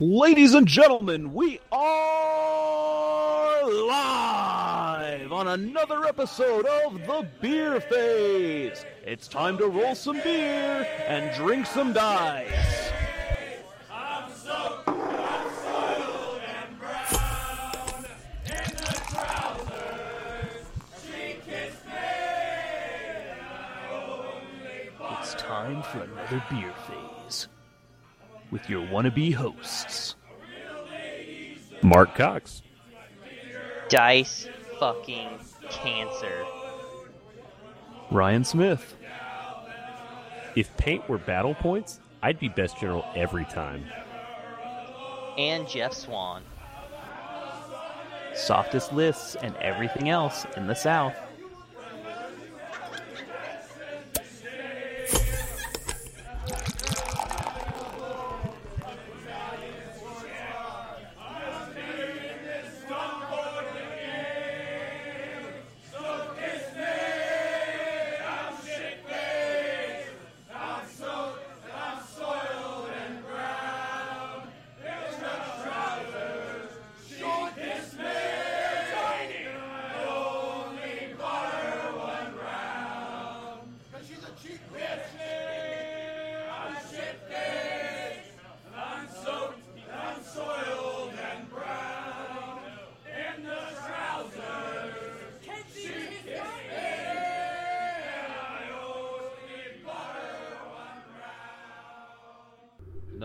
Ladies 0.00 0.54
and 0.54 0.68
gentlemen, 0.68 1.34
we 1.34 1.58
are 1.72 3.64
live 3.68 5.32
on 5.32 5.48
another 5.48 6.04
episode 6.04 6.66
of 6.66 7.04
The 7.04 7.28
Beer 7.40 7.80
Phase. 7.80 8.84
It's 9.04 9.26
time 9.26 9.58
to 9.58 9.66
roll 9.66 9.96
some 9.96 10.20
beer 10.20 10.86
and 11.08 11.34
drink 11.34 11.66
some 11.66 11.92
dice. 11.92 12.92
It's 25.10 25.34
time 25.34 25.82
for 25.82 26.02
another 26.02 26.44
beer 26.48 26.72
phase 26.86 26.97
with 28.50 28.68
your 28.68 28.86
wannabe 28.86 29.34
hosts. 29.34 30.16
Mark 31.82 32.14
Cox. 32.14 32.62
Dice 33.88 34.48
fucking 34.78 35.28
cancer. 35.70 36.44
Ryan 38.10 38.44
Smith. 38.44 38.96
If 40.56 40.76
paint 40.76 41.08
were 41.08 41.18
battle 41.18 41.54
points, 41.54 42.00
I'd 42.22 42.38
be 42.38 42.48
best 42.48 42.78
general 42.80 43.04
every 43.14 43.44
time. 43.44 43.84
And 45.36 45.68
Jeff 45.68 45.92
Swan. 45.92 46.42
Softest 48.34 48.92
lists 48.92 49.36
and 49.40 49.54
everything 49.56 50.08
else 50.08 50.46
in 50.56 50.66
the 50.66 50.74
South. 50.74 51.14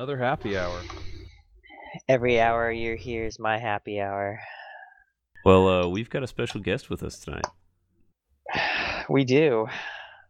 Another 0.03 0.17
happy 0.17 0.57
hour. 0.57 0.81
Every 2.09 2.37
hour 2.37 2.69
you're 2.69 2.97
here 2.97 3.23
is 3.23 3.39
my 3.39 3.57
happy 3.57 4.01
hour. 4.01 4.37
Well, 5.45 5.69
uh, 5.69 5.87
we've 5.87 6.09
got 6.09 6.23
a 6.23 6.27
special 6.27 6.59
guest 6.59 6.89
with 6.89 7.01
us 7.03 7.17
tonight. 7.19 7.45
We 9.09 9.23
do. 9.23 9.67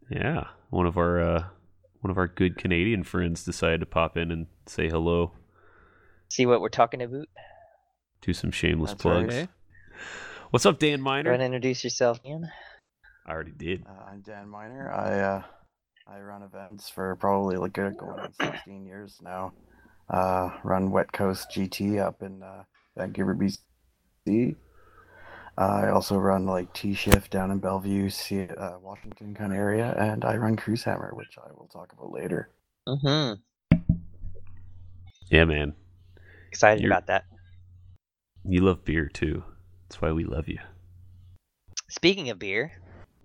Yeah, 0.08 0.44
one 0.70 0.86
of 0.86 0.96
our 0.96 1.20
uh, 1.20 1.44
one 2.02 2.12
of 2.12 2.18
our 2.18 2.28
good 2.28 2.56
Canadian 2.56 3.02
friends 3.02 3.44
decided 3.44 3.80
to 3.80 3.86
pop 3.86 4.16
in 4.16 4.30
and 4.30 4.46
say 4.66 4.88
hello. 4.88 5.32
See 6.28 6.46
what 6.46 6.60
we're 6.60 6.68
talking 6.68 7.02
about? 7.02 7.26
Do 8.20 8.32
some 8.32 8.52
shameless 8.52 8.92
That's 8.92 9.04
right. 9.04 9.28
plugs. 9.28 9.48
What's 10.50 10.66
up, 10.66 10.78
Dan 10.78 10.98
Go 10.98 11.04
Miner? 11.04 11.30
ahead 11.30 11.40
and 11.40 11.52
introduce 11.52 11.82
yourself, 11.82 12.20
Ian. 12.24 12.48
I 13.26 13.32
already 13.32 13.50
did. 13.50 13.84
Uh, 13.88 14.04
I'm 14.08 14.20
Dan 14.20 14.48
Miner. 14.48 14.88
I 14.92 15.18
uh, 15.18 15.42
I 16.06 16.20
run 16.20 16.42
events 16.42 16.88
for 16.90 17.16
probably 17.16 17.56
like 17.56 17.72
going 17.72 17.96
on 17.98 18.32
16 18.40 18.84
years 18.86 19.18
now. 19.22 19.52
Uh, 20.08 20.50
run 20.62 20.90
Wet 20.90 21.10
Coast 21.12 21.48
GT 21.50 21.98
up 21.98 22.22
in 22.22 22.42
uh, 22.42 22.64
Vancouver, 22.96 23.34
BC. 23.34 24.56
I 25.56 25.88
also 25.88 26.16
run 26.16 26.46
like 26.46 26.72
T 26.74 26.94
Shift 26.94 27.30
down 27.30 27.50
in 27.50 27.58
Bellevue, 27.58 28.10
see, 28.10 28.42
uh, 28.42 28.78
Washington 28.82 29.34
kind 29.34 29.52
of 29.52 29.58
area, 29.58 29.94
and 29.96 30.24
I 30.24 30.36
run 30.36 30.56
Cruise 30.56 30.82
Hammer, 30.82 31.12
which 31.14 31.38
I 31.38 31.52
will 31.52 31.68
talk 31.68 31.92
about 31.92 32.10
later. 32.12 32.50
Mm-hmm. 32.88 33.78
Yeah, 35.30 35.44
man. 35.44 35.74
Excited 36.48 36.82
You're- 36.82 36.92
about 36.92 37.06
that. 37.06 37.24
You 38.46 38.60
love 38.60 38.84
beer 38.84 39.08
too. 39.08 39.42
That's 39.88 40.02
why 40.02 40.12
we 40.12 40.24
love 40.24 40.48
you. 40.48 40.58
Speaking 41.88 42.28
of 42.28 42.38
beer, 42.38 42.72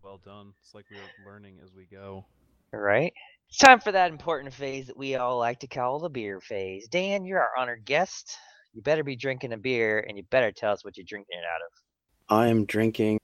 Well 0.01 0.21
done. 0.23 0.53
It's 0.63 0.73
like 0.73 0.85
we're 0.89 1.29
learning 1.29 1.57
as 1.63 1.71
we 1.75 1.85
go. 1.91 2.25
Right? 2.71 3.13
It's 3.47 3.57
time 3.57 3.79
for 3.79 3.91
that 3.91 4.11
important 4.11 4.53
phase 4.53 4.87
that 4.87 4.97
we 4.97 5.15
all 5.15 5.37
like 5.39 5.59
to 5.61 5.67
call 5.67 5.99
the 5.99 6.09
beer 6.09 6.39
phase. 6.39 6.87
Dan, 6.87 7.25
you're 7.25 7.39
our 7.39 7.51
honored 7.57 7.83
guest. 7.85 8.37
You 8.73 8.81
better 8.83 9.03
be 9.03 9.15
drinking 9.15 9.53
a 9.53 9.57
beer, 9.57 10.05
and 10.07 10.15
you 10.17 10.23
better 10.29 10.51
tell 10.51 10.71
us 10.73 10.85
what 10.85 10.95
you're 10.97 11.05
drinking 11.07 11.37
it 11.39 11.45
out 11.45 11.61
of. 11.61 11.71
I 12.37 12.47
am 12.47 12.65
drinking 12.65 13.19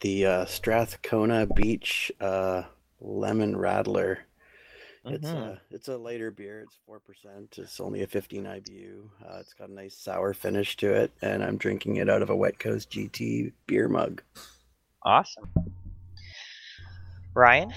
the 0.00 0.26
uh, 0.26 0.44
Strathcona 0.44 1.46
Beach 1.46 2.12
uh, 2.20 2.62
Lemon 3.00 3.56
Rattler. 3.56 4.20
It's 5.06 5.28
Mhm. 5.28 5.34
a 5.36 5.60
it's 5.70 5.88
a 5.88 5.96
lighter 5.98 6.30
beer. 6.30 6.60
It's 6.60 6.78
four 6.86 6.98
percent. 7.00 7.58
It's 7.58 7.78
only 7.80 8.02
a 8.02 8.06
15 8.06 8.44
IBU. 8.46 9.10
Uh, 9.22 9.38
it's 9.38 9.52
got 9.52 9.68
a 9.68 9.72
nice 9.72 9.98
sour 9.98 10.32
finish 10.32 10.76
to 10.78 10.94
it, 10.94 11.12
and 11.20 11.42
I'm 11.42 11.58
drinking 11.58 11.96
it 11.96 12.08
out 12.08 12.22
of 12.22 12.30
a 12.30 12.36
Wet 12.36 12.58
Coast 12.58 12.90
GT 12.90 13.52
beer 13.66 13.88
mug. 13.88 14.22
Awesome. 15.02 15.50
Ryan, 17.34 17.74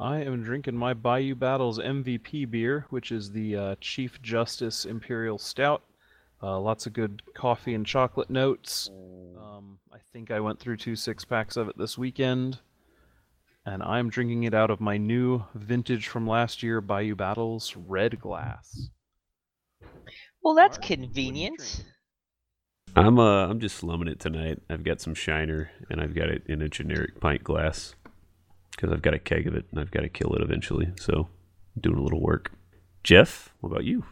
I 0.00 0.18
am 0.18 0.44
drinking 0.44 0.76
my 0.76 0.94
Bayou 0.94 1.34
Battles 1.34 1.80
MVP 1.80 2.48
beer, 2.48 2.86
which 2.90 3.10
is 3.10 3.32
the 3.32 3.56
uh, 3.56 3.74
Chief 3.80 4.22
Justice 4.22 4.84
Imperial 4.84 5.38
Stout. 5.38 5.82
Uh, 6.40 6.60
lots 6.60 6.86
of 6.86 6.92
good 6.92 7.20
coffee 7.34 7.74
and 7.74 7.84
chocolate 7.84 8.30
notes. 8.30 8.90
Um, 9.36 9.80
I 9.92 9.98
think 10.12 10.30
I 10.30 10.38
went 10.38 10.60
through 10.60 10.76
two 10.76 10.94
six 10.94 11.24
packs 11.24 11.56
of 11.56 11.68
it 11.68 11.76
this 11.76 11.98
weekend, 11.98 12.60
and 13.66 13.82
I'm 13.82 14.08
drinking 14.08 14.44
it 14.44 14.54
out 14.54 14.70
of 14.70 14.80
my 14.80 14.98
new 14.98 15.42
vintage 15.56 16.06
from 16.06 16.28
last 16.28 16.62
year 16.62 16.80
Bayou 16.80 17.16
Battles 17.16 17.74
Red 17.76 18.20
Glass. 18.20 18.90
well, 20.44 20.54
that's 20.54 20.78
Mark, 20.78 20.90
what 20.90 20.90
are 20.90 21.00
you 21.00 21.06
convenient. 21.06 21.84
I'm 22.94 23.18
uh 23.18 23.48
I'm 23.48 23.58
just 23.58 23.76
slumming 23.76 24.08
it 24.08 24.20
tonight. 24.20 24.60
I've 24.70 24.84
got 24.84 25.00
some 25.00 25.14
Shiner 25.14 25.70
and 25.90 26.00
I've 26.00 26.14
got 26.14 26.28
it 26.28 26.44
in 26.46 26.62
a 26.62 26.68
generic 26.68 27.20
pint 27.20 27.42
glass 27.42 27.94
because 28.78 28.92
I've 28.92 29.02
got 29.02 29.14
a 29.14 29.18
keg 29.18 29.48
of 29.48 29.54
it 29.56 29.66
and 29.70 29.80
I've 29.80 29.90
got 29.90 30.02
to 30.02 30.08
kill 30.08 30.34
it 30.34 30.42
eventually. 30.42 30.92
So 31.00 31.28
doing 31.80 31.98
a 31.98 32.02
little 32.02 32.22
work. 32.22 32.52
Jeff, 33.02 33.52
what 33.60 33.70
about 33.70 33.84
you? 33.84 34.04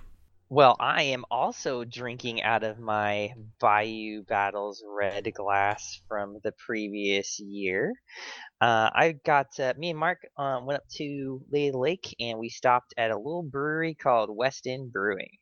Well, 0.49 0.77
I 0.78 1.03
am 1.03 1.25
also 1.31 1.84
drinking 1.84 2.43
out 2.43 2.62
of 2.62 2.78
my 2.78 3.32
Bayou 3.60 4.22
Battles 4.22 4.82
red 4.87 5.32
glass 5.34 6.00
from 6.09 6.38
the 6.43 6.53
previous 6.53 7.38
year. 7.41 7.93
Uh, 8.60 8.91
I 8.93 9.16
got 9.25 9.59
uh, 9.59 9.75
me 9.77 9.91
and 9.91 9.99
Mark 9.99 10.19
um, 10.37 10.66
went 10.66 10.78
up 10.78 10.88
to 10.97 11.43
Lady 11.50 11.77
Lake 11.77 12.15
and 12.21 12.38
we 12.38 12.48
stopped 12.48 12.94
at 12.97 13.10
a 13.10 13.16
little 13.16 13.43
brewery 13.43 13.94
called 13.94 14.31
Weston 14.33 14.88
Brewing, 14.93 15.37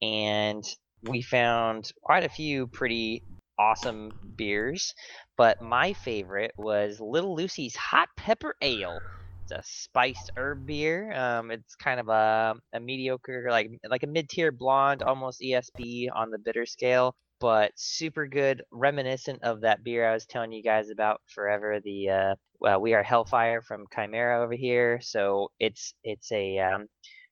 and 0.00 0.64
we 1.04 1.22
found 1.22 1.92
quite 2.02 2.24
a 2.24 2.28
few 2.28 2.66
pretty 2.66 3.22
awesome 3.58 4.12
beers. 4.36 4.94
But 5.36 5.62
my 5.62 5.92
favorite 5.92 6.52
was 6.56 7.00
Little 7.00 7.34
Lucy's 7.34 7.76
Hot 7.76 8.08
Pepper 8.16 8.54
Ale. 8.62 9.00
It's 9.42 9.52
a 9.52 9.62
spiced 9.64 10.30
herb 10.36 10.66
beer. 10.66 11.12
Um, 11.12 11.50
it's 11.50 11.74
kind 11.74 11.98
of 11.98 12.08
a, 12.08 12.54
a 12.72 12.80
mediocre, 12.80 13.48
like 13.50 13.70
like 13.88 14.02
a 14.02 14.06
mid-tier 14.06 14.52
blonde, 14.52 15.02
almost 15.02 15.40
ESB 15.40 16.08
on 16.14 16.30
the 16.30 16.38
bitter 16.38 16.64
scale, 16.64 17.16
but 17.40 17.72
super 17.74 18.28
good, 18.28 18.62
reminiscent 18.70 19.42
of 19.42 19.62
that 19.62 19.82
beer 19.82 20.08
I 20.08 20.14
was 20.14 20.26
telling 20.26 20.52
you 20.52 20.62
guys 20.62 20.90
about 20.90 21.20
forever. 21.34 21.80
The 21.82 22.08
uh, 22.08 22.34
well, 22.60 22.80
we 22.80 22.94
are 22.94 23.02
Hellfire 23.02 23.62
from 23.62 23.86
Chimera 23.92 24.44
over 24.44 24.54
here. 24.54 25.00
So 25.02 25.50
it's 25.58 25.92
it's 26.04 26.30
a 26.30 26.58
um, 26.60 26.86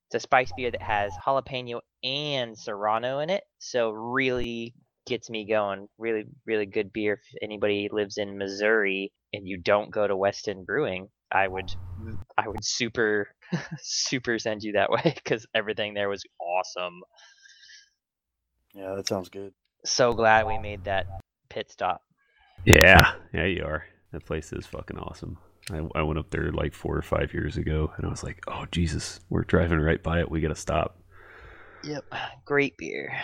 it's 0.09 0.17
a 0.17 0.21
spice 0.21 0.51
beer 0.57 0.73
that 0.73 0.83
has 0.83 1.13
jalapeno 1.25 1.79
and 2.03 2.59
serrano 2.59 3.21
in 3.21 3.31
it. 3.31 3.45
So 3.61 3.91
really 3.91 4.75
gets 5.07 5.31
me 5.31 5.47
going. 5.47 5.89
Really, 5.99 6.25
really 6.47 6.67
good 6.67 6.93
beer. 6.93 7.15
If 7.15 7.43
anybody 7.43 7.89
lives 7.91 8.19
in 8.19 8.39
Missouri 8.39 9.13
and 9.33 9.47
you 9.47 9.59
don't 9.59 9.91
go 9.91 10.07
to 10.07 10.17
Weston 10.17 10.65
Brewing, 10.65 11.09
I 11.33 11.49
would 11.49 11.73
mm. 12.01 12.19
I 12.37 12.49
would 12.49 12.65
super 12.65 13.29
super 13.79 14.39
send 14.39 14.63
you 14.63 14.73
that 14.73 14.91
way 14.91 15.13
because 15.15 15.47
everything 15.55 15.95
there 15.95 16.09
was 16.09 16.23
awesome. 16.41 17.01
Yeah, 18.75 18.95
that 18.97 19.09
sounds 19.09 19.29
good. 19.29 19.53
So 19.85 20.13
glad 20.13 20.47
we 20.47 20.59
made 20.59 20.85
that 20.85 21.07
pit 21.49 21.71
stop. 21.71 22.03
Yeah, 22.65 23.13
yeah, 23.33 23.47
you 23.47 23.65
are. 23.65 23.85
That 24.13 24.27
place 24.27 24.53
is 24.53 24.67
fucking 24.67 24.99
awesome. 24.99 25.39
I, 25.71 25.81
I 25.95 26.03
went 26.03 26.19
up 26.19 26.31
there 26.31 26.51
like 26.53 26.75
four 26.75 26.97
or 26.97 27.03
five 27.03 27.33
years 27.33 27.57
ago, 27.57 27.93
and 27.97 28.07
I 28.07 28.11
was 28.11 28.23
like, 28.23 28.43
"Oh 28.49 28.67
Jesus, 28.71 29.21
we're 29.31 29.45
driving 29.45 29.81
right 29.81 30.03
by 30.03 30.21
it. 30.21 30.31
We 30.31 30.41
gotta 30.41 30.55
stop." 30.55 30.99
Yep, 31.85 32.05
great 32.45 32.77
beer. 32.77 33.19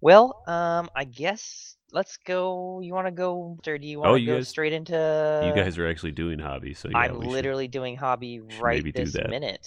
Well, 0.00 0.42
um, 0.46 0.88
I 0.94 1.04
guess 1.04 1.76
let's 1.92 2.16
go. 2.18 2.80
You 2.80 2.94
want 2.94 3.06
to 3.06 3.10
go, 3.12 3.58
or 3.66 3.78
do 3.78 3.86
you 3.86 3.98
want 3.98 4.10
Oh, 4.10 4.14
to 4.14 4.20
you 4.20 4.26
go 4.26 4.36
guys- 4.36 4.48
straight 4.48 4.72
into? 4.72 4.92
you 4.94 5.60
guys 5.62 5.76
are 5.78 5.88
actually 5.88 6.12
doing 6.12 6.38
hobby, 6.38 6.74
so 6.74 6.88
yeah, 6.88 6.98
I'm 6.98 7.18
we 7.18 7.24
should- 7.24 7.32
literally 7.32 7.68
doing 7.68 7.96
hobby 7.96 8.40
right 8.60 8.76
maybe 8.78 8.92
do 8.92 9.04
this 9.04 9.14
that. 9.14 9.30
minute. 9.30 9.66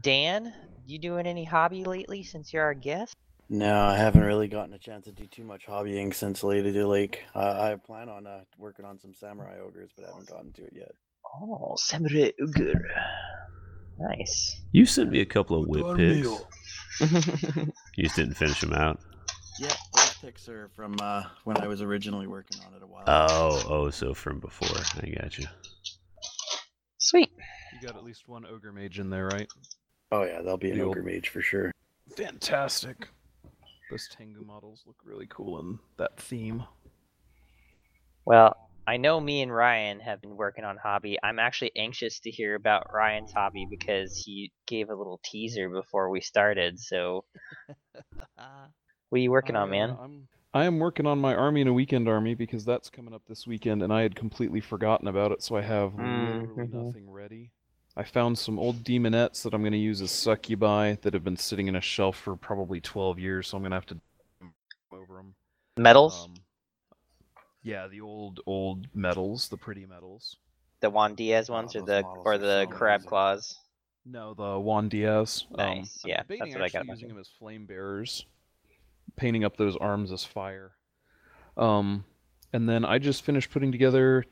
Dan, 0.00 0.52
you 0.86 0.98
doing 0.98 1.26
any 1.26 1.44
hobby 1.44 1.84
lately 1.84 2.22
since 2.22 2.52
you're 2.52 2.62
our 2.64 2.74
guest? 2.74 3.14
No, 3.48 3.80
I 3.80 3.96
haven't 3.96 4.22
really 4.22 4.46
gotten 4.46 4.74
a 4.74 4.78
chance 4.78 5.06
to 5.06 5.12
do 5.12 5.26
too 5.26 5.42
much 5.42 5.66
hobbying 5.66 6.14
since 6.14 6.44
Lady 6.44 6.72
to 6.72 6.86
Lake. 6.86 7.24
Uh, 7.34 7.72
I 7.72 7.74
plan 7.84 8.08
on 8.08 8.24
uh, 8.26 8.42
working 8.56 8.84
on 8.84 8.98
some 9.00 9.12
samurai 9.12 9.58
ogres, 9.58 9.90
but 9.96 10.04
I 10.06 10.08
haven't 10.10 10.28
gotten 10.28 10.52
to 10.52 10.62
it 10.62 10.72
yet. 10.72 10.92
Oh, 11.42 11.74
Samurai 11.76 12.30
Ogre. 12.40 12.80
Nice. 13.98 14.60
You 14.72 14.86
sent 14.86 15.10
me 15.10 15.20
a 15.20 15.26
couple 15.26 15.60
of 15.60 15.68
WIP 15.68 15.96
pics. 15.96 16.28
You 17.96 18.04
just 18.04 18.16
didn't 18.16 18.34
finish 18.34 18.60
them 18.60 18.72
out. 18.72 19.00
Yeah, 19.60 19.76
those 19.92 20.14
pics 20.22 20.48
are 20.48 20.70
from 20.74 20.96
uh, 21.02 21.24
when 21.44 21.58
I 21.58 21.66
was 21.66 21.82
originally 21.82 22.26
working 22.26 22.56
on 22.66 22.72
it 22.72 22.82
a 22.82 22.86
while. 22.86 23.02
Ago. 23.02 23.62
Oh, 23.66 23.66
oh, 23.68 23.90
so 23.90 24.14
from 24.14 24.40
before. 24.40 24.74
I 25.02 25.10
got 25.10 25.36
you. 25.36 25.46
Sweet. 26.96 27.30
You 27.74 27.86
got 27.86 27.94
at 27.94 28.02
least 28.02 28.26
one 28.26 28.46
ogre 28.46 28.72
mage 28.72 28.98
in 28.98 29.10
there, 29.10 29.26
right? 29.26 29.50
oh 30.12 30.22
yeah, 30.22 30.40
there'll 30.40 30.56
be 30.56 30.70
an 30.70 30.80
ogre 30.80 31.02
mage 31.02 31.28
for 31.28 31.42
sure. 31.42 31.70
Fantastic. 32.16 33.08
Those 33.90 34.08
Tengu 34.08 34.42
models 34.46 34.84
look 34.86 34.96
really 35.04 35.26
cool 35.28 35.60
in 35.60 35.78
that 35.98 36.18
theme. 36.18 36.64
Well, 38.24 38.56
I 38.86 38.96
know 38.96 39.20
me 39.20 39.42
and 39.42 39.54
Ryan 39.54 40.00
have 40.00 40.22
been 40.22 40.38
working 40.38 40.64
on 40.64 40.78
hobby. 40.82 41.18
I'm 41.22 41.38
actually 41.38 41.72
anxious 41.76 42.20
to 42.20 42.30
hear 42.30 42.54
about 42.54 42.86
Ryan's 42.90 43.32
hobby 43.32 43.66
because 43.68 44.16
he 44.16 44.52
gave 44.66 44.88
a 44.88 44.94
little 44.94 45.20
teaser 45.22 45.68
before 45.68 46.08
we 46.08 46.22
started. 46.22 46.80
So, 46.80 47.24
what 49.10 49.18
are 49.18 49.20
you 49.22 49.30
working 49.30 49.56
on, 49.56 49.70
man? 49.70 49.90
uh, 49.90 50.02
I'm, 50.02 50.28
I 50.54 50.64
am 50.64 50.78
working 50.78 51.06
on 51.06 51.18
my 51.20 51.34
army 51.34 51.60
and 51.60 51.70
a 51.70 51.72
weekend 51.72 52.08
army 52.08 52.34
because 52.34 52.64
that's 52.64 52.90
coming 52.90 53.14
up 53.14 53.22
this 53.28 53.46
weekend, 53.46 53.82
and 53.82 53.92
I 53.92 54.02
had 54.02 54.16
completely 54.16 54.60
forgotten 54.60 55.08
about 55.08 55.32
it, 55.32 55.42
so 55.42 55.56
I 55.56 55.62
have 55.62 55.94
literally 55.94 56.68
Mhm. 56.68 56.86
nothing 56.86 57.10
ready. 57.10 57.50
I 57.96 58.04
found 58.04 58.38
some 58.38 58.58
old 58.58 58.84
demonettes 58.84 59.42
that 59.42 59.52
I'm 59.52 59.62
going 59.62 59.72
to 59.72 59.78
use 59.78 60.00
as 60.00 60.10
succubi 60.10 60.94
that 61.02 61.12
have 61.14 61.24
been 61.24 61.36
sitting 61.36 61.68
in 61.68 61.76
a 61.76 61.80
shelf 61.80 62.16
for 62.16 62.36
probably 62.36 62.80
12 62.80 63.18
years, 63.18 63.48
so 63.48 63.56
I'm 63.56 63.62
going 63.62 63.70
to 63.72 63.76
have 63.76 63.86
to 63.86 64.00
over 64.92 65.16
them. 65.16 65.34
Metals? 65.76 66.24
Um, 66.24 66.34
yeah, 67.62 67.88
the 67.88 68.00
old 68.00 68.40
old 68.46 68.86
metals, 68.94 69.48
the 69.48 69.56
pretty 69.56 69.86
metals. 69.86 70.36
the 70.80 70.90
Juan 70.90 71.14
Diaz 71.14 71.48
Oh, 71.48 71.54
ones 71.54 71.74
or 71.76 71.82
the 71.82 72.02
or 72.24 72.38
the 72.38 72.66
crab 72.70 73.04
claws? 73.04 73.56
No, 74.04 74.34
the 74.34 74.58
Juan 74.58 74.88
Diaz. 74.88 75.44
Nice, 75.56 76.00
Um, 76.02 76.10
yeah, 76.10 76.22
I'm 76.22 76.38
that's 76.38 76.54
what 76.54 76.64
I 76.64 76.68
got 76.68 76.86
using 76.86 77.08
them 77.08 77.18
as 77.18 77.28
flame 77.38 77.66
bearers, 77.66 78.24
painting 79.20 79.44
up 79.44 79.56
those 79.58 79.76
arms 79.76 80.10
as 80.10 80.24
fire. 80.24 80.72
Um, 81.56 82.04
and 82.52 82.66
then 82.68 82.86
I 82.86 82.98
just 82.98 83.22
finished 83.22 83.50
putting 83.50 83.70
together 83.70 84.24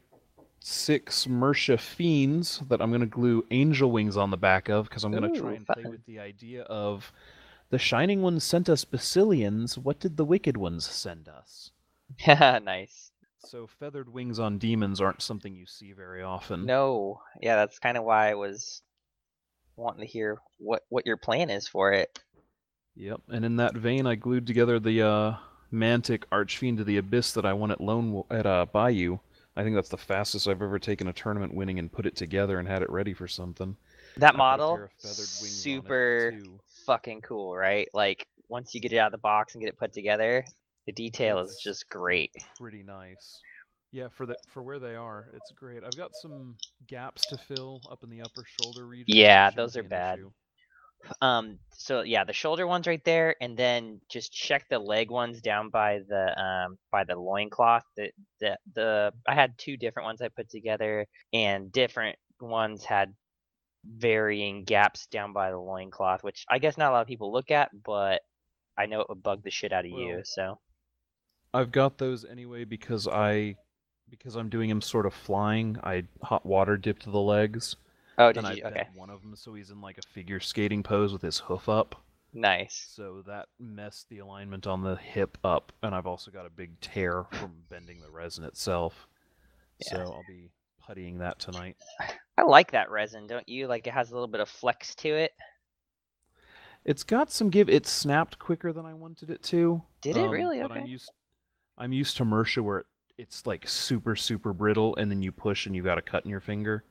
six 0.61 1.27
Mersha 1.27 1.79
fiends 1.79 2.63
that 2.69 2.81
I'm 2.81 2.89
going 2.91 3.03
to 3.03 3.07
glue 3.07 3.45
angel 3.51 3.93
wings 3.93 4.17
on 4.17 4.31
the 4.31 4.39
back 4.39 4.69
of 4.71 4.89
because 4.89 5.05
I'm 5.05 5.13
going 5.13 5.33
to 5.33 5.39
try 5.39 5.53
and 5.53 5.67
play 5.67 5.83
fun. 5.83 5.93
with 5.93 6.05
the 6.07 6.19
idea 6.19 6.63
of 6.63 7.13
the 7.69 7.79
shining 7.79 8.23
ones 8.23 8.43
sent 8.43 8.71
us 8.71 8.85
Basileans. 8.85 9.77
What 9.77 10.01
did 10.01 10.17
the 10.17 10.25
wicked 10.25 10.57
ones 10.57 10.87
send 10.87 11.29
us? 11.29 11.71
Yeah, 12.27 12.59
nice. 12.65 13.13
So 13.41 13.67
feathered 13.67 14.13
wings 14.13 14.39
on 14.39 14.59
demons 14.59 15.01
aren't 15.01 15.23
something 15.23 15.55
you 15.55 15.67
see 15.67 15.93
very 15.93 16.23
often. 16.23 16.65
No, 16.65 17.21
yeah, 17.41 17.57
that's 17.57 17.79
kind 17.79 17.97
of 17.99 18.05
why 18.05 18.31
I 18.31 18.35
was 18.35 18.83
wanting 19.77 20.01
to 20.01 20.11
hear 20.11 20.39
what 20.57 20.83
what 20.89 21.07
your 21.07 21.19
plan 21.19 21.51
is 21.51 21.69
for 21.69 21.93
it. 21.93 22.19
Yep, 22.99 23.21
and 23.29 23.45
in 23.45 23.57
that 23.57 23.75
vein, 23.75 24.07
I 24.07 24.17
glued 24.17 24.47
together 24.47 24.81
the 24.81 25.03
uh, 25.03 25.37
Mantic 25.73 26.25
Archfiend 26.33 26.81
of 26.81 26.87
the 26.87 26.97
Abyss 26.97 27.33
that 27.33 27.47
I 27.47 27.53
won 27.53 27.71
at 27.71 27.81
Lone 27.81 28.25
at 28.29 28.45
uh, 28.45 28.67
Bayou. 28.67 29.19
I 29.57 29.63
think 29.63 29.77
that's 29.77 29.89
the 29.89 29.97
fastest 29.97 30.49
I've 30.49 30.63
ever 30.63 30.81
taken 30.81 31.07
a 31.07 31.13
tournament 31.13 31.55
winning 31.55 31.79
and 31.79 31.93
put 31.93 32.07
it 32.07 32.17
together 32.17 32.59
and 32.59 32.67
had 32.67 32.83
it 32.83 32.91
ready 32.91 33.15
for 33.15 33.29
something. 33.29 33.77
That 34.17 34.35
I 34.35 34.37
model, 34.37 34.77
pair 34.77 34.85
of 34.85 34.91
feathered 35.01 35.19
wings 35.19 35.67
on 35.67 35.73
it, 35.73 35.85
super 35.85 36.33
fucking 36.87 37.21
cool, 37.21 37.57
right? 37.57 37.89
Like 37.95 38.27
once 38.49 38.75
you 38.75 38.81
get 38.81 38.93
it 38.93 38.99
out 38.99 39.07
of 39.07 39.13
the 39.13 39.19
box 39.19 39.55
and 39.55 39.63
get 39.63 39.69
it 39.69 39.79
put 39.79 39.93
together, 39.93 40.45
the 40.87 40.93
detail 40.93 41.39
is 41.39 41.61
just 41.63 41.89
great. 41.89 42.33
Pretty 42.59 42.83
nice. 42.83 43.41
Yeah, 43.93 44.09
for 44.09 44.27
the 44.27 44.37
for 44.53 44.63
where 44.63 44.81
they 44.81 44.97
are, 44.97 45.29
it's 45.35 45.53
great. 45.53 45.85
I've 45.85 45.97
got 45.97 46.11
some 46.21 46.57
gaps 46.89 47.27
to 47.27 47.39
fill 47.39 47.81
up 47.91 48.03
in 48.03 48.11
the 48.11 48.23
upper 48.23 48.45
shoulder 48.61 48.87
region. 48.87 49.17
Yeah, 49.17 49.51
those 49.51 49.77
are 49.77 49.85
bad. 49.85 50.19
issue. 50.19 50.31
Um, 51.21 51.59
so 51.73 52.03
yeah, 52.03 52.25
the 52.25 52.33
shoulder 52.33 52.67
one's 52.67 52.87
right 52.87 53.05
there, 53.05 53.37
and 53.41 53.57
then 53.57 54.01
just 54.11 54.33
check 54.33 54.69
the 54.69 54.79
leg 54.79 55.11
ones 55.11 55.41
down 55.41 55.71
by 55.71 56.01
the 56.09 56.41
um 56.41 56.79
by 56.91 57.05
the 57.05 57.17
loincloth. 57.17 57.85
The 57.97 58.11
the 58.41 58.59
the 58.75 59.13
I 59.27 59.35
had 59.35 59.57
two 59.59 59.77
different 59.77 60.07
ones 60.07 60.21
I 60.21 60.29
put 60.29 60.51
together, 60.51 61.07
and 61.33 61.73
different 61.73 62.19
ones 62.41 62.85
had 62.85 63.15
varying 63.85 64.65
gaps 64.65 65.07
down 65.07 65.33
by 65.33 65.51
the 65.51 65.59
loincloth, 65.59 66.23
which 66.23 66.45
I 66.49 66.59
guess 66.59 66.77
not 66.77 66.91
a 66.91 66.93
lot 66.93 67.03
of 67.03 67.09
people 67.09 67.33
look 67.33 67.51
at, 67.51 67.71
but 67.85 68.23
I 68.77 68.87
know 68.87 69.01
it 69.01 69.09
would 69.09 69.23
bug 69.23 69.43
the 69.45 69.51
shit 69.51 69.73
out 69.73 69.85
of 69.85 69.91
you. 69.91 70.21
So 70.25 70.59
I've 71.55 71.73
got 71.73 71.99
those 71.99 72.25
anyway 72.25 72.65
because 72.65 73.09
I 73.09 73.57
because 74.11 74.37
I'm 74.37 74.49
doing 74.49 74.69
them 74.69 74.81
sort 74.81 75.07
of 75.07 75.15
flying. 75.15 75.79
I 75.83 76.05
hot 76.23 76.45
water 76.45 76.77
dipped 76.77 77.05
the 77.05 77.19
legs. 77.19 77.77
Oh, 78.19 78.33
did 78.33 78.39
and 78.39 78.47
I 78.47 78.53
you? 78.53 78.63
bent 78.63 78.77
Okay, 78.77 78.89
one 78.95 79.11
of 79.11 79.23
them 79.23 79.35
so 79.37 79.55
he's 79.55 79.71
in 79.71 79.81
like 79.81 79.99
a 79.99 80.03
figure 80.03 80.41
skating 80.41 80.83
pose 80.83 81.13
with 81.13 81.23
his 81.23 81.39
hoof 81.39 81.69
up. 81.69 82.03
nice. 82.35 82.89
So 82.95 83.23
that 83.27 83.47
messed 83.59 84.09
the 84.09 84.19
alignment 84.19 84.67
on 84.67 84.83
the 84.83 84.97
hip 84.97 85.39
up, 85.45 85.73
and 85.83 85.95
I've 85.95 86.07
also 86.07 86.31
got 86.31 86.47
a 86.47 86.51
big 86.51 86.79
tear 86.81 87.25
from 87.33 87.53
bending 87.71 88.01
the 88.01 88.11
resin 88.11 88.45
itself. 88.45 89.07
Yeah. 89.81 89.91
So 89.91 90.01
I'll 90.13 90.25
be 90.29 90.51
puttying 90.89 91.19
that 91.19 91.39
tonight. 91.39 91.77
I 92.39 92.43
like 92.43 92.73
that 92.73 92.91
resin, 92.91 93.27
don't 93.27 93.49
you? 93.49 93.67
Like 93.67 93.87
it 93.87 93.93
has 93.93 94.11
a 94.11 94.15
little 94.15 94.29
bit 94.29 94.41
of 94.41 94.49
flex 94.49 94.95
to 94.97 95.09
it. 95.09 95.33
It's 96.85 97.05
got 97.05 97.31
some 97.31 97.51
give. 97.51 97.69
It 97.69 97.87
snapped 97.87 98.39
quicker 98.39 98.73
than 98.73 98.87
I 98.87 98.95
wanted 98.95 99.31
it 99.31 99.43
to. 99.45 99.83
Did 100.01 100.17
it 100.17 100.25
um, 100.25 100.31
really? 100.31 100.61
But 100.63 100.73
I'm 100.73 100.87
used. 100.87 101.11
I'm 101.77 101.93
used 101.93 102.17
to 102.17 102.25
Mersha 102.25 102.63
where 102.63 102.79
it, 102.79 102.87
it's 103.19 103.47
like 103.47 103.69
super 103.69 104.17
super 104.17 104.53
brittle, 104.53 104.97
and 104.97 105.11
then 105.11 105.21
you 105.23 105.33
push 105.33 105.67
and 105.67 105.75
you 105.77 105.83
got 105.83 105.99
a 105.99 106.03
cut 106.03 106.25
in 106.25 106.31
your 106.31 106.41
finger. 106.41 106.85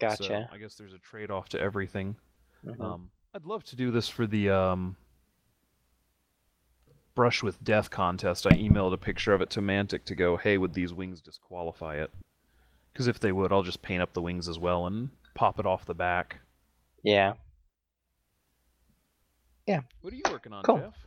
So 0.00 0.06
Gotcha. 0.06 0.48
I 0.52 0.58
guess 0.58 0.74
there's 0.76 0.92
a 0.92 0.98
trade 0.98 1.30
off 1.30 1.48
to 1.50 1.60
everything. 1.60 2.16
Mhm. 2.64 2.80
Um, 2.80 3.10
I'd 3.34 3.44
love 3.46 3.64
to 3.64 3.76
do 3.76 3.90
this 3.90 4.08
for 4.08 4.26
the 4.26 4.50
um, 4.50 4.96
brush 7.14 7.42
with 7.42 7.62
death 7.64 7.90
contest. 7.90 8.46
I 8.46 8.50
emailed 8.52 8.92
a 8.92 8.96
picture 8.98 9.32
of 9.34 9.40
it 9.40 9.50
to 9.50 9.60
Mantic 9.60 10.04
to 10.04 10.14
go, 10.14 10.36
hey, 10.36 10.56
would 10.56 10.72
these 10.74 10.92
wings 10.94 11.20
disqualify 11.20 11.96
it? 11.96 12.10
Because 12.92 13.06
if 13.08 13.18
they 13.20 13.32
would, 13.32 13.52
I'll 13.52 13.62
just 13.62 13.82
paint 13.82 14.02
up 14.02 14.12
the 14.12 14.22
wings 14.22 14.48
as 14.48 14.58
well 14.58 14.86
and 14.86 15.10
pop 15.34 15.58
it 15.58 15.66
off 15.66 15.84
the 15.84 15.94
back. 15.94 16.40
Yeah. 17.02 17.34
Yeah. 19.66 19.80
What 20.00 20.12
are 20.12 20.16
you 20.16 20.22
working 20.30 20.52
on, 20.52 20.62
Cool. 20.64 20.78
Jeff? 20.78 21.06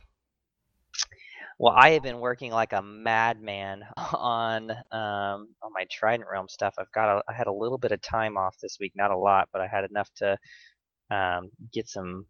Well, 1.62 1.74
I 1.76 1.90
have 1.90 2.02
been 2.02 2.18
working 2.18 2.50
like 2.50 2.72
a 2.72 2.82
madman 2.82 3.84
on 4.12 4.72
um 4.72 5.54
on 5.62 5.72
my 5.72 5.86
Trident 5.92 6.28
Realm 6.28 6.48
stuff. 6.48 6.74
I've 6.76 6.90
got 6.90 7.18
a, 7.18 7.22
I 7.28 7.34
had 7.34 7.46
a 7.46 7.52
little 7.52 7.78
bit 7.78 7.92
of 7.92 8.02
time 8.02 8.36
off 8.36 8.56
this 8.60 8.78
week, 8.80 8.94
not 8.96 9.12
a 9.12 9.16
lot, 9.16 9.48
but 9.52 9.62
I 9.62 9.68
had 9.68 9.84
enough 9.88 10.10
to 10.16 10.36
um 11.12 11.50
get 11.72 11.88
some 11.88 12.26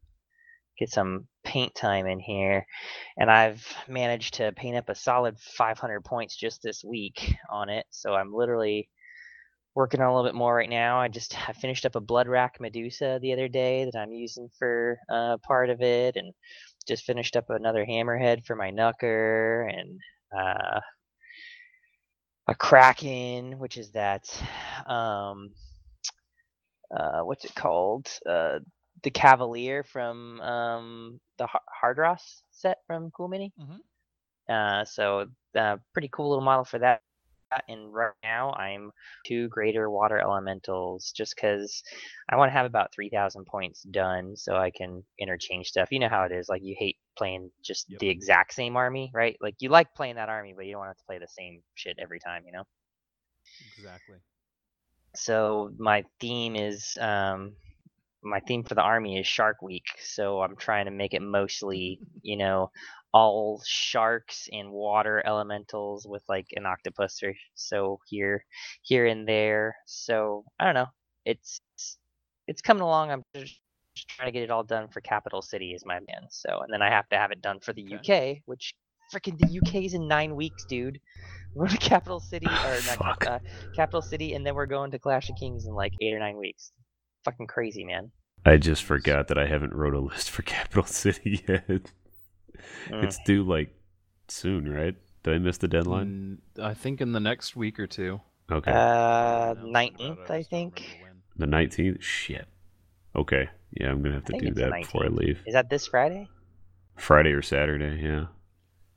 get 0.79 0.91
some 0.91 1.29
paint 1.45 1.75
time 1.75 2.07
in 2.07 2.21
here, 2.21 2.67
and 3.19 3.31
I've 3.31 3.67
managed 3.89 4.35
to 4.35 4.53
paint 4.53 4.77
up 4.77 4.91
a 4.91 4.95
solid 4.95 5.39
500 5.39 6.05
points 6.05 6.37
just 6.37 6.62
this 6.62 6.85
week 6.85 7.35
on 7.51 7.71
it. 7.71 7.87
So 7.91 8.15
I'm 8.15 8.35
literally 8.35 8.91
working 9.75 10.01
on 10.01 10.09
a 10.09 10.15
little 10.15 10.29
bit 10.29 10.37
more 10.37 10.55
right 10.55 10.69
now. 10.69 11.01
I 11.01 11.09
just 11.09 11.37
I 11.49 11.53
finished 11.53 11.87
up 11.87 11.97
a 11.97 12.01
Bloodwrack 12.01 12.61
Medusa 12.61 13.19
the 13.23 13.33
other 13.33 13.49
day 13.49 13.85
that 13.87 13.99
I'm 13.99 14.12
using 14.12 14.49
for 14.59 14.99
uh, 15.11 15.39
part 15.47 15.71
of 15.71 15.81
it, 15.81 16.17
and 16.17 16.33
just 16.85 17.05
finished 17.05 17.37
up 17.37 17.47
another 17.51 17.85
hammerhead 17.87 18.45
for 18.45 18.57
my 18.57 18.71
knucker 18.71 19.69
and 19.73 19.99
uh, 20.37 20.81
a 22.49 22.55
kraken 22.55 23.59
which 23.59 23.77
is 23.77 23.93
that 23.93 24.25
um 24.87 25.51
uh 26.97 27.21
what's 27.23 27.45
it 27.45 27.55
called 27.55 28.09
uh 28.29 28.59
the 29.03 29.11
cavalier 29.11 29.83
from 29.83 30.41
um 30.41 31.21
the 31.39 31.47
hardross 31.69 32.43
set 32.51 32.79
from 32.87 33.11
cool 33.11 33.29
mini 33.29 33.53
Mhm. 33.59 33.81
uh 34.49 34.85
so 34.85 35.27
uh 35.57 35.77
pretty 35.93 36.09
cool 36.12 36.31
little 36.31 36.45
model 36.45 36.65
for 36.65 36.79
that 36.79 37.03
and 37.68 37.92
right 37.92 38.12
now 38.23 38.52
i'm 38.52 38.90
two 39.26 39.49
greater 39.49 39.90
water 39.90 40.18
elementals 40.18 41.12
just 41.16 41.35
because 41.37 41.82
I 42.28 42.37
want 42.37 42.49
to 42.49 42.52
have 42.52 42.66
about 42.66 42.92
3,000 42.94 43.44
points 43.44 43.82
done 43.82 44.37
so 44.37 44.56
I 44.56 44.71
can 44.71 45.04
interchange 45.18 45.68
stuff. 45.68 45.88
You 45.90 45.99
know 46.00 46.09
how 46.09 46.25
it 46.25 46.32
is. 46.32 46.49
Like, 46.49 46.62
you 46.62 46.75
hate 46.78 46.97
playing 47.16 47.50
just 47.62 47.88
Yep. 47.88 48.00
the 48.00 48.09
exact 48.09 48.54
same 48.54 48.76
army, 48.76 49.11
right? 49.14 49.37
Like, 49.40 49.56
you 49.61 49.68
like 49.68 49.94
playing 49.94 50.16
that 50.16 50.28
army, 50.28 50.54
but 50.56 50.64
you 50.66 50.73
don't 50.73 50.80
want 50.80 50.97
to 50.97 51.02
to 51.02 51.06
play 51.06 51.18
the 51.18 51.28
same 51.28 51.62
shit 51.75 51.99
every 52.00 52.21
time, 52.21 52.44
you 52.47 52.52
know? 52.52 52.64
Exactly. 53.76 54.18
So, 55.14 55.73
my 55.78 56.04
theme 56.21 56.56
is 56.56 56.97
um, 57.00 57.56
my 58.23 58.41
theme 58.41 58.64
for 58.64 58.75
the 58.75 58.83
army 58.83 59.19
is 59.19 59.26
Shark 59.26 59.62
Week, 59.62 59.87
so 60.02 60.41
I'm 60.41 60.57
trying 60.57 60.87
to 60.87 60.91
make 60.91 61.14
it 61.14 61.23
mostly, 61.23 62.00
you 62.23 62.37
know, 62.37 62.71
all 63.12 63.62
sharks 63.67 64.49
and 64.52 64.71
water 64.71 65.23
elementals 65.26 66.07
with 66.07 66.23
like 66.29 66.47
an 66.57 66.64
octopus 66.64 67.23
or 67.23 67.35
so 67.55 68.00
here, 68.09 68.45
here 68.83 69.07
and 69.07 69.29
there. 69.29 69.76
So 69.87 70.45
I 70.59 70.64
don't 70.64 70.75
know. 70.75 70.88
It's 71.25 71.61
it's 72.49 72.62
coming 72.62 72.83
along. 72.83 73.11
I'm 73.11 73.23
just 73.35 73.61
just 73.95 74.09
trying 74.09 74.29
to 74.29 74.33
get 74.33 74.43
it 74.43 74.50
all 74.50 74.64
done 74.64 74.88
for 74.88 75.00
Capital 75.00 75.43
City 75.43 75.73
is 75.73 75.85
my 75.85 75.99
plan. 76.00 76.26
So 76.31 76.61
and 76.61 76.73
then 76.73 76.83
I 76.83 76.91
have 76.91 77.09
to 77.11 77.17
have 77.17 77.31
it 77.31 77.43
done 77.43 77.61
for 77.61 77.73
the 77.73 77.95
UK, 77.95 78.38
which 78.47 78.75
freaking 79.12 79.38
the 79.38 79.59
UK 79.59 79.85
is 79.85 79.95
in 79.95 80.09
nine 80.09 80.35
weeks, 80.37 80.64
dude. 80.64 81.00
We're 81.55 81.69
to 81.69 81.76
Capital 81.76 82.19
City 82.19 82.47
or 82.47 82.79
not 82.87 83.26
uh, 83.26 83.38
Capital 83.76 84.00
City, 84.00 84.33
and 84.33 84.47
then 84.47 84.55
we're 84.55 84.64
going 84.64 84.91
to 84.93 84.99
Clash 84.99 85.29
of 85.29 85.37
Kings 85.37 85.67
in 85.67 85.75
like 85.75 85.93
eight 86.00 86.14
or 86.14 86.19
nine 86.19 86.38
weeks. 86.38 86.73
Fucking 87.25 87.47
crazy, 87.47 87.85
man. 87.85 88.11
I 88.45 88.57
just 88.57 88.83
forgot 88.83 89.29
that 89.29 89.38
I 89.38 89.47
haven't 89.47 89.73
wrote 89.75 89.95
a 89.95 90.00
list 90.00 90.31
for 90.31 90.43
Capital 90.43 90.85
City 90.85 91.45
yet. 91.49 91.69
Mm. 92.88 93.05
It's 93.05 93.19
due 93.25 93.43
like 93.45 93.75
soon, 94.29 94.69
right? 94.69 94.95
Did 95.23 95.35
I 95.35 95.38
miss 95.38 95.59
the 95.59 95.69
deadline? 95.69 96.38
Mm, 96.57 96.64
I 96.64 96.75
think 96.75 97.00
in 97.00 97.12
the 97.12 97.21
next 97.21 97.55
week 97.55 97.79
or 97.79 97.87
two. 97.87 98.21
Okay. 98.50 98.71
Uh, 98.71 98.75
Announce 98.75 99.59
about 99.59 99.64
it, 99.64 99.71
nineteenth, 99.71 100.19
I 100.31 100.38
just 100.38 100.50
don't 100.50 100.75
think. 100.75 100.99
the 101.37 101.47
nineteenth? 101.47 102.02
Shit. 102.02 102.47
Okay. 103.14 103.49
Yeah, 103.73 103.91
I'm 103.91 104.02
gonna 104.02 104.17
have 104.17 104.25
to 104.26 104.38
do 104.38 104.52
that 104.55 104.73
before 104.73 105.05
I 105.05 105.09
leave. 105.09 105.41
Is 105.47 105.55
that 105.55 105.71
this 105.71 105.87
Friday? 105.87 106.29
Friday 106.97 107.31
or 107.31 107.43
Saturday, 107.43 108.02
yeah. 108.02 108.26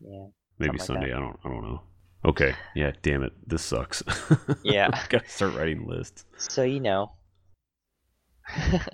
Yeah. 0.02 0.28
Maybe 0.60 0.78
Something 0.80 1.04
like 1.04 1.12
Sunday. 1.12 1.14
I 1.14 1.20
don't 1.20 1.38
I 1.46 1.50
don't 1.50 1.64
know. 1.64 1.82
Okay. 2.26 2.56
Yeah, 2.76 2.92
damn 3.04 3.24
it. 3.24 3.34
This 3.48 3.62
sucks. 3.62 4.04
Yeah. 4.64 4.90
Gotta 5.10 5.30
start 5.30 5.54
writing 5.56 5.86
lists. 5.88 6.26
So 6.38 6.64
you 6.64 6.80
know. 6.80 7.12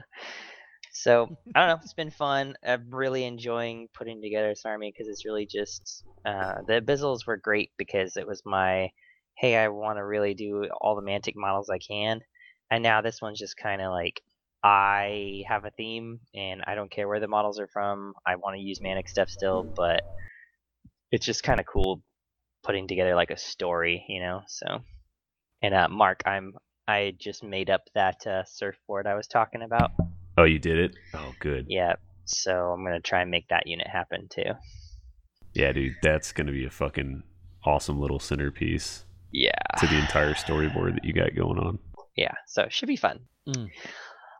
so 0.93 1.27
I 1.55 1.59
don't 1.59 1.69
know. 1.69 1.79
It's 1.83 1.93
been 1.93 2.11
fun. 2.11 2.55
I'm 2.65 2.89
really 2.91 3.23
enjoying 3.25 3.87
putting 3.93 4.21
together 4.21 4.49
this 4.49 4.65
army 4.65 4.91
because 4.91 5.07
it's 5.09 5.25
really 5.25 5.45
just 5.45 6.03
uh, 6.25 6.55
the 6.67 6.81
abyssals 6.81 7.25
were 7.25 7.37
great 7.37 7.71
because 7.77 8.17
it 8.17 8.27
was 8.27 8.41
my 8.45 8.89
hey 9.37 9.57
I 9.57 9.69
want 9.69 9.97
to 9.97 10.05
really 10.05 10.33
do 10.33 10.65
all 10.79 10.95
the 10.95 11.01
mantic 11.01 11.35
models 11.35 11.69
I 11.69 11.79
can, 11.79 12.21
and 12.69 12.83
now 12.83 13.01
this 13.01 13.21
one's 13.21 13.39
just 13.39 13.57
kind 13.57 13.81
of 13.81 13.91
like 13.91 14.21
I 14.63 15.43
have 15.47 15.65
a 15.65 15.71
theme 15.71 16.19
and 16.35 16.63
I 16.67 16.75
don't 16.75 16.91
care 16.91 17.07
where 17.07 17.19
the 17.19 17.27
models 17.27 17.59
are 17.59 17.67
from. 17.67 18.13
I 18.25 18.35
want 18.35 18.55
to 18.57 18.61
use 18.61 18.79
Mantic 18.79 19.07
stuff 19.09 19.29
still, 19.29 19.67
but 19.75 20.03
it's 21.11 21.25
just 21.25 21.43
kind 21.43 21.59
of 21.59 21.65
cool 21.65 22.01
putting 22.63 22.87
together 22.87 23.15
like 23.15 23.31
a 23.31 23.37
story, 23.37 24.05
you 24.07 24.21
know. 24.21 24.41
So 24.47 24.81
and 25.61 25.73
uh, 25.73 25.89
Mark, 25.89 26.23
I'm 26.25 26.53
I 26.87 27.13
just 27.19 27.43
made 27.43 27.69
up 27.69 27.81
that 27.95 28.25
uh, 28.27 28.43
surfboard 28.45 29.07
I 29.07 29.15
was 29.15 29.27
talking 29.27 29.61
about. 29.61 29.91
Oh, 30.37 30.43
you 30.43 30.59
did 30.59 30.77
it? 30.79 30.95
Oh, 31.13 31.33
good. 31.39 31.65
Yeah, 31.69 31.93
so 32.25 32.51
I'm 32.71 32.83
gonna 32.83 32.99
try 32.99 33.21
and 33.21 33.31
make 33.31 33.47
that 33.49 33.67
unit 33.67 33.87
happen 33.87 34.27
too. 34.29 34.51
Yeah, 35.53 35.71
dude, 35.73 35.95
that's 36.01 36.31
gonna 36.31 36.51
be 36.51 36.65
a 36.65 36.69
fucking 36.69 37.23
awesome 37.65 37.99
little 37.99 38.19
centerpiece 38.19 39.05
Yeah, 39.31 39.51
to 39.79 39.87
the 39.87 39.97
entire 39.99 40.33
storyboard 40.33 40.95
that 40.95 41.05
you 41.05 41.13
got 41.13 41.35
going 41.35 41.59
on. 41.59 41.79
yeah. 42.15 42.33
So 42.47 42.63
it 42.63 42.73
should 42.73 42.87
be 42.87 42.95
fun. 42.95 43.19
Mm. 43.47 43.69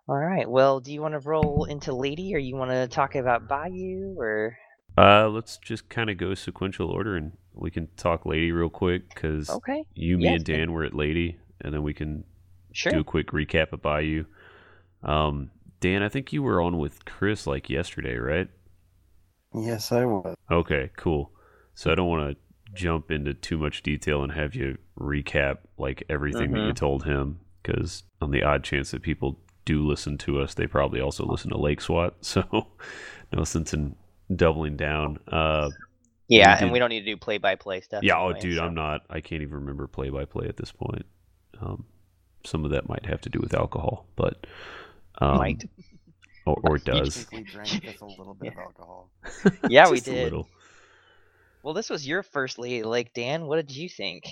All 0.08 0.18
right. 0.18 0.50
Well, 0.50 0.80
do 0.80 0.92
you 0.92 1.02
want 1.02 1.14
to 1.14 1.20
roll 1.20 1.66
into 1.66 1.94
Lady, 1.94 2.34
or 2.34 2.38
you 2.40 2.56
want 2.56 2.72
to 2.72 2.88
talk 2.88 3.16
about 3.16 3.48
Bayou, 3.48 4.16
or 4.18 4.58
Uh, 4.98 5.28
let's 5.30 5.58
just 5.58 5.88
kind 5.90 6.10
of 6.10 6.18
go 6.18 6.34
sequential 6.34 6.90
order, 6.90 7.16
and 7.16 7.34
we 7.54 7.70
can 7.72 7.88
talk 7.98 8.26
Lady 8.26 8.52
real 8.52 8.70
quick 8.70 9.10
because 9.14 9.50
okay? 9.50 9.84
you, 9.94 10.18
me, 10.18 10.26
Yeah, 10.26 10.32
and 10.34 10.44
Dan 10.46 10.72
were 10.72 10.84
at 10.84 10.94
Lady, 10.94 11.38
and 11.62 11.74
then 11.74 11.84
we 11.84 11.94
can 11.94 12.24
Sure. 12.74 12.92
do 12.94 13.00
a 13.00 13.04
quick 13.04 13.28
recap 13.28 13.74
of 13.74 13.82
Bayou. 13.82 14.26
Um, 15.04 15.52
Dan, 15.80 16.04
I 16.04 16.10
think 16.10 16.32
you 16.32 16.44
were 16.44 16.62
on 16.62 16.78
with 16.78 17.06
Chris 17.06 17.48
like 17.48 17.70
yesterday, 17.70 18.16
right? 18.18 18.48
Yes, 19.54 19.92
I 19.92 20.06
was. 20.06 20.36
Okay, 20.50 20.92
cool. 20.98 21.32
So 21.74 21.92
I 21.92 21.96
don't 21.96 22.08
want 22.10 22.32
to 22.36 22.74
jump 22.74 23.12
into 23.12 23.34
too 23.34 23.58
much 23.58 23.84
detail 23.84 24.24
and 24.24 24.32
have 24.32 24.56
you 24.56 24.78
recap 24.98 25.58
like 25.78 26.04
everything 26.10 26.52
that 26.52 26.60
you 26.60 26.72
Mhm. 26.72 26.76
told 26.76 27.04
him, 27.04 27.40
because 27.62 28.04
on 28.22 28.32
the 28.32 28.44
odd 28.44 28.64
chance 28.64 28.92
that 28.92 29.02
people 29.02 29.40
do 29.66 29.86
listen 29.86 30.18
to 30.20 30.40
us, 30.40 30.54
they 30.54 30.68
probably 30.68 31.02
also 31.02 31.26
listen 31.26 31.50
to 31.50 31.58
Lake 31.58 31.82
SWAT. 31.82 32.16
So 32.22 32.68
no 33.34 33.44
sense 33.44 33.74
in 33.74 33.96
doubling 34.34 34.78
down. 34.78 35.18
Uh, 35.28 35.70
Yeah, 36.28 36.56
did- 36.56 36.64
and 36.64 36.72
we 36.72 36.80
don't 36.80 36.90
need 36.90 37.02
to 37.02 37.06
do 37.06 37.18
play-by-play 37.18 37.82
stuff. 37.82 38.04
yeah, 38.04 38.18
oh, 38.20 38.32
dude, 38.34 38.58
so- 38.58 38.64
I'm 38.66 38.74
not. 38.74 39.02
I 39.10 39.20
can't 39.20 39.42
even 39.42 39.56
remember 39.56 39.88
play 39.88 40.10
by 40.10 40.24
play 40.26 40.48
at 40.48 40.56
this 40.58 40.72
point. 40.72 41.06
Um, 41.60 41.86
some 42.46 42.66
of 42.66 42.72
that 42.72 42.90
might 42.90 43.06
have 43.06 43.22
to 43.22 43.30
do 43.30 43.40
with 43.40 43.54
alcohol, 43.54 44.06
but 44.16 44.46
um, 45.20 45.38
Might. 45.38 45.66
or, 46.46 46.58
or 46.64 46.78
does. 46.80 47.28
We 47.32 47.44
drank 47.44 47.82
just 47.82 48.02
a 48.02 48.06
little 48.06 48.34
bit 48.34 48.50
of 48.50 48.58
alcohol. 48.58 49.12
Yeah, 49.68 49.90
we 49.90 49.98
Just 49.98 50.08
a 50.08 50.14
did. 50.14 50.24
little. 50.24 50.48
Well, 51.64 51.74
this 51.74 51.90
was 51.90 52.08
your 52.08 52.24
first 52.24 52.60
Lady 52.60 52.84
Lake, 52.84 53.14
Dan. 53.14 53.48
What 53.48 53.56
did 53.58 53.76
you 53.76 53.90
think? 53.90 54.26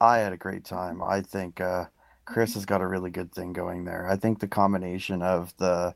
I 0.00 0.18
had 0.18 0.32
a 0.32 0.36
great 0.36 0.64
time. 0.64 1.02
I 1.02 1.20
think 1.22 1.60
uh, 1.60 1.86
Chris 2.24 2.54
has 2.54 2.64
got 2.66 2.80
a 2.80 2.86
really 2.86 3.10
good 3.10 3.32
thing 3.32 3.52
going 3.52 3.84
there. 3.84 4.08
I 4.08 4.16
think 4.16 4.38
the 4.40 4.48
combination 4.48 5.22
of 5.22 5.56
the 5.56 5.94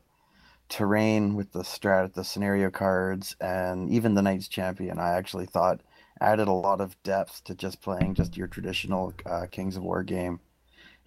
terrain 0.69 1.35
with 1.35 1.51
the 1.53 1.63
strat, 1.63 2.13
the 2.13 2.23
scenario 2.23 2.71
cards, 2.71 3.35
and 3.41 3.89
even 3.91 4.15
the 4.15 4.21
Knights 4.21 4.47
Champion, 4.47 4.99
I 4.99 5.11
actually 5.11 5.45
thought 5.47 5.81
added 6.21 6.47
a 6.47 6.53
lot 6.53 6.81
of 6.81 7.01
depth 7.03 7.43
to 7.45 7.55
just 7.55 7.81
playing 7.81 8.15
just 8.15 8.37
your 8.37 8.47
traditional 8.47 9.13
uh, 9.25 9.47
Kings 9.51 9.77
of 9.77 9.83
War 9.83 10.03
game. 10.03 10.39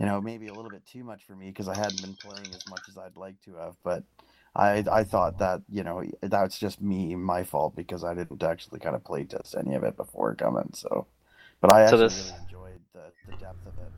You 0.02 0.08
know, 0.08 0.20
maybe 0.20 0.48
a 0.48 0.54
little 0.54 0.70
bit 0.72 0.84
too 0.84 1.04
much 1.04 1.24
for 1.24 1.36
me 1.36 1.46
because 1.50 1.68
I 1.68 1.76
hadn't 1.76 2.02
been 2.02 2.16
playing 2.16 2.54
as 2.54 2.66
much 2.66 2.88
as 2.88 2.98
I'd 2.98 3.16
like 3.16 3.40
to 3.42 3.54
have, 3.54 3.76
but 3.84 4.04
I 4.56 4.84
I 4.90 5.04
thought 5.04 5.38
that 5.38 5.62
you 5.70 5.84
know 5.84 6.02
that's 6.22 6.58
just 6.58 6.82
me 6.82 7.14
my 7.14 7.44
fault 7.44 7.76
because 7.76 8.04
I 8.04 8.14
didn't 8.14 8.42
actually 8.42 8.80
kind 8.80 8.96
of 8.96 9.04
play 9.04 9.24
test 9.24 9.54
any 9.56 9.76
of 9.76 9.84
it 9.84 9.96
before 9.96 10.34
coming. 10.34 10.70
So, 10.74 11.06
but 11.60 11.72
I 11.72 11.84
So 11.84 11.96
actually 11.96 11.98
this- 11.98 12.32
really 12.32 12.42
enjoyed 12.42 12.80
the, 12.94 13.12
the 13.26 13.32
depth 13.38 13.64
of 13.66 13.78
it. 13.78 13.92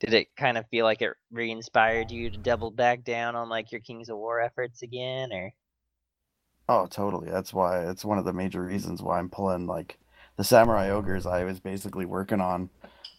Did 0.00 0.14
it 0.14 0.36
kind 0.36 0.58
of 0.58 0.66
feel 0.68 0.86
like 0.86 1.02
it 1.02 1.14
re-inspired 1.30 2.10
you 2.10 2.30
to 2.30 2.38
double 2.38 2.70
back 2.70 3.04
down 3.04 3.36
on 3.36 3.50
like 3.50 3.72
your 3.72 3.82
Kings 3.82 4.08
of 4.08 4.18
War 4.18 4.40
efforts 4.40 4.82
again, 4.82 5.32
or? 5.32 5.52
Oh, 6.68 6.86
totally. 6.86 7.30
That's 7.30 7.52
why 7.52 7.88
it's 7.88 8.04
one 8.04 8.18
of 8.18 8.24
the 8.24 8.32
major 8.32 8.62
reasons 8.64 9.02
why 9.02 9.18
I'm 9.18 9.30
pulling 9.30 9.66
like 9.66 9.98
the 10.36 10.44
Samurai 10.44 10.88
Ogres 10.90 11.26
I 11.26 11.44
was 11.44 11.60
basically 11.60 12.06
working 12.06 12.40
on 12.40 12.70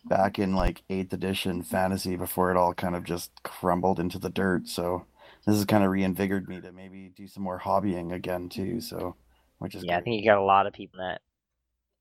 back 0.08 0.40
in 0.40 0.56
like 0.56 0.84
8th 0.90 1.14
edition 1.14 1.64
fantasy 1.64 2.16
before 2.16 2.52
it 2.52 2.58
all 2.58 2.74
kind 2.74 2.96
of 2.96 3.04
just 3.04 3.32
crumbled 3.44 4.00
into 4.00 4.20
the 4.20 4.30
dirt. 4.30 4.68
So 4.68 5.06
this 5.46 5.56
has 5.56 5.66
kind 5.66 5.84
of 5.84 5.92
reinvigorated 5.92 6.48
me 6.48 6.62
to 6.62 6.72
maybe 6.72 7.12
do 7.16 7.28
some 7.28 7.44
more 7.44 7.60
hobbying 7.60 8.14
again 8.14 8.50
too. 8.50 8.82
So 8.82 9.16
which 9.60 9.76
is 9.76 9.84
Yeah, 9.86 9.98
I 9.98 10.02
think 10.02 10.22
you 10.22 10.30
got 10.30 10.38
a 10.38 10.44
lot 10.44 10.68
of 10.68 10.74
people 10.74 11.00
that, 11.00 11.22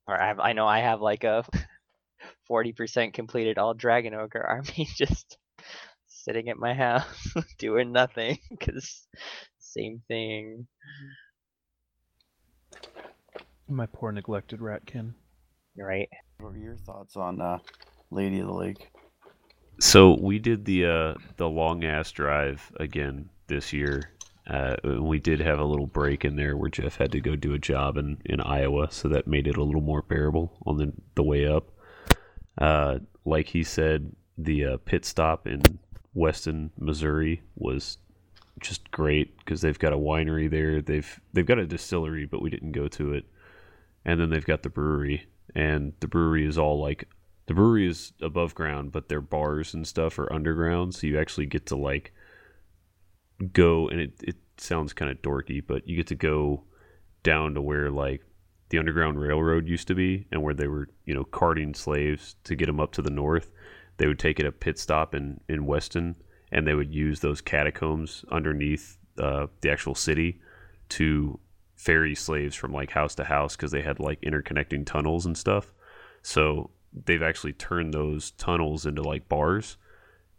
or 0.06 0.20
I 0.20 0.28
have, 0.28 0.40
I 0.40 0.52
know 0.52 0.66
I 0.66 0.80
have 0.80 1.00
like 1.00 1.24
a 1.24 1.44
forty 2.46 2.72
percent 2.72 3.14
completed 3.14 3.58
all 3.58 3.74
Dragon 3.74 4.14
Ogre 4.14 4.44
army 4.48 4.88
just 4.96 5.38
sitting 6.06 6.48
at 6.48 6.56
my 6.56 6.74
house 6.74 7.04
doing 7.58 7.92
nothing 7.92 8.38
because 8.50 9.06
same 9.58 10.02
thing. 10.08 10.66
My 13.68 13.86
poor 13.86 14.12
neglected 14.12 14.60
ratkin. 14.60 15.14
Right. 15.76 16.08
What 16.38 16.52
were 16.52 16.58
your 16.58 16.76
thoughts 16.76 17.16
on 17.16 17.40
uh, 17.40 17.58
Lady 18.14 18.40
of 18.40 18.46
the 18.46 18.54
Lake? 18.54 18.90
So 19.80 20.16
we 20.20 20.38
did 20.38 20.64
the 20.64 20.86
uh, 20.86 21.14
the 21.36 21.48
long 21.48 21.84
ass 21.84 22.12
drive 22.12 22.70
again 22.78 23.28
this 23.48 23.72
year. 23.72 24.10
Uh, 24.46 24.76
we 25.00 25.18
did 25.18 25.40
have 25.40 25.58
a 25.58 25.64
little 25.64 25.86
break 25.86 26.24
in 26.24 26.36
there 26.36 26.56
where 26.56 26.70
Jeff 26.70 26.96
had 26.96 27.12
to 27.12 27.20
go 27.20 27.34
do 27.34 27.54
a 27.54 27.58
job 27.58 27.96
in, 27.96 28.18
in 28.26 28.40
Iowa, 28.40 28.88
so 28.90 29.08
that 29.08 29.26
made 29.26 29.46
it 29.46 29.56
a 29.56 29.64
little 29.64 29.80
more 29.80 30.02
bearable 30.02 30.56
on 30.66 30.76
the 30.76 30.92
the 31.14 31.22
way 31.22 31.46
up. 31.46 31.70
Uh, 32.58 32.98
like 33.24 33.48
he 33.48 33.64
said, 33.64 34.14
the 34.38 34.64
uh, 34.64 34.76
pit 34.84 35.04
stop 35.04 35.46
in 35.46 35.62
Weston, 36.12 36.70
Missouri, 36.78 37.42
was 37.56 37.98
just 38.60 38.90
great 38.90 39.36
because 39.38 39.60
they've 39.60 39.78
got 39.78 39.92
a 39.92 39.98
winery 39.98 40.48
there. 40.48 40.80
They've 40.80 41.20
they've 41.32 41.46
got 41.46 41.58
a 41.58 41.66
distillery, 41.66 42.26
but 42.26 42.42
we 42.42 42.50
didn't 42.50 42.72
go 42.72 42.86
to 42.88 43.14
it. 43.14 43.24
And 44.04 44.20
then 44.20 44.30
they've 44.30 44.44
got 44.44 44.62
the 44.62 44.68
brewery, 44.68 45.26
and 45.54 45.94
the 46.00 46.08
brewery 46.08 46.46
is 46.46 46.58
all 46.58 46.80
like 46.80 47.08
the 47.46 47.54
brewery 47.54 47.86
is 47.86 48.12
above 48.20 48.54
ground, 48.54 48.92
but 48.92 49.08
their 49.08 49.20
bars 49.20 49.74
and 49.74 49.86
stuff 49.86 50.18
are 50.18 50.32
underground, 50.32 50.94
so 50.94 51.06
you 51.06 51.18
actually 51.18 51.46
get 51.46 51.66
to 51.66 51.76
like 51.76 52.12
go 53.52 53.88
and 53.88 54.00
it, 54.00 54.12
it 54.22 54.36
sounds 54.56 54.92
kind 54.92 55.10
of 55.10 55.20
dorky, 55.22 55.62
but 55.64 55.86
you 55.86 55.96
get 55.96 56.06
to 56.08 56.14
go 56.14 56.64
down 57.22 57.54
to 57.54 57.62
where 57.62 57.90
like 57.90 58.22
the 58.70 58.78
underground 58.78 59.20
railroad 59.20 59.68
used 59.68 59.88
to 59.88 59.94
be 59.94 60.26
and 60.32 60.42
where 60.42 60.54
they 60.54 60.66
were, 60.66 60.88
you 61.04 61.14
know, 61.14 61.24
carting 61.24 61.74
slaves 61.74 62.36
to 62.44 62.54
get 62.54 62.66
them 62.66 62.80
up 62.80 62.92
to 62.92 63.02
the 63.02 63.10
north. 63.10 63.50
They 63.96 64.06
would 64.06 64.18
take 64.18 64.40
it 64.40 64.46
a 64.46 64.52
pit 64.52 64.78
stop 64.78 65.14
in 65.14 65.40
in 65.48 65.66
Weston 65.66 66.16
and 66.50 66.66
they 66.66 66.74
would 66.74 66.94
use 66.94 67.20
those 67.20 67.40
catacombs 67.40 68.24
underneath 68.30 68.96
uh, 69.18 69.46
the 69.60 69.70
actual 69.70 69.94
city 69.94 70.40
to 70.88 71.38
ferry 71.76 72.14
slaves 72.14 72.54
from 72.54 72.72
like 72.72 72.90
house 72.90 73.14
to 73.16 73.24
house 73.24 73.56
because 73.56 73.72
they 73.72 73.82
had 73.82 74.00
like 74.00 74.20
interconnecting 74.22 74.86
tunnels 74.86 75.26
and 75.26 75.36
stuff. 75.36 75.72
So 76.22 76.70
they've 77.04 77.22
actually 77.22 77.52
turned 77.52 77.92
those 77.92 78.30
tunnels 78.32 78.86
into 78.86 79.02
like 79.02 79.28
bars 79.28 79.76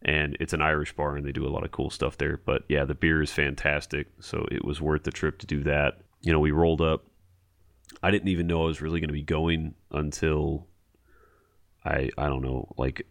and 0.06 0.38
it's 0.40 0.54
an 0.54 0.62
Irish 0.62 0.96
bar, 0.96 1.16
and 1.16 1.26
they 1.26 1.32
do 1.32 1.48
a 1.48 1.50
lot 1.50 1.64
of 1.64 1.72
cool 1.72 1.90
stuff 1.90 2.18
there. 2.18 2.40
But 2.46 2.64
yeah, 2.70 2.86
the 2.86 2.94
beer 2.94 3.24
is 3.24 3.32
fantastic, 3.32 4.08
so 4.20 4.46
it 4.52 4.64
was 4.64 4.80
worth 4.80 5.04
the 5.04 5.12
trip 5.12 5.40
to 5.40 5.48
do 5.48 5.64
that. 5.64 6.00
You 6.22 6.32
know, 6.32 6.40
we 6.40 6.52
rolled 6.52 6.82
up. 6.82 7.06
I 8.04 8.12
didn't 8.12 8.30
even 8.30 8.46
know 8.46 8.64
I 8.64 8.68
was 8.68 8.82
really 8.82 9.00
going 9.00 9.10
to 9.10 9.14
be 9.14 9.24
going 9.24 9.74
until 9.92 10.68
I 11.84 12.12
I 12.20 12.28
don't 12.28 12.44
know, 12.44 12.72
like 12.78 13.08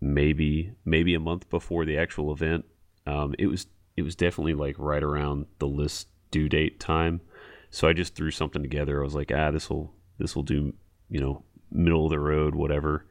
maybe 0.00 0.72
maybe 0.84 1.14
a 1.14 1.20
month 1.20 1.50
before 1.50 1.84
the 1.84 1.98
actual 1.98 2.32
event. 2.32 2.64
Um, 3.06 3.34
it 3.40 3.48
was 3.48 3.66
it 3.96 4.02
was 4.02 4.14
definitely 4.14 4.54
like 4.54 4.76
right 4.78 5.02
around 5.02 5.46
the 5.58 5.66
list 5.66 6.06
due 6.30 6.48
date 6.48 6.78
time. 6.78 7.22
So 7.70 7.88
I 7.88 7.92
just 7.92 8.14
threw 8.14 8.30
something 8.30 8.62
together. 8.62 9.00
I 9.00 9.04
was 9.04 9.16
like, 9.16 9.32
ah, 9.34 9.50
this 9.50 9.68
will 9.68 9.92
this 10.18 10.36
will 10.36 10.44
do, 10.44 10.74
you 11.10 11.20
know, 11.20 11.42
middle 11.76 12.04
of 12.04 12.10
the 12.10 12.20
road, 12.20 12.54
whatever. 12.54 13.04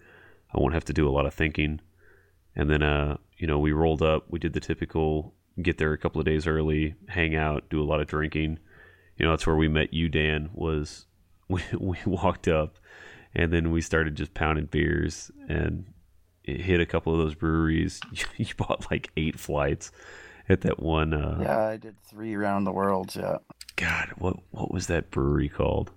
I 0.53 0.59
won't 0.59 0.73
have 0.73 0.85
to 0.85 0.93
do 0.93 1.07
a 1.07 1.11
lot 1.11 1.25
of 1.25 1.33
thinking. 1.33 1.81
And 2.55 2.69
then, 2.69 2.81
uh, 2.81 3.17
you 3.37 3.47
know, 3.47 3.59
we 3.59 3.71
rolled 3.71 4.01
up. 4.01 4.25
We 4.29 4.39
did 4.39 4.53
the 4.53 4.59
typical 4.59 5.33
get 5.61 5.77
there 5.77 5.93
a 5.93 5.97
couple 5.97 6.19
of 6.19 6.25
days 6.25 6.47
early, 6.47 6.95
hang 7.07 7.35
out, 7.35 7.69
do 7.69 7.81
a 7.81 7.85
lot 7.85 8.01
of 8.01 8.07
drinking. 8.07 8.59
You 9.17 9.25
know, 9.25 9.31
that's 9.31 9.47
where 9.47 9.55
we 9.55 9.67
met 9.67 9.93
you, 9.93 10.09
Dan. 10.09 10.49
Was 10.53 11.05
we 11.49 11.61
we 11.77 11.97
walked 12.05 12.47
up, 12.47 12.77
and 13.33 13.51
then 13.51 13.71
we 13.71 13.81
started 13.81 14.15
just 14.15 14.33
pounding 14.33 14.65
beers 14.65 15.31
and 15.47 15.85
it 16.43 16.61
hit 16.61 16.79
a 16.79 16.85
couple 16.85 17.11
of 17.11 17.19
those 17.19 17.35
breweries. 17.35 17.99
you 18.37 18.45
bought 18.57 18.89
like 18.91 19.09
eight 19.17 19.39
flights 19.39 19.91
at 20.47 20.61
that 20.61 20.79
one. 20.81 21.13
Uh, 21.13 21.39
Yeah, 21.41 21.67
I 21.67 21.77
did 21.77 21.99
three 22.01 22.35
around 22.35 22.63
the 22.65 22.71
world. 22.71 23.15
Yeah, 23.15 23.37
God, 23.75 24.09
what 24.17 24.37
what 24.51 24.71
was 24.71 24.87
that 24.87 25.11
brewery 25.11 25.49
called? 25.49 25.91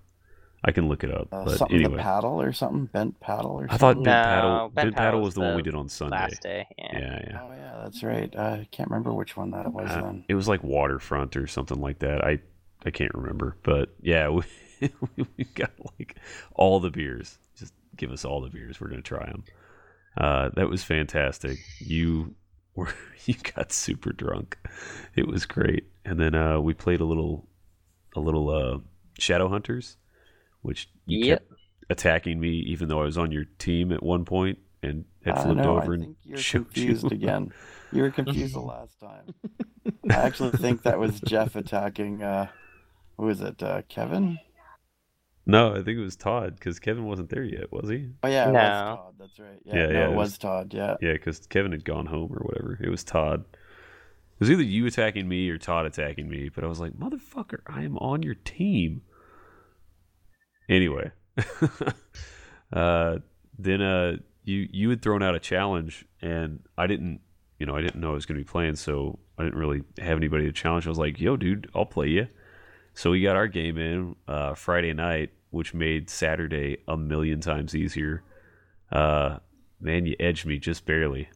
I 0.68 0.72
can 0.72 0.86
look 0.88 1.02
it 1.02 1.10
up. 1.10 1.28
uh, 1.32 1.44
but 1.46 1.56
something 1.58 1.76
anyway, 1.78 1.96
the 1.96 2.02
paddle 2.02 2.40
or 2.40 2.52
something, 2.52 2.84
bent 2.86 3.18
paddle 3.20 3.52
or 3.52 3.68
something. 3.68 3.74
I 3.74 3.76
thought 3.78 3.94
Bent 3.94 4.04
No, 4.04 4.12
Paddle. 4.12 4.58
Bent 4.68 4.74
Bent 4.74 4.96
Paddle 4.96 5.04
Paddle 5.06 5.20
was 5.20 5.26
was 5.28 5.34
the 5.34 5.40
one 5.40 5.56
we 5.56 5.62
did 5.62 5.74
on 5.74 5.88
Sunday. 5.88 6.16
Last 6.16 6.42
day. 6.42 6.66
Yeah. 6.78 6.98
Yeah, 6.98 7.20
yeah. 7.26 7.40
Oh 7.42 7.52
yeah, 7.52 7.80
that's 7.82 8.02
right. 8.02 8.34
Uh, 8.36 8.58
I 8.60 8.68
can't 8.70 8.90
remember 8.90 9.12
which 9.14 9.36
one 9.36 9.50
that 9.52 9.72
was 9.72 9.90
Uh, 9.90 10.02
then. 10.02 10.24
it 10.28 10.34
was 10.34 10.46
like 10.46 10.62
waterfront 10.62 11.36
or 11.36 11.46
something 11.46 11.80
like 11.80 12.00
that. 12.00 12.22
I 12.24 12.38
I 12.84 12.90
can't 12.90 13.14
remember, 13.14 13.56
but 13.62 13.94
yeah, 14.00 14.28
we 14.30 14.42
we 15.16 15.44
got 15.54 15.70
like 15.98 16.16
all 16.54 16.78
the 16.80 16.90
beers. 16.90 17.38
Just 17.56 17.72
give 17.96 18.12
us 18.12 18.24
all 18.24 18.40
the 18.42 18.50
beers. 18.50 18.80
We're 18.80 18.88
gonna 18.90 19.02
try 19.02 19.24
them. 19.26 19.44
Uh, 20.16 20.50
that 20.56 20.68
was 20.68 20.84
fantastic. 20.84 21.58
You 21.78 22.34
were 22.74 22.92
you 23.24 23.34
got 23.56 23.72
super 23.72 24.12
drunk. 24.12 24.58
It 25.16 25.26
was 25.26 25.46
great, 25.46 25.84
and 26.04 26.20
then 26.20 26.34
uh, 26.34 26.60
we 26.60 26.74
played 26.74 27.00
a 27.00 27.04
little 27.04 27.48
a 28.16 28.20
little 28.20 28.50
uh, 28.50 28.78
Shadow 29.18 29.48
Hunters, 29.48 29.96
which 30.62 30.88
you 31.06 31.24
Yep. 31.26 31.38
kept 31.48 31.60
attacking 31.90 32.38
me 32.40 32.50
even 32.50 32.88
though 32.88 33.00
I 33.00 33.04
was 33.04 33.16
on 33.18 33.32
your 33.32 33.44
team 33.58 33.92
at 33.92 34.02
one 34.02 34.24
point 34.24 34.58
and 34.82 35.04
had 35.24 35.40
flipped 35.42 35.60
no, 35.62 35.76
over 35.78 35.92
I 35.92 35.94
and 35.96 36.04
think 36.04 36.16
you're 36.24 36.38
confused 36.38 37.04
you. 37.04 37.16
again. 37.16 37.52
You 37.92 38.02
were 38.02 38.10
confused 38.20 38.54
the 38.54 38.60
last 38.60 38.98
time. 39.00 39.34
I 40.10 40.14
actually 40.14 40.50
think 40.52 40.82
that 40.82 40.98
was 40.98 41.20
Jeff 41.22 41.56
attacking. 41.56 42.22
Uh, 42.22 42.48
who 43.16 43.24
was 43.26 43.40
it? 43.40 43.62
Uh, 43.62 43.82
Kevin? 43.88 44.38
No, 45.46 45.70
I 45.72 45.76
think 45.76 45.96
it 45.98 46.02
was 46.02 46.14
Todd 46.16 46.54
because 46.56 46.78
Kevin 46.78 47.04
wasn't 47.06 47.30
there 47.30 47.42
yet, 47.42 47.72
was 47.72 47.88
he? 47.88 48.10
Oh 48.22 48.28
yeah, 48.28 48.48
it 48.50 48.52
No. 48.52 48.58
was 48.60 48.68
Todd. 48.98 49.14
That's 49.18 49.38
right. 49.38 49.58
Yeah, 49.64 49.74
Yeah, 49.74 49.86
no, 49.86 49.92
yeah, 49.92 49.98
it 50.08 50.10
it 50.12 50.16
was 50.16 50.16
was- 50.32 50.38
Todd. 50.38 50.74
Yeah. 50.74 50.96
Yeah, 51.00 51.12
because 51.14 51.38
Kevin 51.46 51.72
had 51.72 51.84
gone 51.84 52.04
home 52.06 52.30
or 52.32 52.40
whatever. 52.44 52.78
It 52.82 52.90
was 52.90 53.02
Todd. 53.02 53.44
It 53.50 54.40
was 54.40 54.50
either 54.50 54.62
you 54.62 54.86
attacking 54.86 55.26
me 55.26 55.48
or 55.48 55.56
Todd 55.58 55.86
attacking 55.86 56.28
me, 56.28 56.50
but 56.50 56.62
I 56.62 56.66
was 56.68 56.78
like, 56.80 56.92
motherfucker, 56.92 57.60
I 57.66 57.82
am 57.82 57.96
on 57.98 58.22
your 58.22 58.34
team. 58.36 59.00
Anyway, 60.68 61.10
uh, 62.72 63.18
then 63.58 63.82
uh, 63.82 64.16
you 64.44 64.68
you 64.70 64.90
had 64.90 65.02
thrown 65.02 65.22
out 65.22 65.34
a 65.34 65.40
challenge, 65.40 66.04
and 66.20 66.60
I 66.76 66.86
didn't, 66.86 67.20
you 67.58 67.66
know, 67.66 67.76
I 67.76 67.80
didn't 67.80 68.00
know 68.00 68.10
I 68.10 68.14
was 68.14 68.26
going 68.26 68.38
to 68.38 68.44
be 68.44 68.50
playing, 68.50 68.76
so 68.76 69.18
I 69.38 69.44
didn't 69.44 69.58
really 69.58 69.82
have 69.98 70.16
anybody 70.16 70.44
to 70.44 70.52
challenge. 70.52 70.86
I 70.86 70.90
was 70.90 70.98
like, 70.98 71.20
yo, 71.20 71.36
dude, 71.36 71.70
I'll 71.74 71.86
play 71.86 72.08
you. 72.08 72.28
So 72.94 73.12
we 73.12 73.22
got 73.22 73.36
our 73.36 73.46
game 73.46 73.78
in 73.78 74.16
uh, 74.26 74.54
Friday 74.54 74.92
night, 74.92 75.30
which 75.50 75.72
made 75.72 76.10
Saturday 76.10 76.78
a 76.88 76.96
million 76.96 77.40
times 77.40 77.74
easier. 77.74 78.22
Uh, 78.90 79.38
man, 79.80 80.04
you 80.04 80.16
edged 80.18 80.46
me 80.46 80.58
just 80.58 80.84
barely. 80.84 81.28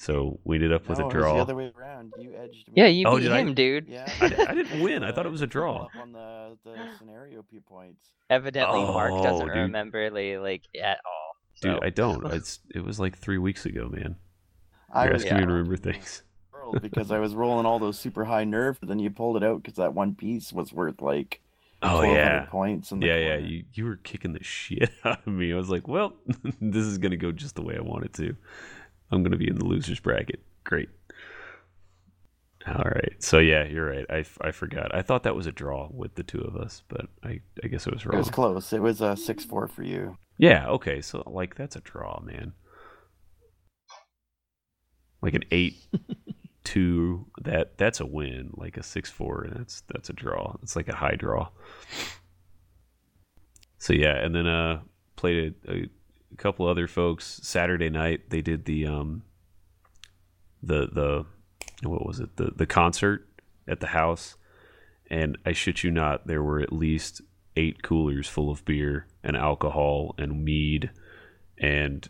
So 0.00 0.40
we 0.44 0.56
ended 0.56 0.72
up 0.72 0.88
with 0.88 0.98
no, 0.98 1.04
a 1.04 1.08
it 1.08 1.14
was 1.14 1.22
draw. 1.22 1.34
the 1.34 1.40
other 1.42 1.54
way 1.54 1.70
around. 1.78 2.14
You 2.18 2.32
edged 2.34 2.68
me. 2.68 2.74
Yeah, 2.74 2.86
you 2.86 3.06
Oh, 3.06 3.16
beat 3.16 3.24
did 3.24 3.32
I? 3.32 3.40
him, 3.40 3.52
dude. 3.52 3.86
Yeah. 3.86 4.10
I, 4.18 4.28
di- 4.30 4.44
I 4.46 4.54
didn't 4.54 4.80
win. 4.82 5.04
I 5.04 5.12
thought 5.12 5.26
it 5.26 5.28
uh, 5.28 5.32
was 5.32 5.42
a 5.42 5.46
draw. 5.46 5.88
On 6.00 6.12
the, 6.12 6.56
the 6.64 6.74
scenario 6.98 7.42
P 7.42 7.60
points. 7.60 8.08
Evidently, 8.30 8.78
Mark 8.80 9.12
Oh, 9.12 9.22
doesn't 9.22 9.46
dude. 9.48 9.56
remember 9.56 10.10
like, 10.10 10.38
like 10.40 10.62
at 10.82 11.00
all. 11.04 11.36
Dude, 11.60 11.84
I 11.84 11.90
don't. 11.90 12.24
It's, 12.32 12.60
it 12.74 12.82
was 12.82 12.98
like 12.98 13.18
three 13.18 13.36
weeks 13.36 13.66
ago, 13.66 13.90
man. 13.92 14.16
I 14.90 15.04
You're 15.04 15.12
was 15.12 15.22
asking 15.24 15.36
me 15.40 15.44
to 15.46 15.52
remember 15.52 15.76
things. 15.92 16.22
because 16.80 17.10
I 17.10 17.18
was 17.18 17.34
rolling 17.34 17.66
all 17.66 17.78
those 17.78 17.98
super 17.98 18.24
high 18.24 18.44
nerve, 18.44 18.78
but 18.80 18.88
then 18.88 19.00
you 19.00 19.10
pulled 19.10 19.36
it 19.36 19.42
out 19.44 19.62
because 19.62 19.76
that 19.76 19.92
one 19.92 20.14
piece 20.14 20.50
was 20.50 20.72
worth 20.72 21.02
like 21.02 21.42
Oh 21.82 22.02
yeah, 22.02 22.46
points. 22.46 22.90
In 22.90 23.00
the 23.00 23.06
yeah, 23.06 23.16
yeah. 23.18 23.36
You 23.36 23.64
you 23.74 23.84
were 23.84 23.96
kicking 23.96 24.32
the 24.32 24.42
shit 24.42 24.90
out 25.04 25.26
of 25.26 25.32
me. 25.32 25.52
I 25.52 25.56
was 25.56 25.68
like, 25.68 25.86
well, 25.88 26.14
this 26.60 26.86
is 26.86 26.96
gonna 26.96 27.16
go 27.18 27.32
just 27.32 27.54
the 27.54 27.62
way 27.62 27.76
I 27.76 27.82
want 27.82 28.04
it 28.06 28.14
to. 28.14 28.34
I'm 29.10 29.22
gonna 29.22 29.36
be 29.36 29.48
in 29.48 29.58
the 29.58 29.64
losers 29.64 30.00
bracket. 30.00 30.40
Great. 30.64 30.88
All 32.66 32.84
right. 32.84 33.14
So 33.18 33.38
yeah, 33.38 33.64
you're 33.64 33.86
right. 33.86 34.06
I, 34.10 34.24
I 34.40 34.50
forgot. 34.50 34.94
I 34.94 35.02
thought 35.02 35.22
that 35.22 35.34
was 35.34 35.46
a 35.46 35.52
draw 35.52 35.88
with 35.90 36.14
the 36.14 36.22
two 36.22 36.40
of 36.40 36.56
us, 36.56 36.82
but 36.88 37.06
I 37.24 37.40
I 37.64 37.68
guess 37.68 37.86
it 37.86 37.92
was 37.92 38.04
wrong. 38.04 38.16
It 38.16 38.18
was 38.18 38.30
close. 38.30 38.72
It 38.72 38.82
was 38.82 39.00
a 39.00 39.16
six 39.16 39.44
four 39.44 39.66
for 39.66 39.82
you. 39.82 40.16
Yeah, 40.38 40.68
okay. 40.68 41.00
So 41.00 41.22
like 41.26 41.54
that's 41.54 41.76
a 41.76 41.80
draw, 41.80 42.20
man. 42.20 42.52
Like 45.22 45.34
an 45.34 45.44
8 45.50 45.76
2 46.64 47.26
that 47.42 47.76
that's 47.76 48.00
a 48.00 48.06
win. 48.06 48.50
Like 48.54 48.78
a 48.78 48.82
6 48.82 49.10
4 49.10 49.48
that's 49.54 49.82
that's 49.92 50.08
a 50.08 50.14
draw. 50.14 50.56
It's 50.62 50.76
like 50.76 50.88
a 50.88 50.96
high 50.96 51.16
draw. 51.16 51.48
So 53.78 53.92
yeah, 53.92 54.16
and 54.16 54.34
then 54.34 54.46
uh 54.46 54.80
played 55.16 55.54
a, 55.66 55.72
a, 55.72 55.88
couple 56.40 56.66
other 56.66 56.88
folks 56.88 57.38
Saturday 57.42 57.90
night. 57.90 58.30
They 58.30 58.40
did 58.40 58.64
the 58.64 58.86
um 58.86 59.22
the 60.62 60.88
the 60.92 61.26
what 61.88 62.06
was 62.06 62.18
it? 62.18 62.36
The 62.36 62.50
the 62.56 62.66
concert 62.66 63.28
at 63.68 63.80
the 63.80 63.88
house. 63.88 64.36
And 65.10 65.36
I 65.44 65.52
shit 65.52 65.82
you 65.82 65.90
not, 65.90 66.26
there 66.26 66.42
were 66.42 66.60
at 66.60 66.72
least 66.72 67.20
eight 67.56 67.82
coolers 67.82 68.28
full 68.28 68.48
of 68.48 68.64
beer 68.64 69.06
and 69.24 69.36
alcohol 69.36 70.14
and 70.18 70.44
mead 70.44 70.90
and 71.58 72.08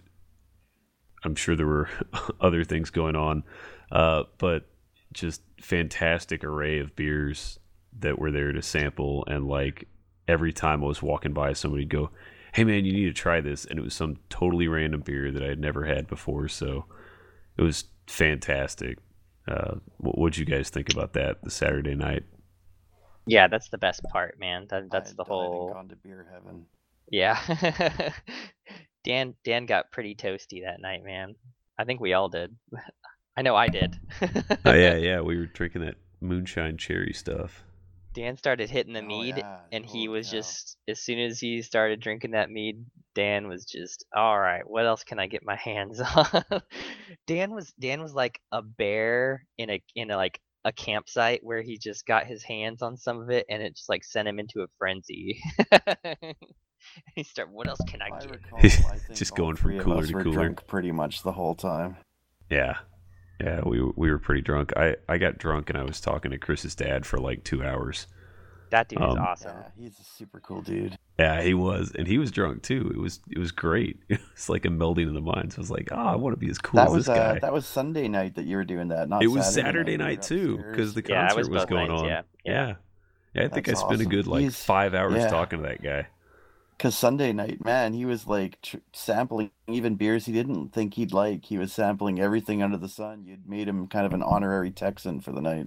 I'm 1.25 1.35
sure 1.35 1.57
there 1.57 1.67
were 1.67 1.89
other 2.41 2.63
things 2.63 2.91
going 2.91 3.17
on, 3.17 3.43
uh, 3.91 4.25
but 4.39 4.69
just 5.13 5.43
fantastic 5.61 6.45
array 6.45 6.79
of 6.79 6.95
beers 6.95 7.59
that 7.99 8.19
were 8.19 8.31
there 8.31 8.53
to 8.53 8.63
sample. 8.63 9.25
And 9.27 9.49
like 9.49 9.89
every 10.29 10.53
time 10.53 10.83
I 10.83 10.87
was 10.87 11.03
walking 11.03 11.33
by, 11.33 11.53
somebody 11.53 11.83
would 11.83 11.91
go, 11.91 12.11
"Hey 12.53 12.65
man, 12.65 12.85
you 12.85 12.93
need 12.93 13.07
to 13.07 13.13
try 13.13 13.41
this," 13.41 13.65
and 13.65 13.79
it 13.79 13.83
was 13.83 13.95
some 13.95 14.19
totally 14.29 14.69
random 14.69 15.01
beer 15.01 15.31
that 15.31 15.43
I 15.43 15.49
had 15.49 15.61
never 15.61 15.85
had 15.85 16.07
before. 16.07 16.49
So 16.49 16.87
it 17.57 17.63
was 17.63 17.85
fantastic. 18.07 18.99
Uh, 19.49 19.77
what 19.99 20.19
would 20.19 20.37
you 20.37 20.45
guys 20.45 20.71
think 20.71 20.93
about 20.93 21.13
that? 21.15 21.43
The 21.43 21.51
Saturday 21.51 21.95
night. 21.95 22.25
Yeah, 23.27 23.49
that's 23.49 23.69
the 23.69 23.79
best 23.79 24.03
part, 24.13 24.39
man. 24.39 24.67
That, 24.71 24.91
that's 24.91 25.11
had 25.11 25.17
the 25.17 25.25
whole. 25.25 25.73
gone 25.73 25.89
to 25.89 25.97
beer 25.97 26.27
heaven. 26.33 26.67
Yeah. 27.11 27.39
Dan 29.05 29.35
Dan 29.45 29.67
got 29.67 29.93
pretty 29.93 30.15
toasty 30.15 30.63
that 30.65 30.81
night, 30.81 31.05
man. 31.05 31.35
I 31.79 31.85
think 31.85 32.01
we 32.01 32.13
all 32.13 32.29
did. 32.29 32.55
I 33.37 33.43
know 33.43 33.57
I 33.57 33.69
did. 33.69 33.99
oh 34.65 34.75
yeah, 34.75 34.97
yeah. 34.97 35.21
We 35.21 35.39
were 35.39 35.47
drinking 35.47 35.83
that 35.83 35.97
moonshine 36.21 36.77
cherry 36.77 37.13
stuff. 37.13 37.65
Dan 38.15 38.37
started 38.37 38.69
hitting 38.71 38.93
the 38.93 39.03
Oh, 39.03 39.07
mead, 39.07 39.37
yeah, 39.37 39.59
and 39.73 39.85
he 39.85 40.07
holy 40.07 40.09
was 40.09 40.27
cow. 40.27 40.33
just 40.33 40.77
as 40.89 41.01
soon 41.01 41.19
as 41.21 41.39
he 41.39 41.63
started 41.63 42.01
drinking 42.01 42.33
that 42.33 42.51
mead, 42.51 42.85
Dan 43.15 43.47
was 43.49 43.65
just 43.65 44.05
all 44.15 44.39
right. 44.39 44.69
What 44.69 44.85
else 44.87 45.05
can 45.05 45.19
I 45.21 45.27
get 45.27 45.45
my 45.45 45.57
hands 45.57 46.01
on? 46.17 46.43
Dan 47.27 47.53
was 47.55 47.73
Dan 47.79 48.03
was 48.03 48.13
like 48.15 48.41
a 48.53 48.63
bear 48.63 49.47
in 49.59 49.71
a 49.71 49.83
in 49.95 50.11
a 50.11 50.17
like 50.17 50.41
a 50.65 50.73
campsite 50.73 51.41
where 51.43 51.63
he 51.63 51.79
just 51.79 52.05
got 52.05 52.27
his 52.27 52.43
hands 52.43 52.83
on 52.83 52.97
some 52.97 53.21
of 53.21 53.31
it, 53.31 53.47
and 53.49 53.63
it 53.63 53.77
just 53.77 53.89
like 53.89 54.05
sent 54.05 54.27
him 54.29 54.39
into 54.39 54.63
a 54.63 54.67
frenzy. 54.79 55.41
he 57.15 57.23
started. 57.23 57.53
What 57.53 57.69
else 57.69 57.81
can 57.87 58.03
I 58.03 58.07
I 58.07 58.21
get? 58.21 58.31
recall, 58.31 58.59
I 58.59 58.69
think 58.99 59.19
Just 59.19 59.35
going 59.37 59.57
from 59.57 59.79
cooler 59.79 60.07
to 60.07 60.13
cooler. 60.13 60.33
drunk 60.33 60.67
pretty 60.67 60.93
much 60.93 61.23
the 61.23 61.33
whole 61.33 61.55
time. 61.55 61.97
Yeah. 62.51 62.79
Yeah, 63.41 63.61
we 63.65 63.81
we 63.97 64.11
were 64.11 64.19
pretty 64.19 64.43
drunk. 64.43 64.73
I, 64.77 64.97
I 65.09 65.19
got 65.19 65.39
drunk 65.39 65.71
and 65.71 65.79
I 65.79 65.83
was 65.85 66.01
talking 66.01 66.31
to 66.33 66.39
Chris's 66.39 66.75
dad 66.75 67.07
for 67.07 67.19
like 67.19 67.43
two 67.45 67.65
hours. 67.65 68.07
That 68.71 68.89
dude 68.89 69.01
is 69.01 69.05
Um, 69.05 69.19
awesome. 69.19 69.57
Yeah, 69.57 69.69
he's 69.85 69.99
a 69.99 70.05
super 70.05 70.39
cool 70.41 70.63
dude. 70.63 70.97
Yeah, 71.19 71.43
he 71.43 71.55
was, 71.55 71.91
and 71.99 72.07
he 72.07 72.19
was 72.19 72.31
drunk 72.31 72.63
too. 72.63 72.91
It 72.95 72.99
was 72.99 73.21
it 73.31 73.39
was 73.39 73.51
great. 73.51 73.99
It's 74.11 74.49
like 74.49 74.65
a 74.65 74.69
melding 74.69 75.09
of 75.09 75.15
the 75.15 75.21
minds. 75.21 75.57
I 75.57 75.61
was 75.61 75.71
like, 75.71 75.89
oh, 75.91 75.97
I 75.97 76.17
want 76.17 76.35
to 76.35 76.39
be 76.39 76.49
as 76.51 76.59
cool 76.59 76.79
that 76.79 76.89
as 76.89 76.95
was 76.95 77.07
this 77.07 77.17
uh, 77.17 77.33
guy. 77.35 77.39
that 77.41 77.53
was 77.53 77.67
Sunday 77.67 78.09
night 78.09 78.37
that 78.37 78.45
you 78.45 78.57
were 78.57 78.65
doing 78.65 78.89
that. 78.89 79.09
Not 79.09 79.23
it 79.23 79.27
was 79.27 79.45
Saturday, 79.47 79.67
Saturday 79.69 79.93
You 79.93 79.99
night 79.99 80.23
too 80.23 80.57
because 80.71 80.95
the 80.95 81.03
Yeah, 81.07 81.23
concert 81.29 81.39
was 81.39 81.49
was, 81.49 81.65
going 81.67 81.89
nights, 81.89 82.03
on. 82.03 82.09
yeah, 82.09 82.23
yeah, 82.45 82.53
yeah. 82.69 82.75
Yeah, 83.35 83.45
I 83.45 83.49
think 83.49 83.67
That's 83.67 83.83
I 83.83 83.87
spent 83.87 84.01
a 84.03 84.07
good 84.07 84.27
like 84.27 84.43
He's- 84.43 84.63
five 84.65 84.95
hours 84.95 85.15
yeah. 85.17 85.29
talking 85.29 85.63
to 85.63 85.69
that 85.69 85.83
guy. 85.83 86.07
Because 86.81 86.97
Sunday 86.97 87.35
night, 87.35 87.63
man, 87.63 87.93
he 87.93 88.07
was 88.07 88.27
like 88.27 88.59
tr- 88.63 88.79
sampling 88.95 89.51
even 89.69 89.97
beers 89.97 90.25
he 90.25 90.33
didn't 90.33 90.71
think 90.71 90.95
he'd 90.95 91.13
like. 91.13 91.45
He 91.45 91.59
was 91.59 91.75
sampling 91.75 92.19
everything 92.19 92.63
under 92.63 92.79
the 92.79 92.89
sun. 92.89 93.27
You'd 93.27 93.47
made 93.47 93.69
him 93.69 93.87
kind 93.87 94.07
of 94.07 94.15
an 94.15 94.23
honorary 94.23 94.71
Texan 94.71 95.21
for 95.21 95.31
the 95.31 95.43
night. 95.43 95.67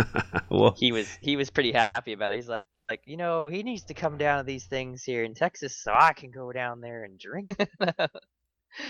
well, 0.48 0.76
He 0.78 0.92
was 0.92 1.08
he 1.20 1.34
was 1.34 1.50
pretty 1.50 1.72
happy 1.72 2.12
about 2.12 2.32
it. 2.32 2.36
He's 2.36 2.48
like, 2.48 2.64
like 2.88 3.02
you 3.06 3.16
know, 3.16 3.44
he 3.48 3.64
needs 3.64 3.82
to 3.86 3.94
come 3.94 4.16
down 4.16 4.38
to 4.38 4.44
these 4.44 4.64
things 4.66 5.02
here 5.02 5.24
in 5.24 5.34
Texas 5.34 5.76
so 5.76 5.92
I 5.92 6.12
can 6.12 6.30
go 6.30 6.52
down 6.52 6.80
there 6.80 7.02
and 7.02 7.18
drink. 7.18 7.56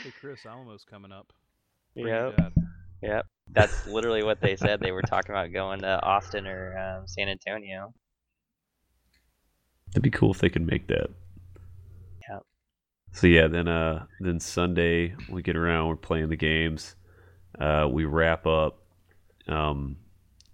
Hey, 0.05 0.13
Chris, 0.21 0.45
Alamo's 0.47 0.85
coming 0.85 1.11
up. 1.11 1.33
Yeah. 1.97 2.05
your 2.05 2.35
yep, 2.39 2.53
yep. 3.03 3.27
That's 3.51 3.85
literally 3.89 4.23
what 4.23 4.41
they 4.41 4.55
said. 4.55 4.79
They 4.79 4.93
were 4.93 5.03
talking 5.03 5.35
about 5.35 5.53
going 5.53 5.81
to 5.81 6.01
Austin 6.05 6.47
or 6.47 6.79
um, 6.79 7.09
San 7.09 7.29
Antonio. 7.29 7.93
It'd 9.91 10.05
be 10.05 10.11
cool 10.11 10.31
if 10.31 10.39
they 10.39 10.51
could 10.51 10.65
make 10.65 10.87
that. 10.87 11.11
So 13.13 13.27
yeah, 13.27 13.47
then 13.47 13.69
uh 13.69 14.07
then 14.21 14.41
Sunday 14.41 15.15
we 15.29 15.43
get 15.43 15.57
around, 15.57 15.89
we're 15.89 15.97
playing 15.97 16.29
the 16.29 16.37
games. 16.37 16.97
Uh 17.59 17.89
we 17.91 18.05
wrap 18.05 18.47
up 18.47 18.79
um 19.49 19.97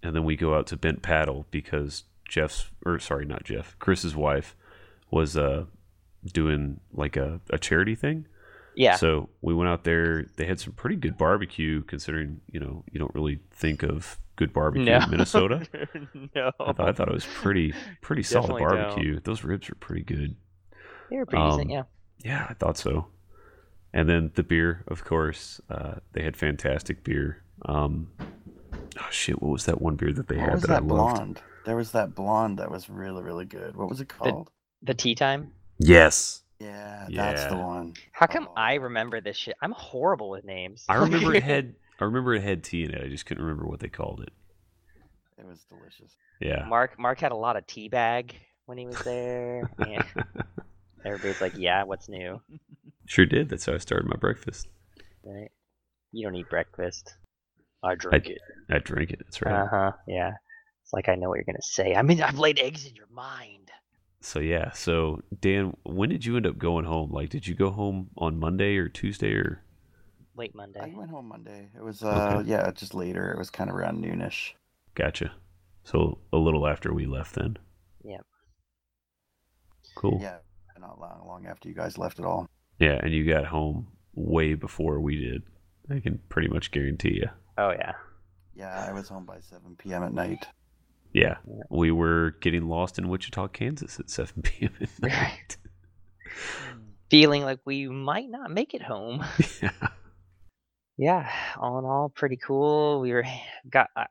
and 0.03 0.15
then 0.15 0.23
we 0.23 0.35
go 0.35 0.55
out 0.55 0.67
to 0.67 0.77
Bent 0.77 1.01
Paddle 1.01 1.45
because 1.51 2.03
Jeff's 2.27 2.69
or 2.85 2.99
sorry, 2.99 3.25
not 3.25 3.43
Jeff, 3.43 3.77
Chris's 3.79 4.15
wife 4.15 4.55
was 5.09 5.37
uh 5.37 5.65
doing 6.33 6.79
like 6.93 7.15
a, 7.15 7.39
a 7.49 7.57
charity 7.57 7.95
thing. 7.95 8.25
Yeah. 8.75 8.95
So 8.95 9.29
we 9.41 9.53
went 9.53 9.69
out 9.69 9.83
there. 9.83 10.25
They 10.35 10.45
had 10.45 10.59
some 10.59 10.73
pretty 10.73 10.95
good 10.95 11.17
barbecue 11.17 11.81
considering, 11.83 12.41
you 12.51 12.59
know, 12.59 12.83
you 12.91 12.99
don't 12.99 13.13
really 13.13 13.39
think 13.51 13.83
of 13.83 14.19
good 14.35 14.53
barbecue 14.53 14.85
no. 14.85 14.99
in 14.99 15.09
Minnesota. 15.09 15.67
no. 16.35 16.51
I 16.59 16.71
thought, 16.71 16.79
I 16.87 16.91
thought 16.93 17.09
it 17.09 17.13
was 17.13 17.25
pretty 17.25 17.73
pretty 18.01 18.23
solid 18.23 18.47
Definitely 18.47 18.77
don't. 18.77 18.87
barbecue. 18.87 19.19
Those 19.21 19.43
ribs 19.43 19.69
are 19.69 19.75
pretty 19.75 20.03
good. 20.03 20.35
They 21.09 21.17
were 21.17 21.25
pretty 21.25 21.43
um, 21.43 21.51
decent, 21.51 21.71
yeah. 21.71 21.83
Yeah, 22.23 22.45
I 22.49 22.53
thought 22.53 22.77
so. 22.77 23.07
And 23.93 24.07
then 24.07 24.31
the 24.35 24.43
beer, 24.43 24.83
of 24.87 25.03
course, 25.03 25.59
uh, 25.69 25.95
they 26.13 26.21
had 26.23 26.37
fantastic 26.37 27.03
beer. 27.03 27.43
Um, 27.65 28.11
oh 28.21 29.07
shit, 29.09 29.41
what 29.41 29.51
was 29.51 29.65
that 29.65 29.81
one 29.81 29.95
beer 29.95 30.13
that 30.13 30.27
they 30.27 30.35
What 30.37 30.45
had 30.45 30.53
was 30.53 30.61
that, 30.63 30.67
that 30.67 30.75
I 30.83 30.85
loved? 30.85 31.15
blonde? 31.15 31.41
There 31.65 31.75
was 31.75 31.91
that 31.91 32.13
blonde 32.15 32.59
that 32.59 32.69
was 32.71 32.89
really, 32.89 33.23
really 33.23 33.45
good. 33.45 33.75
What 33.75 33.89
was 33.89 33.99
it 34.01 34.09
called? 34.09 34.49
The 34.83 34.93
tea 34.93 35.15
time. 35.15 35.51
Yes, 35.79 36.41
Yeah, 36.59 37.07
that's 37.09 37.45
the 37.45 37.57
one. 37.57 37.93
How 38.11 38.27
come 38.27 38.47
Oh. 38.49 38.53
I 38.57 38.75
remember 38.75 39.21
this 39.21 39.37
shit? 39.37 39.55
I'm 39.61 39.71
horrible 39.71 40.29
with 40.29 40.43
names. 40.43 40.85
I 40.89 40.95
remember 40.95 41.33
it 41.33 41.43
had. 41.55 41.75
I 42.01 42.05
remember 42.05 42.33
it 42.33 42.43
had 42.43 42.63
tea 42.63 42.83
in 42.83 42.91
it. 42.93 43.03
I 43.03 43.07
just 43.09 43.25
couldn't 43.25 43.43
remember 43.43 43.65
what 43.67 43.79
they 43.81 43.89
called 43.89 44.21
it. 44.21 44.31
It 45.37 45.45
was 45.45 45.65
delicious. 45.69 46.13
Yeah. 46.39 46.65
Mark 46.65 46.97
Mark 46.99 47.19
had 47.19 47.31
a 47.31 47.35
lot 47.35 47.55
of 47.57 47.65
tea 47.67 47.87
bag 47.89 48.35
when 48.65 48.77
he 48.77 48.85
was 48.85 48.99
there. 49.03 49.69
and 49.79 50.03
everybody's 51.05 51.41
like, 51.41 51.53
"Yeah, 51.57 51.83
what's 51.83 52.09
new?" 52.09 52.41
Sure 53.05 53.25
did. 53.25 53.49
That's 53.49 53.65
how 53.65 53.73
I 53.73 53.79
started 53.79 54.07
my 54.07 54.17
breakfast. 54.17 54.67
Right? 55.23 55.49
You 56.11 56.27
don't 56.27 56.35
eat 56.35 56.47
breakfast. 56.47 57.15
I 57.81 57.95
drink 57.95 58.27
it. 58.27 58.37
I 58.69 58.77
drank 58.77 59.09
it. 59.09 59.19
That's 59.25 59.41
right. 59.41 59.51
Uh 59.51 59.67
huh. 59.67 59.91
Yeah. 60.07 60.33
It's 60.83 60.93
like 60.93 61.09
I 61.09 61.15
know 61.15 61.29
what 61.29 61.37
you're 61.37 61.45
gonna 61.45 61.57
say. 61.61 61.95
I 61.95 62.03
mean, 62.03 62.21
I've 62.21 62.37
laid 62.37 62.59
eggs 62.59 62.85
in 62.85 62.95
your 62.95 63.07
mind. 63.11 63.71
So 64.21 64.39
yeah. 64.39 64.73
So 64.73 65.21
Dan, 65.41 65.75
when 65.83 66.09
did 66.09 66.23
you 66.23 66.35
end 66.35 66.45
up 66.45 66.59
going 66.59 66.85
home? 66.85 67.11
Like, 67.11 67.29
did 67.29 67.47
you 67.47 67.55
go 67.55 67.71
home 67.71 68.09
on 68.17 68.39
Monday 68.39 68.77
or 68.77 68.89
Tuesday 68.89 69.33
or? 69.33 69.63
Late 70.35 70.53
Monday. 70.53 70.79
I 70.79 70.93
went 70.95 71.09
home 71.09 71.27
Monday. 71.29 71.69
It 71.75 71.83
was 71.83 72.03
uh 72.03 72.39
Okay. 72.41 72.49
yeah, 72.49 72.69
just 72.71 72.93
later. 72.93 73.31
It 73.31 73.39
was 73.39 73.49
kind 73.49 73.71
of 73.71 73.75
around 73.75 74.03
noonish. 74.03 74.51
Gotcha. 74.93 75.31
So 75.83 76.19
a 76.31 76.37
little 76.37 76.67
after 76.67 76.93
we 76.93 77.05
left 77.07 77.33
then. 77.35 77.57
Yep. 78.03 78.25
Cool. 79.95 80.19
Yeah, 80.21 80.37
not 80.79 80.99
long 80.99 81.23
long 81.27 81.45
after 81.47 81.69
you 81.69 81.75
guys 81.75 81.97
left 81.97 82.19
at 82.19 82.25
all. 82.25 82.47
Yeah, 82.79 82.99
and 83.01 83.13
you 83.13 83.27
got 83.27 83.45
home 83.45 83.87
way 84.13 84.53
before 84.55 84.99
we 84.99 85.17
did. 85.19 85.43
I 85.89 85.99
can 85.99 86.19
pretty 86.29 86.47
much 86.47 86.71
guarantee 86.71 87.15
you. 87.15 87.29
Oh 87.57 87.71
yeah. 87.71 87.93
Yeah, 88.55 88.85
I 88.87 88.91
was 88.93 89.07
home 89.07 89.25
by 89.25 89.39
7 89.39 89.75
p.m. 89.77 90.03
at 90.03 90.13
night. 90.13 90.45
Yeah, 91.13 91.35
Yeah. 91.47 91.63
we 91.69 91.91
were 91.91 92.35
getting 92.41 92.67
lost 92.67 92.99
in 92.99 93.07
Wichita, 93.07 93.47
Kansas 93.49 93.99
at 93.99 94.09
7 94.09 94.41
p.m. 94.43 94.73
at 94.81 95.01
night. 95.01 95.57
Feeling 97.09 97.41
like 97.43 97.59
we 97.65 97.87
might 97.87 98.29
not 98.29 98.51
make 98.51 98.73
it 98.73 98.81
home. 98.83 99.25
yeah. 99.63 99.71
yeah 100.97 101.31
all 101.57 101.79
in 101.79 101.85
all 101.85 102.09
pretty 102.13 102.37
cool 102.37 102.99
we 102.99 103.11
were 103.13 103.23
got 103.69 103.87
I, 103.95 104.05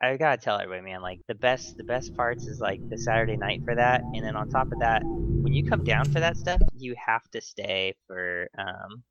I- 0.00 0.16
gotta 0.16 0.40
tell 0.40 0.58
everybody 0.60 0.82
man 0.90 1.02
like 1.02 1.20
the 1.28 1.34
best 1.34 1.76
the 1.76 1.84
best 1.84 2.14
parts 2.14 2.46
is 2.46 2.60
like 2.60 2.82
the 2.90 2.98
saturday 2.98 3.36
night 3.36 3.62
for 3.64 3.74
that 3.74 4.04
and 4.14 4.24
then 4.24 4.36
on 4.36 4.48
top 4.48 4.72
of 4.72 4.78
that 4.80 5.04
when 5.42 5.52
you 5.54 5.62
come 5.64 5.84
down 5.84 6.08
for 6.08 6.20
that 6.20 6.36
stuff 6.36 6.62
you 6.76 6.94
have 7.06 7.22
to 7.32 7.40
stay 7.40 7.94
for 8.06 8.48
um 8.58 9.02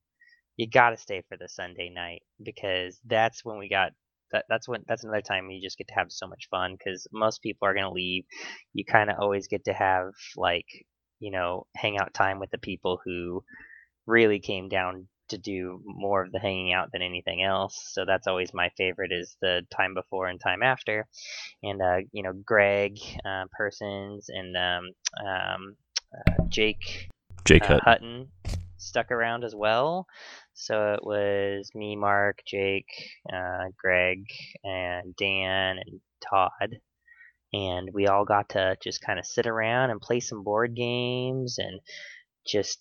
you 0.58 0.68
gotta 0.70 0.98
stay 0.98 1.24
for 1.28 1.38
the 1.38 1.50
sunday 1.50 1.90
night 1.90 2.22
because 2.44 3.00
that's 3.06 3.44
when 3.46 3.58
we 3.58 3.70
got 3.70 3.92
that, 4.32 4.46
that's 4.50 4.68
when 4.68 4.84
that's 4.88 5.04
another 5.04 5.22
time 5.22 5.50
you 5.50 5.62
just 5.62 5.78
get 5.78 5.88
to 5.88 5.96
have 5.96 6.12
so 6.12 6.28
much 6.28 6.48
fun 6.52 6.76
because 6.78 7.08
most 7.12 7.42
people 7.42 7.68
are 7.68 7.74
gonna 7.74 7.92
leave. 7.92 8.26
You 8.74 8.86
kind 8.86 9.10
of 9.10 9.18
always 9.20 9.48
get 9.48 9.66
to 9.66 9.74
have 9.74 10.12
like 10.38 10.66
you 11.20 11.32
know 11.32 11.66
hangout 11.76 12.14
time 12.14 12.40
with 12.40 12.52
the 12.52 12.58
people 12.60 13.00
who 13.04 13.44
really 14.08 14.40
came 14.40 14.70
down 14.70 15.08
to 15.30 15.38
do 15.38 15.82
more 15.86 16.24
of 16.24 16.32
the 16.32 16.40
hanging 16.40 16.74
out 16.74 16.92
than 16.92 17.02
anything 17.02 17.44
else. 17.44 17.90
So 17.94 18.06
that's 18.06 18.28
always 18.28 18.54
my 18.54 18.70
favorite 18.78 19.12
is 19.12 19.36
the 19.42 19.62
time 19.76 19.94
before 19.94 20.28
and 20.28 20.40
time 20.40 20.64
after. 20.64 21.08
And 21.64 21.82
uh, 21.82 21.98
you 22.12 22.24
know, 22.24 22.34
Greg 22.34 22.98
uh, 23.26 23.46
Persons 23.52 24.30
and 24.30 24.56
um, 24.58 24.84
um, 25.26 25.76
uh, 26.14 26.44
Jake 26.50 27.10
Jake 27.46 27.64
uh, 27.64 27.80
Hutton. 27.84 28.28
Hutton 28.46 28.58
stuck 28.80 29.12
around 29.12 29.44
as 29.44 29.56
well. 29.56 30.08
So 30.54 30.94
it 30.94 31.04
was 31.04 31.70
me, 31.76 31.96
Mark, 31.96 32.40
Jake, 32.46 32.90
uh, 33.32 33.66
Greg, 33.78 34.24
and 34.64 35.16
Dan 35.16 35.78
and 35.78 36.02
Todd. 36.28 36.80
And 37.54 37.90
we 37.94 38.08
all 38.08 38.26
got 38.26 38.50
to 38.50 38.78
just 38.82 39.02
kind 39.02 39.20
of 39.20 39.26
sit 39.26 39.48
around 39.48 39.90
and 39.90 40.02
play 40.02 40.20
some 40.20 40.44
board 40.44 40.76
games 40.76 41.58
and 41.58 41.80
just 42.46 42.80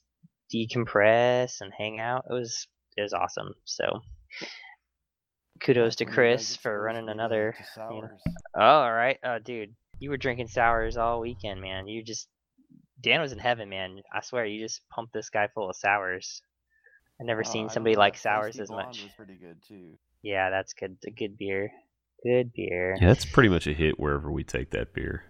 decompress 0.54 1.60
and 1.60 1.72
hang 1.76 2.00
out. 2.00 2.24
It 2.28 2.32
was 2.32 2.66
it 2.96 3.02
was 3.02 3.12
awesome. 3.12 3.54
So 3.64 4.00
kudos 5.60 5.96
to 5.96 6.04
That's 6.04 6.16
when 6.16 6.26
you 6.26 6.32
guys 6.32 6.38
Chris 6.46 6.56
for 6.56 6.80
running 6.82 7.08
another. 7.08 7.54
you 7.76 8.02
know- 8.02 8.08
Oh, 8.56 8.60
all 8.60 8.92
right. 8.92 9.18
Oh, 9.22 9.38
dude, 9.38 9.74
you 10.00 10.10
were 10.10 10.16
drinking 10.16 10.48
sours 10.48 10.96
all 10.96 11.20
weekend, 11.20 11.60
man. 11.60 11.86
You 11.88 12.02
just 12.02 12.28
Dan 13.00 13.20
was 13.20 13.32
in 13.32 13.38
heaven, 13.38 13.68
man. 13.68 14.00
I 14.12 14.20
swear, 14.22 14.44
you 14.44 14.60
just 14.64 14.80
pumped 14.88 15.12
this 15.12 15.30
guy 15.30 15.48
full 15.54 15.70
of 15.70 15.76
sours. 15.76 16.42
I've 17.20 17.26
never 17.26 17.42
Oh, 17.46 17.50
seen 17.50 17.68
somebody 17.68 17.94
know, 17.94 18.00
like 18.00 18.16
sours 18.16 18.56
Feisty 18.56 18.60
as 18.60 18.68
Blonde 18.68 18.86
much. 18.88 19.02
Was 19.04 19.12
pretty 19.16 19.34
good 19.34 19.56
too. 19.66 19.98
Yeah, 20.22 20.50
that's 20.50 20.72
good. 20.72 20.96
A 21.06 21.10
good 21.10 21.36
beer. 21.38 21.70
Good 22.24 22.52
beer. 22.52 22.96
Yeah, 23.00 23.06
that's 23.08 23.24
pretty 23.24 23.48
much 23.48 23.66
a 23.68 23.72
hit 23.72 23.98
wherever 24.00 24.30
we 24.32 24.42
take 24.42 24.70
that 24.72 24.92
beer. 24.94 25.24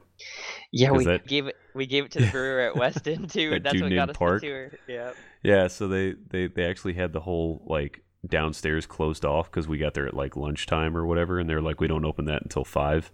Yeah, 0.73 0.91
we 0.93 1.05
that- 1.05 1.27
gave 1.27 1.47
it. 1.47 1.57
We 1.75 1.87
gave 1.87 2.05
it 2.07 2.11
to 2.13 2.21
the 2.21 2.31
brewer 2.31 2.61
at 2.61 2.77
Weston 2.77 3.29
too. 3.29 3.53
And 3.55 3.65
that's 3.65 3.81
what 3.81 3.93
got 3.93 4.11
us 4.11 4.17
Park? 4.17 4.41
the 4.41 4.47
tour. 4.49 4.71
Yep. 4.89 5.17
Yeah, 5.43 5.69
so 5.69 5.89
they 5.89 6.15
they 6.29 6.47
they 6.49 6.65
actually 6.65 6.95
had 6.95 7.13
the 7.13 7.21
whole 7.21 7.63
like 7.67 8.03
downstairs 8.27 8.85
closed 8.87 9.25
off 9.25 9.51
because 9.51 9.69
we 9.69 9.79
got 9.79 9.95
there 9.95 10.07
at 10.07 10.15
like 10.15 10.37
lunchtime 10.37 10.97
or 10.97 11.07
whatever, 11.07 11.39
and 11.39 11.49
they're 11.49 11.63
like, 11.63 11.81
we 11.81 11.87
don't 11.87 12.05
open 12.05 12.25
that 12.27 12.43
until 12.43 12.65
five. 12.65 13.11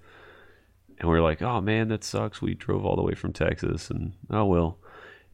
And 0.98 1.08
we're 1.08 1.20
like, 1.20 1.42
oh 1.42 1.60
man, 1.60 1.88
that 1.88 2.04
sucks. 2.04 2.40
We 2.40 2.54
drove 2.54 2.84
all 2.86 2.96
the 2.96 3.02
way 3.02 3.14
from 3.14 3.32
Texas, 3.32 3.90
and 3.90 4.14
oh 4.30 4.46
well. 4.46 4.78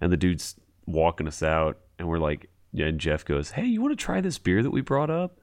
And 0.01 0.11
the 0.11 0.17
dude's 0.17 0.57
walking 0.87 1.29
us 1.29 1.43
out, 1.43 1.79
and 1.99 2.09
we're 2.09 2.19
like, 2.19 2.51
yeah, 2.73 2.87
and 2.87 2.99
Jeff 2.99 3.25
goes, 3.25 3.51
hey, 3.53 3.67
you 3.67 3.81
want 3.83 3.93
to 3.97 4.03
try 4.05 4.21
this 4.21 4.39
beer 4.39 4.63
that 4.63 4.71
we 4.71 4.81
brought 4.81 5.11
up? 5.11 5.39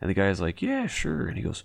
And 0.00 0.10
the 0.10 0.14
guy's 0.14 0.40
like, 0.40 0.60
yeah, 0.60 0.86
sure. 0.86 1.26
And 1.26 1.36
he 1.36 1.42
goes, 1.42 1.64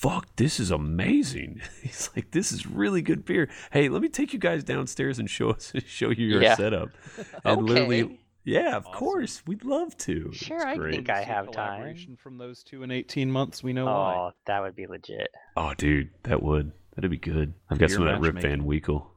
fuck, 0.00 0.34
this 0.36 0.58
is 0.58 0.70
amazing. 0.70 1.60
He's 1.82 2.08
like, 2.16 2.30
this 2.30 2.52
is 2.52 2.66
really 2.66 3.02
good 3.02 3.24
beer. 3.24 3.48
Hey, 3.70 3.88
let 3.90 4.00
me 4.00 4.08
take 4.08 4.32
you 4.32 4.38
guys 4.38 4.64
downstairs 4.64 5.18
and 5.18 5.28
show 5.28 5.50
us 5.50 5.72
show 5.86 6.10
you 6.10 6.26
your 6.26 6.42
Yeah. 6.42 6.54
setup. 6.56 6.88
And 7.44 7.62
literally, 7.66 8.02
Okay. 8.04 8.20
yeah, 8.44 8.76
of 8.76 8.86
Awesome. 8.86 8.98
course, 8.98 9.42
we'd 9.46 9.64
love 9.64 9.96
to. 9.98 10.30
Sure, 10.32 10.56
It's 10.56 10.64
I 10.64 10.76
great. 10.76 10.94
think 10.94 11.10
I 11.10 11.22
have 11.22 11.46
time. 11.46 11.52
collaboration 11.52 12.16
from 12.16 12.38
those 12.38 12.62
two 12.62 12.82
in 12.82 12.90
18 12.90 13.30
months. 13.30 13.62
We 13.62 13.72
know 13.74 13.84
why. 13.86 14.14
Oh, 14.16 14.30
that 14.46 14.60
would 14.62 14.74
be 14.74 14.86
legit. 14.86 15.28
Oh, 15.56 15.74
dude, 15.76 16.10
that 16.22 16.42
would 16.42 16.72
that'd 16.94 17.10
be 17.10 17.18
good. 17.18 17.52
I've 17.70 17.78
got 17.78 17.88
Beer 17.88 17.96
some 17.96 18.06
of 18.06 18.12
that 18.12 18.20
Rip 18.20 18.36
Van. 18.42 18.64
Winkle. 18.64 19.10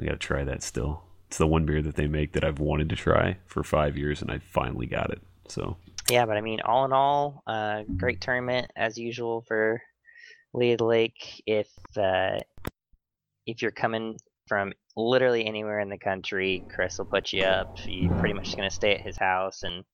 I 0.00 0.04
gotta 0.04 0.16
try 0.16 0.42
that 0.44 0.62
still. 0.64 1.04
It's 1.28 1.38
the 1.38 1.46
one 1.46 1.64
beer 1.64 1.80
that 1.82 1.94
they 1.94 2.08
make 2.08 2.32
that 2.32 2.44
I've 2.44 2.58
wanted 2.58 2.88
to 2.90 2.96
try 2.96 3.38
for 3.46 3.62
five 3.62 3.96
years, 3.96 4.20
and 4.20 4.30
I 4.30 4.38
finally 4.38 4.86
got 4.86 5.10
it. 5.10 5.20
So 5.48 5.76
Yeah, 6.10 6.26
but 6.26 6.36
I 6.36 6.40
mean, 6.40 6.60
all 6.60 6.84
in 6.84 6.92
all, 6.92 7.42
uh, 7.46 7.84
great 7.96 8.20
tournament 8.20 8.70
as 8.76 8.98
usual 8.98 9.42
for 9.46 9.80
The 10.54 10.76
Lake. 10.76 11.42
If 11.46 11.68
uh, 11.96 12.38
if 13.46 13.62
you're 13.62 13.70
coming 13.70 14.16
from 14.46 14.72
literally 14.96 15.46
anywhere 15.46 15.80
in 15.80 15.88
the 15.88 15.98
country, 15.98 16.64
Chris 16.74 16.98
will 16.98 17.06
put 17.06 17.32
you 17.32 17.42
up. 17.42 17.68
You're 17.86 18.18
pretty 18.18 18.34
much 18.34 18.56
gonna 18.56 18.70
stay 18.70 18.94
at 18.94 19.00
his 19.00 19.18
house, 19.18 19.62
and 19.62 19.84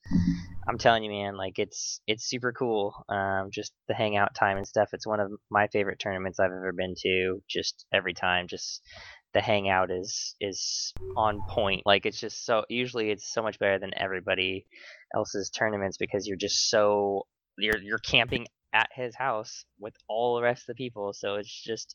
I'm 0.68 0.78
telling 0.78 1.02
you, 1.04 1.10
man, 1.10 1.36
like 1.36 1.58
it's 1.58 2.00
it's 2.06 2.28
super 2.28 2.52
cool. 2.52 2.94
Um, 3.08 3.50
just 3.52 3.72
the 3.88 3.94
hangout 3.94 4.34
time 4.34 4.56
and 4.56 4.66
stuff. 4.66 4.90
It's 4.92 5.06
one 5.06 5.20
of 5.20 5.30
my 5.50 5.68
favorite 5.68 5.98
tournaments 5.98 6.38
I've 6.38 6.52
ever 6.52 6.72
been 6.72 6.94
to. 7.02 7.42
Just 7.48 7.86
every 7.92 8.14
time, 8.14 8.46
just 8.48 8.82
the 9.32 9.40
hangout 9.40 9.90
is 9.90 10.34
is 10.40 10.92
on 11.16 11.40
point. 11.48 11.82
Like 11.86 12.06
it's 12.06 12.20
just 12.20 12.44
so 12.44 12.64
usually 12.68 13.10
it's 13.10 13.32
so 13.32 13.42
much 13.42 13.58
better 13.58 13.78
than 13.78 13.92
everybody 13.96 14.66
else's 15.14 15.50
tournaments 15.50 15.96
because 15.96 16.26
you're 16.26 16.36
just 16.36 16.68
so 16.68 17.26
you're 17.58 17.78
you're 17.78 17.98
camping 17.98 18.46
at 18.72 18.88
his 18.94 19.14
house 19.16 19.64
with 19.78 19.94
all 20.08 20.36
the 20.36 20.42
rest 20.42 20.62
of 20.62 20.66
the 20.68 20.74
people. 20.74 21.12
So 21.12 21.36
it's 21.36 21.62
just 21.62 21.94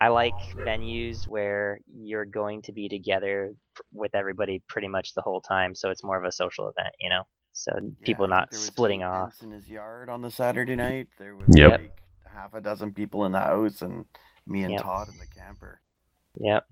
I 0.00 0.08
like 0.08 0.34
venues 0.54 1.26
where 1.26 1.80
you're 1.92 2.24
going 2.24 2.62
to 2.62 2.72
be 2.72 2.88
together 2.88 3.52
with 3.92 4.14
everybody 4.14 4.62
pretty 4.68 4.88
much 4.88 5.14
the 5.14 5.22
whole 5.22 5.40
time. 5.40 5.74
So 5.74 5.90
it's 5.90 6.04
more 6.04 6.16
of 6.16 6.24
a 6.24 6.30
social 6.32 6.68
event, 6.68 6.94
you 7.00 7.10
know. 7.10 7.22
So 7.52 7.72
Yeah, 7.74 7.88
people 8.04 8.28
not 8.28 8.50
there 8.50 8.58
was 8.58 8.66
splitting 8.66 9.02
off. 9.02 9.30
tents 9.30 9.42
in 9.42 9.50
his 9.50 9.68
yard 9.68 10.08
on 10.08 10.22
the 10.22 10.30
Saturday 10.30 10.74
mm-hmm. 10.76 10.88
night. 10.88 11.08
There 11.18 11.34
was 11.34 11.46
Yep. 11.48 11.80
like 11.80 12.02
half 12.32 12.54
a 12.54 12.60
dozen 12.60 12.92
people 12.94 13.24
in 13.24 13.32
the 13.32 13.40
house, 13.40 13.82
and 13.82 14.04
me 14.46 14.62
and 14.62 14.72
Yep. 14.74 14.82
Todd 14.82 15.08
in 15.08 15.18
the 15.18 15.26
camper. 15.26 15.80
Yep. 16.40 16.64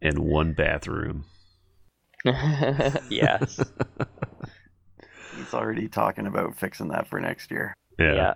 And 0.00 0.18
one 0.18 0.52
bathroom. 0.52 1.24
yes. 2.24 3.60
He's 5.36 5.54
already 5.54 5.88
talking 5.88 6.26
about 6.26 6.56
fixing 6.56 6.88
that 6.88 7.06
for 7.06 7.20
next 7.20 7.50
year. 7.52 7.74
yeah. 7.98 8.14
yeah. 8.14 8.34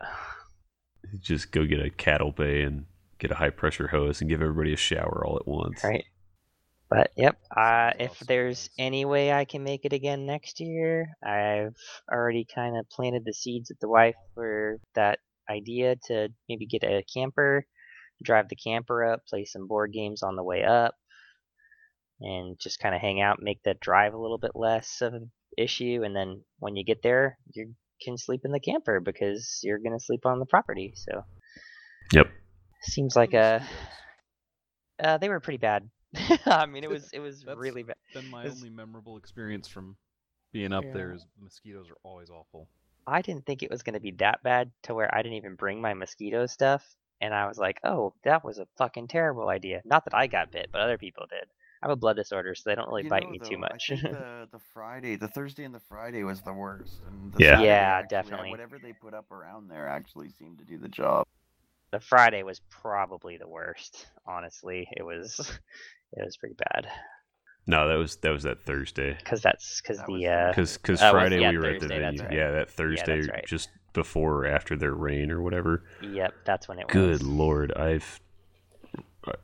Just 1.20 1.52
go 1.52 1.64
get 1.66 1.80
a 1.80 1.90
cattle 1.90 2.32
bay 2.32 2.62
and 2.62 2.86
get 3.18 3.30
a 3.30 3.36
high 3.36 3.50
pressure 3.50 3.88
hose 3.88 4.20
and 4.20 4.30
give 4.30 4.42
everybody 4.42 4.72
a 4.72 4.76
shower 4.76 5.24
all 5.26 5.36
at 5.36 5.48
once. 5.48 5.82
Right. 5.82 6.04
But 6.88 7.10
yep, 7.16 7.38
uh, 7.56 7.92
if 7.98 8.18
there's 8.20 8.70
any 8.78 9.04
way 9.04 9.32
I 9.32 9.44
can 9.44 9.64
make 9.64 9.84
it 9.84 9.92
again 9.92 10.24
next 10.24 10.60
year, 10.60 11.08
I've 11.24 11.74
already 12.10 12.46
kind 12.52 12.76
of 12.78 12.88
planted 12.90 13.24
the 13.24 13.32
seeds 13.32 13.70
with 13.70 13.80
the 13.80 13.88
wife 13.88 14.14
for 14.34 14.78
that 14.94 15.18
idea 15.50 15.96
to 16.06 16.28
maybe 16.48 16.66
get 16.66 16.84
a 16.84 17.02
camper, 17.12 17.66
drive 18.22 18.48
the 18.48 18.56
camper 18.56 19.04
up, 19.04 19.26
play 19.28 19.44
some 19.44 19.66
board 19.66 19.92
games 19.92 20.22
on 20.22 20.36
the 20.36 20.44
way 20.44 20.62
up, 20.62 20.94
and 22.20 22.56
just 22.60 22.78
kind 22.78 22.94
of 22.94 23.00
hang 23.00 23.20
out, 23.20 23.42
make 23.42 23.62
that 23.64 23.80
drive 23.80 24.14
a 24.14 24.18
little 24.18 24.38
bit 24.38 24.52
less 24.54 25.00
of 25.02 25.14
an 25.14 25.32
issue. 25.58 26.02
And 26.04 26.14
then 26.14 26.42
when 26.60 26.76
you 26.76 26.84
get 26.84 27.02
there, 27.02 27.36
you 27.52 27.74
can 28.02 28.16
sleep 28.18 28.42
in 28.44 28.52
the 28.52 28.60
camper 28.60 29.00
because 29.00 29.60
you're 29.62 29.78
gonna 29.78 30.00
sleep 30.00 30.26
on 30.26 30.38
the 30.38 30.46
property. 30.46 30.92
So 30.96 31.24
Yep. 32.12 32.28
seems 32.82 33.16
like 33.16 33.34
a 33.34 33.66
uh, 35.02 35.18
they 35.18 35.28
were 35.28 35.40
pretty 35.40 35.58
bad. 35.58 35.88
I 36.46 36.66
mean, 36.66 36.84
it 36.84 36.90
was 36.90 37.10
it 37.12 37.20
was 37.20 37.40
That's- 37.40 37.58
really 37.58 37.82
bad. 37.82 37.96
Been 38.14 38.30
my 38.30 38.42
It's- 38.42 38.56
only 38.56 38.70
memorable 38.70 39.16
experience 39.16 39.68
from 39.68 39.96
being 40.52 40.72
up 40.72 40.84
there 40.92 41.10
Yeah. 41.10 41.16
is 41.16 41.26
mosquitoes 41.40 41.90
are 41.90 41.98
always 42.02 42.30
awful. 42.30 42.68
I 43.06 43.22
didn't 43.22 43.46
think 43.46 43.62
it 43.62 43.70
was 43.70 43.82
going 43.82 43.94
to 43.94 44.00
be 44.00 44.12
that 44.12 44.42
bad 44.42 44.72
to 44.84 44.94
where 44.94 45.12
I 45.14 45.22
didn't 45.22 45.36
even 45.36 45.54
bring 45.54 45.80
my 45.80 45.94
mosquito 45.94 46.46
stuff, 46.46 46.82
and 47.20 47.32
I 47.34 47.46
was 47.46 47.56
like, 47.58 47.78
"Oh, 47.84 48.14
that 48.24 48.42
was 48.44 48.58
a 48.58 48.66
fucking 48.78 49.08
terrible 49.08 49.48
idea." 49.48 49.82
Not 49.84 50.04
that 50.06 50.14
I 50.14 50.26
got 50.26 50.50
bit, 50.50 50.70
but 50.72 50.80
other 50.80 50.98
people 50.98 51.26
did. 51.28 51.48
I 51.86 51.90
have 51.90 51.98
a 51.98 52.00
blood 52.00 52.16
disorder, 52.16 52.54
so 52.56 52.68
they 52.68 52.74
don't 52.74 52.88
really 52.88 53.04
You 53.04 53.10
bite 53.10 53.22
know, 53.22 53.30
me 53.30 53.38
too 53.38 53.58
much. 53.58 53.90
I 53.92 53.96
think 53.96 54.02
the 54.12 54.48
the 54.50 54.58
Friday, 54.74 55.14
the 55.14 55.28
Thursday 55.28 55.62
and 55.64 55.72
the 55.74 55.78
Friday 55.80 56.24
was 56.24 56.42
the 56.42 56.52
worst. 56.52 57.00
And 57.06 57.32
the 57.32 57.44
Yeah. 57.44 57.50
Saturday 57.52 57.66
Yeah, 57.66 57.72
actually, 58.02 58.08
definitely. 58.16 58.50
Whatever 58.50 58.78
they 58.82 58.92
put 58.92 59.14
up 59.14 59.30
around 59.30 59.68
there 59.68 59.86
actually 59.88 60.30
seemed 60.30 60.58
to 60.58 60.64
do 60.64 60.78
the 60.78 60.88
job. 60.88 61.26
the 61.92 62.00
Friday 62.00 62.42
was 62.42 62.60
probably 62.70 63.36
the 63.36 63.46
worst. 63.48 64.06
Honestly, 64.26 64.88
it 64.96 65.04
was 65.04 65.38
it 66.12 66.24
was 66.24 66.36
pretty 66.36 66.56
bad 66.56 66.88
No, 67.68 67.86
that 67.88 67.94
was 67.94 68.16
that 68.16 68.30
was 68.30 68.42
that 68.42 68.62
Thursday. 68.62 69.14
because 69.18 69.40
that's 69.42 69.80
because 69.80 69.98
That 69.98 70.06
the 70.08 70.14
the- 70.16 70.26
uh, 70.28 70.48
Because 70.48 70.76
because 70.76 71.00
Uh, 71.00 71.04
was- 71.04 71.10
Friday 71.12 71.40
yeah, 71.40 71.50
we 71.52 71.58
were 71.58 71.66
at 71.66 71.80
the 71.80 71.88
Thursday, 71.88 72.00
venue. 72.00 72.22
right. 72.24 72.32
Yeah, 72.32 72.50
that 72.50 72.70
Thursday 72.70 73.16
that's 73.20 73.28
right. 73.28 73.46
just 73.46 73.68
before 73.92 74.44
or 74.44 74.46
after 74.46 74.74
their 74.76 74.92
rain 74.94 75.30
or 75.30 75.40
whatever. 75.40 75.84
yep, 76.02 76.34
that's 76.44 76.66
when 76.68 76.80
it 76.80 76.86
was. 76.88 76.92
Good 76.92 77.10
was. 77.20 77.22
lord, 77.22 77.72
I've 77.74 78.20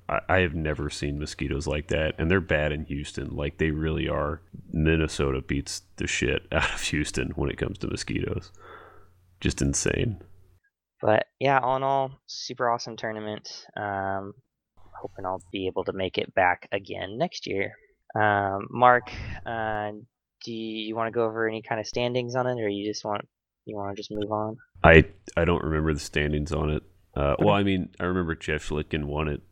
I, 0.08 0.38
have 0.38 0.54
never 0.54 0.90
seen 0.90 1.18
mosquitoes 1.18 1.66
like 1.66 1.88
that, 1.88 2.14
and 2.18 2.30
they're 2.30 2.40
bad 2.40 2.72
in 2.72 2.84
Houston. 2.86 3.34
Like 3.34 3.58
they 3.58 3.70
really 3.70 4.08
are. 4.08 4.42
Minnesota 4.70 5.40
beats 5.40 5.82
the 5.96 6.06
shit 6.06 6.46
out 6.52 6.72
of 6.72 6.82
Houston 6.82 7.30
when 7.30 7.50
it 7.50 7.58
comes 7.58 7.78
to 7.78 7.88
mosquitoes. 7.88 8.52
Just 9.40 9.62
insane. 9.62 10.22
But 11.00 11.26
yeah, 11.40 11.58
all 11.58 11.76
in 11.76 11.82
all, 11.82 12.12
super 12.26 12.70
awesome 12.70 12.96
tournament. 12.96 13.66
Um, 13.76 14.34
hoping 15.00 15.26
I'll 15.26 15.42
be 15.50 15.66
able 15.66 15.84
to 15.84 15.92
make 15.92 16.16
it 16.16 16.32
back 16.34 16.68
again 16.70 17.18
next 17.18 17.46
year. 17.46 17.72
Um, 18.14 18.68
Mark, 18.70 19.10
uh, 19.44 19.92
do 20.44 20.52
you, 20.52 20.94
want 20.94 21.08
to 21.08 21.12
go 21.12 21.24
over 21.24 21.48
any 21.48 21.62
kind 21.62 21.80
of 21.80 21.86
standings 21.86 22.36
on 22.36 22.46
it, 22.46 22.60
or 22.60 22.68
you 22.68 22.88
just 22.88 23.04
want 23.04 23.26
you 23.64 23.76
want 23.76 23.96
to 23.96 24.00
just 24.00 24.10
move 24.10 24.30
on? 24.30 24.56
I 24.84 25.04
I 25.36 25.44
don't 25.44 25.62
remember 25.62 25.92
the 25.94 26.00
standings 26.00 26.52
on 26.52 26.70
it. 26.70 26.82
Uh, 27.14 27.36
well, 27.38 27.54
I 27.54 27.62
mean, 27.62 27.90
I 28.00 28.04
remember 28.04 28.34
Jeff 28.34 28.68
Schlittkin 28.68 29.04
won 29.04 29.28
it, 29.28 29.42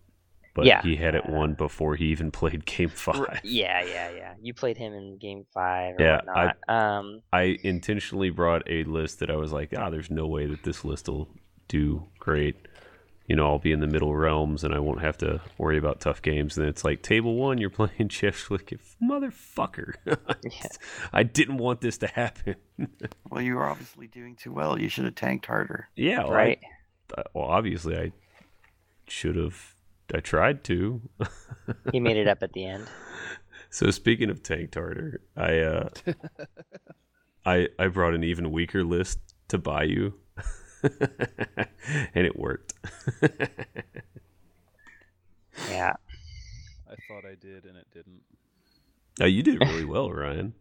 but 0.54 0.64
Yeah. 0.66 0.82
he 0.82 0.96
had 0.96 1.14
it 1.14 1.28
won 1.28 1.54
before 1.54 1.94
he 1.96 2.06
even 2.06 2.30
played 2.40 2.64
Game 2.66 2.88
Five. 2.88 3.40
yeah, 3.44 3.82
yeah, 3.84 4.10
yeah. 4.10 4.34
You 4.42 4.52
played 4.54 4.76
him 4.76 4.92
in 4.92 5.16
Game 5.18 5.44
Five 5.54 5.96
or 5.98 6.02
Yeah, 6.04 6.20
I- 6.28 6.54
um, 6.98 7.22
I 7.32 7.58
intentionally 7.62 8.30
brought 8.30 8.62
a 8.68 8.84
list 8.84 9.20
that 9.20 9.30
I 9.30 9.36
was 9.36 9.52
like, 9.52 9.72
ah, 9.76 9.90
there's 9.90 10.10
no 10.10 10.26
way 10.26 10.46
that 10.46 10.62
this 10.64 10.84
list 10.84 11.08
will 11.08 11.28
do 11.68 12.08
great. 12.18 12.56
You 13.26 13.36
know, 13.36 13.46
I'll 13.46 13.60
be 13.60 13.70
in 13.70 13.78
the 13.78 13.86
middle 13.86 14.12
realms 14.16 14.64
and 14.64 14.74
I 14.74 14.80
won't 14.80 15.02
have 15.02 15.16
to 15.18 15.40
worry 15.56 15.78
about 15.78 16.00
tough 16.00 16.20
games. 16.20 16.56
And 16.56 16.64
then 16.64 16.70
it's 16.70 16.82
like, 16.84 17.00
table 17.00 17.36
one, 17.36 17.58
you're 17.58 17.70
playing 17.80 18.08
Jeff 18.08 18.34
Schlittkin. 18.36 18.80
Motherfucker. 19.00 19.94
I 21.12 21.22
didn't 21.22 21.58
want 21.58 21.80
this 21.80 21.98
to 21.98 22.08
happen. 22.08 22.56
Well, 23.30 23.40
you 23.40 23.54
were 23.54 23.66
obviously 23.68 24.08
doing 24.08 24.34
too 24.34 24.52
well. 24.52 24.80
You 24.80 24.88
should 24.88 25.04
have 25.04 25.14
tanked 25.14 25.46
harder. 25.46 25.88
yeah, 25.94 26.24
well, 26.24 26.32
right. 26.32 26.58
I- 27.16 27.22
well, 27.32 27.44
obviously, 27.44 27.96
I 27.96 28.10
should 29.06 29.36
have. 29.36 29.76
I 30.14 30.20
tried 30.20 30.64
to. 30.64 31.00
He 31.92 32.00
made 32.00 32.16
it 32.16 32.26
up 32.28 32.42
at 32.42 32.52
the 32.52 32.66
end. 32.66 32.86
So 33.72 33.92
speaking 33.92 34.30
of 34.30 34.42
Tank 34.42 34.74
harder, 34.74 35.20
I 35.36 35.58
uh, 35.60 35.90
I 37.46 37.68
I 37.78 37.86
brought 37.86 38.14
an 38.14 38.24
even 38.24 38.50
weaker 38.50 38.82
list 38.82 39.20
to 39.46 39.58
Bayou, 39.58 40.10
and 40.82 42.26
it 42.26 42.36
worked. 42.36 42.72
Yeah. 45.70 45.92
I 46.88 46.94
thought 47.06 47.24
I 47.24 47.36
did 47.40 47.64
and 47.64 47.76
it 47.76 47.86
didn't. 47.94 48.22
oh, 49.20 49.26
you 49.26 49.44
did 49.44 49.60
really 49.60 49.84
well, 49.84 50.10
Ryan. 50.10 50.52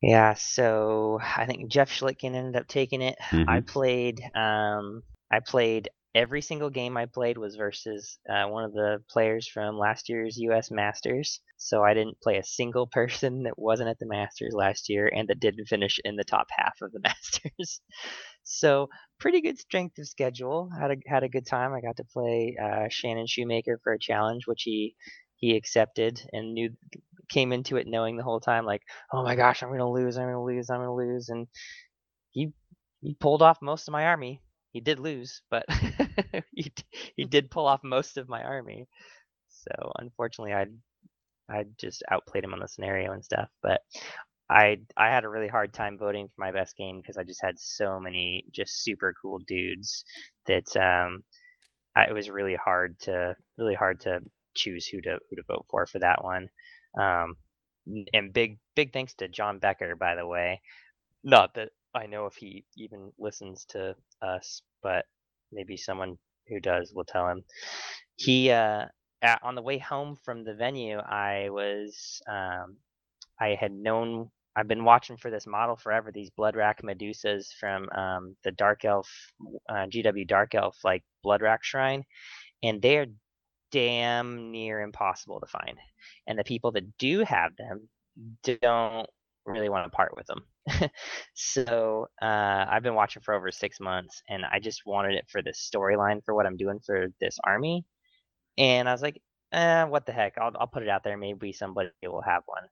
Yeah, 0.00 0.34
so 0.34 1.18
I 1.20 1.46
think 1.46 1.68
Jeff 1.68 1.90
Schlittkin 1.90 2.34
ended 2.36 2.54
up 2.54 2.68
taking 2.68 3.02
it. 3.02 3.16
I 3.32 3.60
Mhm. 3.60 3.66
played 3.66 4.20
um 4.36 5.02
I 5.30 5.40
played 5.40 5.88
every 6.14 6.40
single 6.40 6.70
game 6.70 6.96
I 6.96 7.06
played 7.06 7.36
was 7.36 7.56
versus 7.56 8.18
uh, 8.30 8.46
one 8.46 8.64
of 8.64 8.72
the 8.72 9.02
players 9.10 9.48
from 9.48 9.76
last 9.76 10.08
year's 10.08 10.38
US 10.38 10.70
Masters. 10.70 11.40
So 11.56 11.82
I 11.82 11.92
didn't 11.94 12.20
play 12.20 12.38
a 12.38 12.44
single 12.44 12.86
person 12.92 13.42
that 13.44 13.58
wasn't 13.58 13.88
at 13.88 13.98
the 13.98 14.06
Masters 14.06 14.54
last 14.54 14.88
year 14.88 15.10
and 15.12 15.28
that 15.28 15.40
didn't 15.40 15.66
finish 15.66 15.98
in 16.04 16.16
the 16.16 16.24
top 16.24 16.46
half 16.56 16.74
of 16.82 16.92
the 16.92 17.00
Masters. 17.04 17.80
so 18.44 18.88
pretty 19.18 19.40
good 19.40 19.58
strength 19.58 19.98
of 19.98 20.06
schedule. 20.06 20.70
Had 20.78 20.92
a 20.92 20.96
had 21.06 21.24
a 21.24 21.28
good 21.28 21.46
time. 21.46 21.72
I 21.72 21.80
got 21.80 21.96
to 21.96 22.04
play 22.04 22.56
uh, 22.62 22.88
Shannon 22.90 23.26
Shoemaker 23.26 23.80
for 23.82 23.92
a 23.92 23.98
challenge, 23.98 24.46
which 24.46 24.62
he 24.62 24.94
he 25.36 25.56
accepted 25.56 26.20
and 26.32 26.54
knew 26.54 26.70
came 27.28 27.52
into 27.52 27.76
it 27.76 27.86
knowing 27.86 28.16
the 28.16 28.22
whole 28.22 28.40
time 28.40 28.64
like 28.64 28.82
oh 29.12 29.22
my 29.24 29.34
gosh, 29.34 29.62
I'm 29.62 29.70
gonna 29.70 29.90
lose, 29.90 30.16
I'm 30.16 30.26
gonna 30.26 30.44
lose, 30.44 30.70
I'm 30.70 30.78
gonna 30.78 30.94
lose, 30.94 31.28
and 31.28 31.48
he 32.30 32.52
he 33.00 33.14
pulled 33.14 33.42
off 33.42 33.58
most 33.60 33.88
of 33.88 33.92
my 33.92 34.06
army. 34.06 34.40
He 34.74 34.82
did 34.82 35.00
lose, 35.00 35.42
but 35.50 35.66
he 36.52 36.72
he 37.16 37.24
did 37.24 37.50
pull 37.50 37.66
off 37.68 37.82
most 37.84 38.18
of 38.18 38.28
my 38.28 38.42
army. 38.44 38.88
So 39.48 39.92
unfortunately, 39.98 40.54
I 40.54 40.66
I 41.48 41.64
just 41.78 42.02
outplayed 42.10 42.44
him 42.44 42.54
on 42.54 42.60
the 42.60 42.68
scenario 42.68 43.12
and 43.12 43.24
stuff. 43.24 43.48
But 43.62 43.82
I 44.50 44.78
I 44.96 45.08
had 45.08 45.24
a 45.24 45.28
really 45.28 45.48
hard 45.48 45.72
time 45.72 45.98
voting 45.98 46.28
for 46.28 46.40
my 46.42 46.52
best 46.52 46.76
game 46.76 47.00
because 47.00 47.18
I 47.18 47.24
just 47.24 47.42
had 47.42 47.58
so 47.58 48.00
many 48.00 48.44
just 48.52 48.82
super 48.82 49.14
cool 49.22 49.38
dudes 49.46 50.04
that 50.46 50.76
um 50.76 51.24
I, 51.96 52.04
it 52.04 52.14
was 52.14 52.30
really 52.30 52.56
hard 52.56 52.98
to 53.00 53.36
really 53.58 53.74
hard 53.74 54.00
to 54.00 54.20
choose 54.54 54.86
who 54.86 55.00
to 55.02 55.18
who 55.30 55.36
to 55.36 55.42
vote 55.48 55.66
for 55.70 55.86
for 55.86 56.00
that 56.00 56.24
one. 56.24 56.48
Um, 56.98 57.36
and 58.12 58.32
big 58.32 58.58
big 58.74 58.92
thanks 58.92 59.14
to 59.14 59.28
John 59.28 59.58
Becker, 59.58 59.96
by 59.96 60.14
the 60.16 60.26
way. 60.26 60.60
Not 61.24 61.54
that 61.54 61.70
I 61.94 62.06
know 62.06 62.26
if 62.26 62.34
he 62.34 62.64
even 62.76 63.12
listens 63.18 63.64
to 63.70 63.94
us, 64.22 64.62
but 64.82 65.04
maybe 65.52 65.76
someone 65.76 66.18
who 66.48 66.60
does 66.60 66.92
will 66.94 67.04
tell 67.04 67.28
him. 67.28 67.44
He 68.16 68.50
uh, 68.50 68.86
at, 69.22 69.40
on 69.42 69.54
the 69.54 69.62
way 69.62 69.78
home 69.78 70.16
from 70.24 70.44
the 70.44 70.54
venue, 70.54 70.98
I 70.98 71.48
was 71.50 72.20
um, 72.28 72.76
I 73.40 73.56
had 73.58 73.72
known 73.72 74.30
I've 74.56 74.68
been 74.68 74.84
watching 74.84 75.16
for 75.16 75.30
this 75.30 75.46
model 75.46 75.76
forever. 75.76 76.12
These 76.12 76.30
Bloodwrack 76.38 76.82
Medusas 76.82 77.46
from 77.58 77.88
um, 77.90 78.36
the 78.44 78.52
Dark 78.52 78.84
Elf 78.84 79.08
uh, 79.68 79.86
GW 79.86 80.26
Dark 80.28 80.54
Elf 80.54 80.78
like 80.84 81.02
Bloodwrack 81.24 81.62
shrine, 81.62 82.04
and 82.62 82.80
they're 82.80 83.06
damn 83.72 84.52
near 84.52 84.80
impossible 84.82 85.40
to 85.40 85.46
find. 85.46 85.76
And 86.26 86.38
the 86.38 86.44
people 86.44 86.72
that 86.72 86.96
do 86.98 87.24
have 87.24 87.56
them 87.56 87.88
don't 88.44 89.08
really 89.46 89.68
want 89.68 89.86
to 89.86 89.90
part 89.96 90.16
with 90.16 90.26
them. 90.26 90.42
so 91.34 92.06
uh, 92.22 92.66
I've 92.68 92.82
been 92.82 92.94
watching 92.94 93.22
for 93.22 93.34
over 93.34 93.50
six 93.50 93.80
months, 93.80 94.22
and 94.28 94.44
I 94.44 94.58
just 94.60 94.82
wanted 94.86 95.14
it 95.14 95.26
for 95.30 95.42
the 95.42 95.52
storyline 95.52 96.24
for 96.24 96.34
what 96.34 96.46
I'm 96.46 96.56
doing 96.56 96.80
for 96.84 97.08
this 97.20 97.38
army. 97.44 97.84
And 98.58 98.88
I 98.88 98.92
was 98.92 99.02
like, 99.02 99.20
eh, 99.52 99.84
what 99.84 100.06
the 100.06 100.12
heck? 100.12 100.38
I'll 100.38 100.52
I'll 100.58 100.66
put 100.68 100.82
it 100.82 100.88
out 100.88 101.04
there. 101.04 101.16
Maybe 101.16 101.52
somebody 101.52 101.90
will 102.04 102.22
have 102.22 102.42
one. 102.46 102.64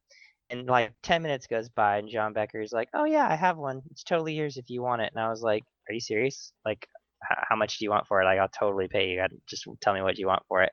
And 0.51 0.67
like 0.69 0.95
ten 1.03 1.23
minutes 1.23 1.47
goes 1.49 1.69
by, 1.71 1.99
and 1.99 2.09
John 2.11 2.35
Becker's 2.35 2.73
like, 2.73 2.89
"Oh 2.95 3.05
yeah, 3.05 3.29
I 3.29 3.37
have 3.37 3.59
one. 3.59 3.83
It's 3.91 4.05
totally 4.05 4.35
yours 4.35 4.57
if 4.59 4.71
you 4.71 4.83
want 4.83 5.03
it." 5.03 5.13
And 5.15 5.23
I 5.25 5.31
was 5.31 5.43
like, 5.43 5.65
"Are 5.89 5.95
you 5.95 6.01
serious? 6.01 6.53
Like, 6.65 6.87
h- 7.31 7.39
how 7.49 7.57
much 7.57 7.79
do 7.79 7.85
you 7.87 7.91
want 7.91 8.07
for 8.09 8.23
it? 8.23 8.27
Like, 8.27 8.39
I'll 8.41 8.49
totally 8.49 8.89
pay 8.89 9.11
you. 9.11 9.25
Just 9.49 9.67
tell 9.83 9.95
me 9.95 10.03
what 10.03 10.19
you 10.19 10.27
want 10.29 10.45
for 10.49 10.63
it." 10.63 10.73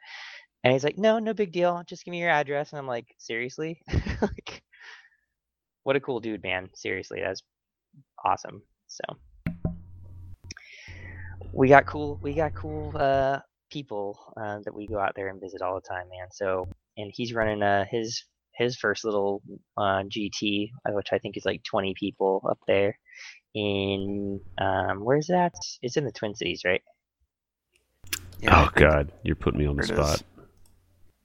And 0.64 0.74
he's 0.74 0.84
like, 0.86 0.98
"No, 0.98 1.20
no 1.20 1.34
big 1.34 1.52
deal. 1.54 1.84
Just 1.88 2.06
give 2.06 2.12
me 2.14 2.20
your 2.22 2.30
address." 2.32 2.72
And 2.74 2.80
I'm 2.80 2.88
like, 2.88 3.08
"Seriously? 3.20 3.82
like, 4.22 4.64
what 5.84 5.96
a 5.96 6.00
cool 6.00 6.20
dude, 6.20 6.44
man. 6.44 6.70
Seriously, 6.74 7.22
that's 7.22 7.42
awesome." 8.24 8.62
So 8.88 9.04
we 11.54 11.68
got 11.68 11.86
cool 11.86 12.20
we 12.22 12.34
got 12.34 12.54
cool 12.54 12.92
uh 12.96 13.39
people 13.72 14.34
uh, 14.38 14.60
that 14.65 14.74
we 14.74 14.88
go 14.88 15.00
out 15.00 15.13
there 15.15 15.30
and 15.30 15.39
visit 15.39 15.62
all 15.62 15.76
the 15.76 15.82
time 15.88 16.08
man 16.10 16.28
so 16.32 16.68
and 16.98 17.12
he's 17.13 17.34
running 17.34 17.62
uh 17.62 17.86
his 17.89 18.24
his 18.56 18.76
first 18.78 19.06
little 19.06 19.42
uh 19.78 20.04
gt 20.04 20.70
uh, 20.88 20.92
which 20.94 21.10
i 21.12 21.18
think 21.20 21.38
is 21.38 21.46
like 21.46 21.62
20 21.63 21.94
people 22.00 22.46
up 22.50 22.60
there 22.68 22.98
in 23.54 24.39
um 24.60 25.00
where's 25.04 25.28
that 25.28 25.54
it's 25.82 25.98
in 25.98 26.06
the 26.06 26.12
twin 26.12 26.36
cities 26.36 26.62
right 26.65 26.82
Yeah, 28.42 28.65
oh 28.65 28.70
God, 28.74 29.12
you're 29.24 29.36
putting 29.36 29.60
me 29.60 29.65
on 29.68 29.76
the 29.78 29.84
there 29.88 29.98
it 29.98 30.00
is. 30.00 30.18
spot. 30.18 30.24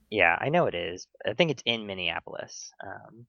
yeah 0.09 0.37
i 0.39 0.49
know 0.49 0.65
it 0.65 0.75
is 0.75 1.07
i 1.27 1.33
think 1.33 1.51
it's 1.51 1.63
in 1.65 1.85
minneapolis 1.87 2.71
um 2.83 3.25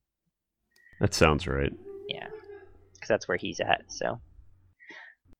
That 1.01 1.15
sounds 1.15 1.47
right. 1.47 1.73
yeah 2.09 2.29
because 2.95 3.09
that's 3.09 3.29
where 3.29 3.37
he's 3.37 3.61
at 3.61 3.83
so 3.89 4.21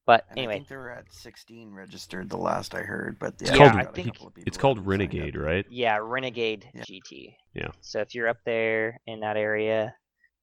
but 0.07 0.25
And 0.31 0.39
I 0.39 0.43
anyway 0.43 0.55
think 0.55 0.69
they 0.69 0.77
were 0.77 0.91
at 0.93 1.13
16 1.13 1.73
registered 1.73 2.31
the 2.31 2.37
last 2.37 2.77
I 2.77 2.83
heard, 2.83 3.19
but 3.19 3.35
It's 3.41 3.51
yeah, 3.51 3.57
called- 3.57 3.75
we 3.75 3.81
I 3.81 3.85
think 3.87 4.09
It's 4.47 4.57
called 4.57 4.77
that 4.77 4.81
signed 4.83 4.85
up. 4.85 4.87
Renegade, 4.89 5.37
right? 5.37 5.67
Yeah, 5.69 5.99
Renegade 6.01 6.71
Yeah. 6.75 6.83
GT. 6.83 7.37
Yeah. 7.55 7.69
So 7.81 8.01
if 8.03 8.15
you're 8.15 8.29
up 8.29 8.37
there 8.45 9.01
in 9.09 9.19
that 9.21 9.37
area, 9.37 9.93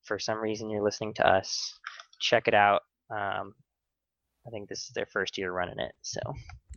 for 0.02 0.18
some 0.18 0.36
reason 0.38 0.68
you're 0.68 0.82
listening 0.84 1.14
to 1.14 1.26
us, 1.26 1.78
check 2.20 2.46
it 2.46 2.52
out. 2.52 2.82
Um, 3.08 3.54
I 4.46 4.50
think 4.50 4.68
this 4.68 4.80
is 4.80 4.90
their 4.94 5.06
first 5.06 5.38
year 5.38 5.50
running 5.50 5.78
it. 5.78 5.92
So 6.02 6.20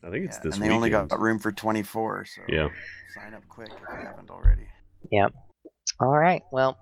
I 0.05 0.09
think 0.09 0.23
it's 0.27 0.37
Yeah, 0.37 0.43
this 0.43 0.55
and 0.55 0.63
they 0.63 0.69
only 0.69 0.89
got 0.89 1.11
room 1.19 1.39
for 1.39 1.51
24, 1.51 2.23
so 2.23 2.41
Yeah. 2.47 2.69
sign 3.15 3.33
up 3.33 3.45
quick 3.49 3.67
if 3.73 3.79
you 3.99 4.05
haven't 4.05 4.29
already. 4.29 4.65
Yeah. 5.11 5.27
All 5.99 6.17
right, 6.17 6.41
well, 6.53 6.77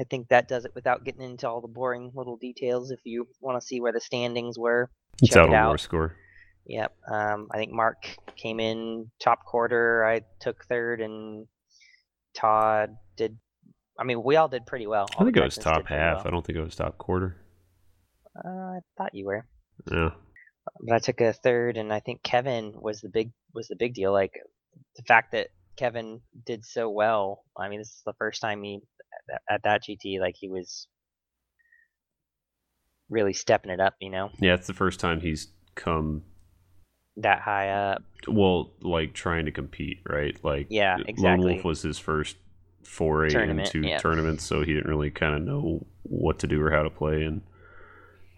I 0.00 0.04
think 0.04 0.28
that 0.28 0.48
does 0.48 0.64
it 0.64 0.72
without 0.74 1.04
getting 1.04 1.22
into 1.22 1.48
all 1.48 1.60
the 1.60 1.68
boring 1.68 2.10
little 2.14 2.36
details. 2.36 2.90
If 2.90 3.00
you 3.04 3.26
want 3.40 3.60
to 3.60 3.66
see 3.66 3.80
where 3.80 3.92
the 3.92 4.00
standings 4.00 4.58
were, 4.58 4.90
It's 5.22 5.34
check 5.34 5.44
out 5.44 5.48
it 5.50 5.54
out. 5.54 5.68
War 5.68 5.78
Score. 5.78 6.16
Yep. 6.66 6.92
Um, 7.10 7.48
I 7.52 7.58
think 7.58 7.72
Mark 7.72 7.96
came 8.36 8.60
in 8.60 9.10
top 9.20 9.44
quarter. 9.44 10.04
I 10.04 10.22
took 10.40 10.64
third, 10.64 11.00
and 11.00 11.46
Todd 12.34 12.96
did. 13.16 13.36
I 13.98 14.04
mean, 14.04 14.22
we 14.22 14.36
all 14.36 14.48
did 14.48 14.64
pretty 14.66 14.86
well. 14.86 15.06
I 15.12 15.16
All 15.18 15.24
think 15.26 15.36
it 15.36 15.42
was 15.44 15.56
top 15.56 15.86
half. 15.86 16.18
well. 16.18 16.24
I 16.26 16.30
don't 16.30 16.46
think 16.46 16.58
it 16.58 16.62
was 16.64 16.74
top 16.76 16.98
quarter. 16.98 17.36
Uh, 18.44 18.48
I 18.48 18.78
thought 18.96 19.14
you 19.14 19.26
were. 19.26 19.46
Yeah. 19.90 20.10
but 20.80 20.94
I 20.94 20.98
took 20.98 21.20
a 21.20 21.32
third, 21.32 21.76
and 21.76 21.92
I 21.92 22.00
think 22.00 22.22
Kevin 22.22 22.72
was 22.80 23.00
the 23.00 23.10
big 23.10 23.30
was 23.54 23.68
the 23.68 23.76
big 23.76 23.94
deal. 23.94 24.12
Like 24.12 24.32
the 24.96 25.02
fact 25.02 25.32
that 25.32 25.48
Kevin 25.76 26.20
did 26.46 26.64
so 26.64 26.88
well. 26.88 27.44
I 27.58 27.68
mean, 27.68 27.80
this 27.80 27.88
is 27.88 28.02
the 28.06 28.14
first 28.18 28.40
time 28.40 28.62
he 28.62 28.80
at, 29.32 29.40
at 29.48 29.62
that 29.64 29.82
GT 29.84 30.20
like 30.20 30.36
he 30.38 30.48
was 30.48 30.86
really 33.10 33.32
stepping 33.32 33.70
it 33.70 33.80
up. 33.80 33.94
You 34.00 34.10
know, 34.10 34.30
Yeah, 34.40 34.54
it's 34.54 34.66
the 34.66 34.72
first 34.74 35.00
time 35.00 35.20
he's 35.20 35.48
come 35.74 36.22
that 37.16 37.40
high 37.40 37.68
up. 37.70 38.02
well, 38.26 38.70
like 38.80 39.12
trying 39.12 39.44
to 39.46 39.52
compete, 39.52 39.98
right? 40.08 40.36
Like 40.44 40.66
Yeah, 40.70 40.96
exactly. 41.06 41.44
Lone. 41.44 41.52
Wolf 41.54 41.64
was 41.64 41.82
his 41.82 41.98
first 41.98 42.36
foray 42.84 43.30
Tournament, 43.30 43.74
into 43.74 43.88
yeah. 43.88 43.98
tournaments, 43.98 44.44
so 44.44 44.60
he 44.62 44.72
didn't 44.72 44.88
really 44.90 45.10
kind 45.10 45.34
of 45.34 45.42
know 45.42 45.84
what 46.04 46.38
to 46.40 46.46
do 46.46 46.60
or 46.60 46.70
how 46.70 46.82
to 46.82 46.90
play. 46.90 47.22
And 47.22 47.42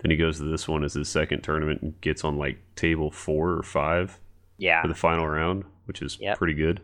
then 0.01 0.11
he 0.11 0.17
goes 0.17 0.39
to 0.39 0.45
this 0.45 0.69
one 0.69 0.85
as 0.85 0.95
his 0.95 1.09
second 1.09 1.43
tournament 1.43 1.83
and 1.83 2.01
gets 2.01 2.25
on 2.25 2.37
like 2.37 2.59
table 2.77 3.11
four 3.11 3.53
or 3.53 3.63
five 3.63 4.19
Yeah, 4.59 4.83
for 4.83 4.89
the 4.89 4.95
final 4.95 5.27
round, 5.27 5.65
which 5.87 6.03
is 6.03 6.19
Yep. 6.21 6.37
pretty 6.39 6.55
good. 6.55 6.81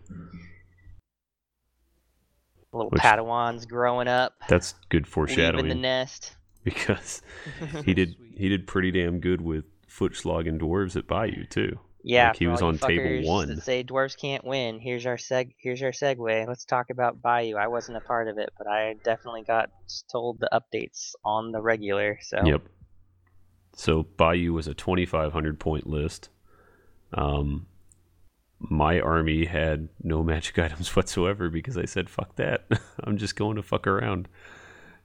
Little 2.73 2.91
which- 2.91 3.03
Padawans 3.03 3.69
growing 3.69 4.09
up, 4.09 4.35
That's 4.49 4.75
good 4.89 5.07
foreshadowing. 5.07 5.65
leaving 5.65 5.69
the 5.69 5.75
nest. 5.83 6.37
because 6.65 7.23
he 7.85 7.95
did 7.95 8.15
he 8.37 8.49
did 8.49 8.67
pretty 8.67 8.91
damn 8.91 9.21
good 9.21 9.41
with 9.41 9.65
foot 9.89 10.15
slogging 10.17 10.59
dwarves 10.59 10.97
at 10.97 11.07
Bayou 11.07 11.45
too. 11.47 11.79
Yeah, 12.03 12.29
Like, 12.29 12.39
he 12.39 12.47
was 12.47 12.63
on 12.63 12.79
table 12.79 13.29
one. 13.29 13.61
Say 13.61 13.85
dwarves 13.85 14.17
can't 14.17 14.43
win. 14.45 14.81
Here's 14.81 15.05
our 15.05 15.17
seg. 15.19 15.53
Here's 15.59 15.83
our 15.83 15.91
segue. 15.91 16.47
Let's 16.49 16.65
talk 16.65 16.89
about 16.89 17.21
Bayou. 17.21 17.57
I 17.57 17.67
wasn't 17.67 17.99
a 17.99 18.01
part 18.01 18.27
of 18.29 18.39
it, 18.39 18.49
but 18.57 18.67
I 18.67 18.95
definitely 19.05 19.43
got 19.43 19.69
told 20.11 20.41
the 20.41 20.49
updates 20.51 21.15
on 21.25 21.53
the 21.53 21.61
regular. 21.61 22.19
So 22.23 22.41
Yep. 22.45 22.63
So 23.75 24.03
Bayou 24.17 24.53
was 24.55 24.67
a 24.67 24.73
2,500 24.75 25.61
point 25.61 25.87
list. 25.87 26.31
Um, 27.13 27.67
my 28.61 29.01
army 29.01 29.47
had 29.47 29.89
no 30.03 30.23
magic 30.23 30.59
items 30.67 30.95
whatsoever 30.95 31.49
because 31.49 31.77
I 31.77 31.87
said, 31.87 32.11
fuck 32.11 32.37
that. 32.37 32.67
I'm 33.05 33.17
just 33.17 33.37
going 33.37 33.57
to 33.57 33.63
fuck 33.63 33.87
around. 33.87 34.29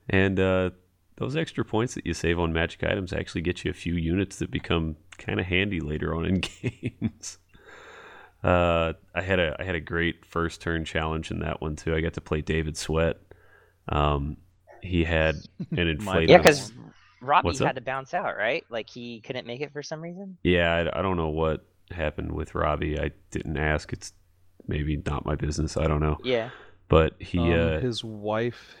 And 0.08 0.38
uh, 0.38 0.70
those 1.16 1.36
extra 1.36 1.64
points 1.64 1.94
that 1.94 2.06
you 2.06 2.14
save 2.14 2.38
on 2.38 2.52
magic 2.52 2.84
items 2.84 3.12
actually 3.12 3.40
get 3.40 3.64
you 3.64 3.70
a 3.70 3.74
few 3.74 3.94
units 3.94 4.36
that 4.36 4.50
become 4.50 4.96
kind 5.18 5.40
of 5.40 5.46
handy 5.46 5.80
later 5.80 6.14
on 6.14 6.26
in 6.26 6.40
games. 6.62 7.38
Uh, 8.44 8.92
I 9.14 9.22
had 9.22 9.40
a 9.40 9.56
I 9.58 9.64
had 9.64 9.74
a 9.74 9.80
great 9.80 10.24
first 10.24 10.60
turn 10.60 10.84
challenge 10.84 11.30
in 11.30 11.40
that 11.40 11.60
one 11.60 11.74
too. 11.74 11.94
I 11.96 12.00
got 12.00 12.12
to 12.14 12.20
play 12.20 12.42
David 12.42 12.76
Sweat. 12.76 13.16
Um, 13.88 14.36
he 14.82 15.02
had 15.02 15.36
an 15.70 15.76
inflatable. 15.78 16.28
yeah, 16.28 16.36
because 16.36 16.72
Robbie 17.20 17.46
What's 17.46 17.58
had 17.58 17.68
up? 17.70 17.74
to 17.76 17.80
bounce 17.80 18.14
out, 18.14 18.36
right? 18.36 18.64
Like 18.68 18.88
he 18.88 19.20
couldn't 19.20 19.46
make 19.46 19.62
it 19.62 19.72
for 19.72 19.82
some 19.82 20.00
reason. 20.00 20.36
Yeah, 20.44 20.72
I, 20.72 20.98
I 20.98 21.02
don't 21.02 21.16
know 21.16 21.30
what 21.30 21.64
happened 21.90 22.32
with 22.32 22.54
Robbie. 22.54 22.98
I 22.98 23.10
didn't 23.30 23.56
ask. 23.56 23.92
It's 23.92 24.12
maybe 24.66 25.00
not 25.06 25.24
my 25.24 25.34
business. 25.34 25.76
I 25.76 25.86
don't 25.86 26.00
know. 26.00 26.18
Yeah. 26.24 26.50
But 26.88 27.14
he, 27.20 27.38
Um, 27.38 27.50
uh, 27.76 27.80
his 27.80 28.02
wife, 28.04 28.74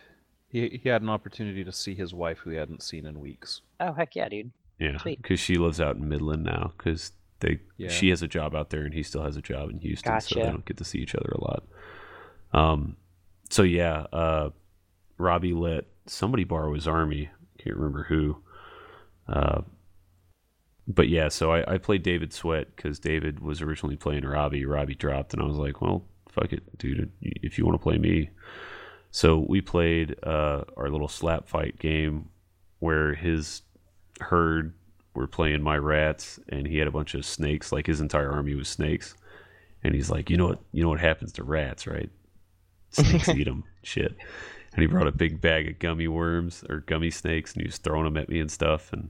he, 0.48 0.80
he 0.82 0.88
had 0.88 1.02
an 1.02 1.08
opportunity 1.08 1.64
to 1.64 1.72
see 1.72 1.94
his 1.94 2.14
wife 2.14 2.38
who 2.38 2.50
he 2.50 2.56
hadn't 2.56 2.82
seen 2.82 3.06
in 3.06 3.18
weeks. 3.20 3.62
Oh 3.80 3.92
heck 3.92 4.14
yeah, 4.16 4.28
dude. 4.28 4.52
yeah, 4.78 4.98
because 5.04 5.40
she 5.40 5.56
lives 5.56 5.80
out 5.80 5.96
in 5.96 6.08
Midland 6.08 6.44
now. 6.44 6.72
Because 6.76 7.12
they, 7.40 7.58
Yeah. 7.76 7.88
she 7.90 8.08
has 8.10 8.22
a 8.22 8.28
job 8.28 8.54
out 8.54 8.70
there, 8.70 8.82
and 8.82 8.94
he 8.94 9.02
still 9.02 9.22
has 9.22 9.36
a 9.36 9.42
job 9.42 9.70
in 9.70 9.78
Houston, 9.80 10.20
so 10.20 10.34
they 10.36 10.46
don't 10.46 10.64
get 10.64 10.76
to 10.78 10.84
see 10.84 10.98
each 10.98 11.14
other 11.14 11.30
a 11.34 11.40
lot. 11.40 11.64
Um, 12.52 12.96
so 13.50 13.62
yeah, 13.62 14.06
uh, 14.12 14.50
Robbie 15.18 15.52
let 15.52 15.84
somebody 16.06 16.44
borrow 16.44 16.74
his 16.74 16.86
army. 16.88 17.28
Can't 17.58 17.76
remember 17.76 18.04
who. 18.04 18.38
Uh, 19.28 19.62
but 20.88 21.08
yeah, 21.08 21.28
so 21.28 21.52
I, 21.52 21.74
I 21.74 21.78
played 21.78 22.02
David 22.02 22.32
Sweat 22.32 22.74
because 22.76 22.98
David 22.98 23.40
was 23.40 23.60
originally 23.60 23.96
playing 23.96 24.24
Robbie. 24.24 24.64
Robbie 24.64 24.94
dropped, 24.94 25.32
and 25.32 25.42
I 25.42 25.46
was 25.46 25.56
like, 25.56 25.80
well, 25.80 26.04
fuck 26.28 26.52
it, 26.52 26.78
dude. 26.78 27.10
If 27.20 27.58
you 27.58 27.64
want 27.64 27.74
to 27.74 27.82
play 27.82 27.98
me. 27.98 28.30
So 29.10 29.44
we 29.48 29.60
played 29.60 30.16
uh, 30.22 30.64
our 30.76 30.90
little 30.90 31.08
slap 31.08 31.48
fight 31.48 31.78
game 31.78 32.28
where 32.78 33.14
his 33.14 33.62
herd 34.20 34.74
were 35.14 35.26
playing 35.26 35.62
my 35.62 35.76
rats, 35.76 36.38
and 36.48 36.66
he 36.66 36.78
had 36.78 36.86
a 36.86 36.92
bunch 36.92 37.14
of 37.14 37.24
snakes. 37.24 37.72
Like 37.72 37.86
his 37.86 38.00
entire 38.00 38.30
army 38.30 38.54
was 38.54 38.68
snakes, 38.68 39.16
and 39.82 39.94
he's 39.94 40.10
like, 40.10 40.30
you 40.30 40.36
know 40.36 40.48
what? 40.48 40.60
You 40.72 40.82
know 40.84 40.90
what 40.90 41.00
happens 41.00 41.32
to 41.32 41.44
rats, 41.44 41.86
right? 41.86 42.10
Snakes 42.90 43.28
eat 43.30 43.44
them. 43.44 43.64
Shit. 43.82 44.14
And 44.72 44.82
he 44.82 44.86
brought 44.86 45.06
a 45.06 45.12
big 45.12 45.40
bag 45.40 45.68
of 45.68 45.78
gummy 45.78 46.06
worms 46.06 46.62
or 46.68 46.80
gummy 46.80 47.10
snakes, 47.10 47.54
and 47.54 47.62
he 47.62 47.66
was 47.66 47.78
throwing 47.78 48.04
them 48.04 48.18
at 48.18 48.28
me 48.28 48.38
and 48.38 48.50
stuff. 48.50 48.92
And 48.92 49.08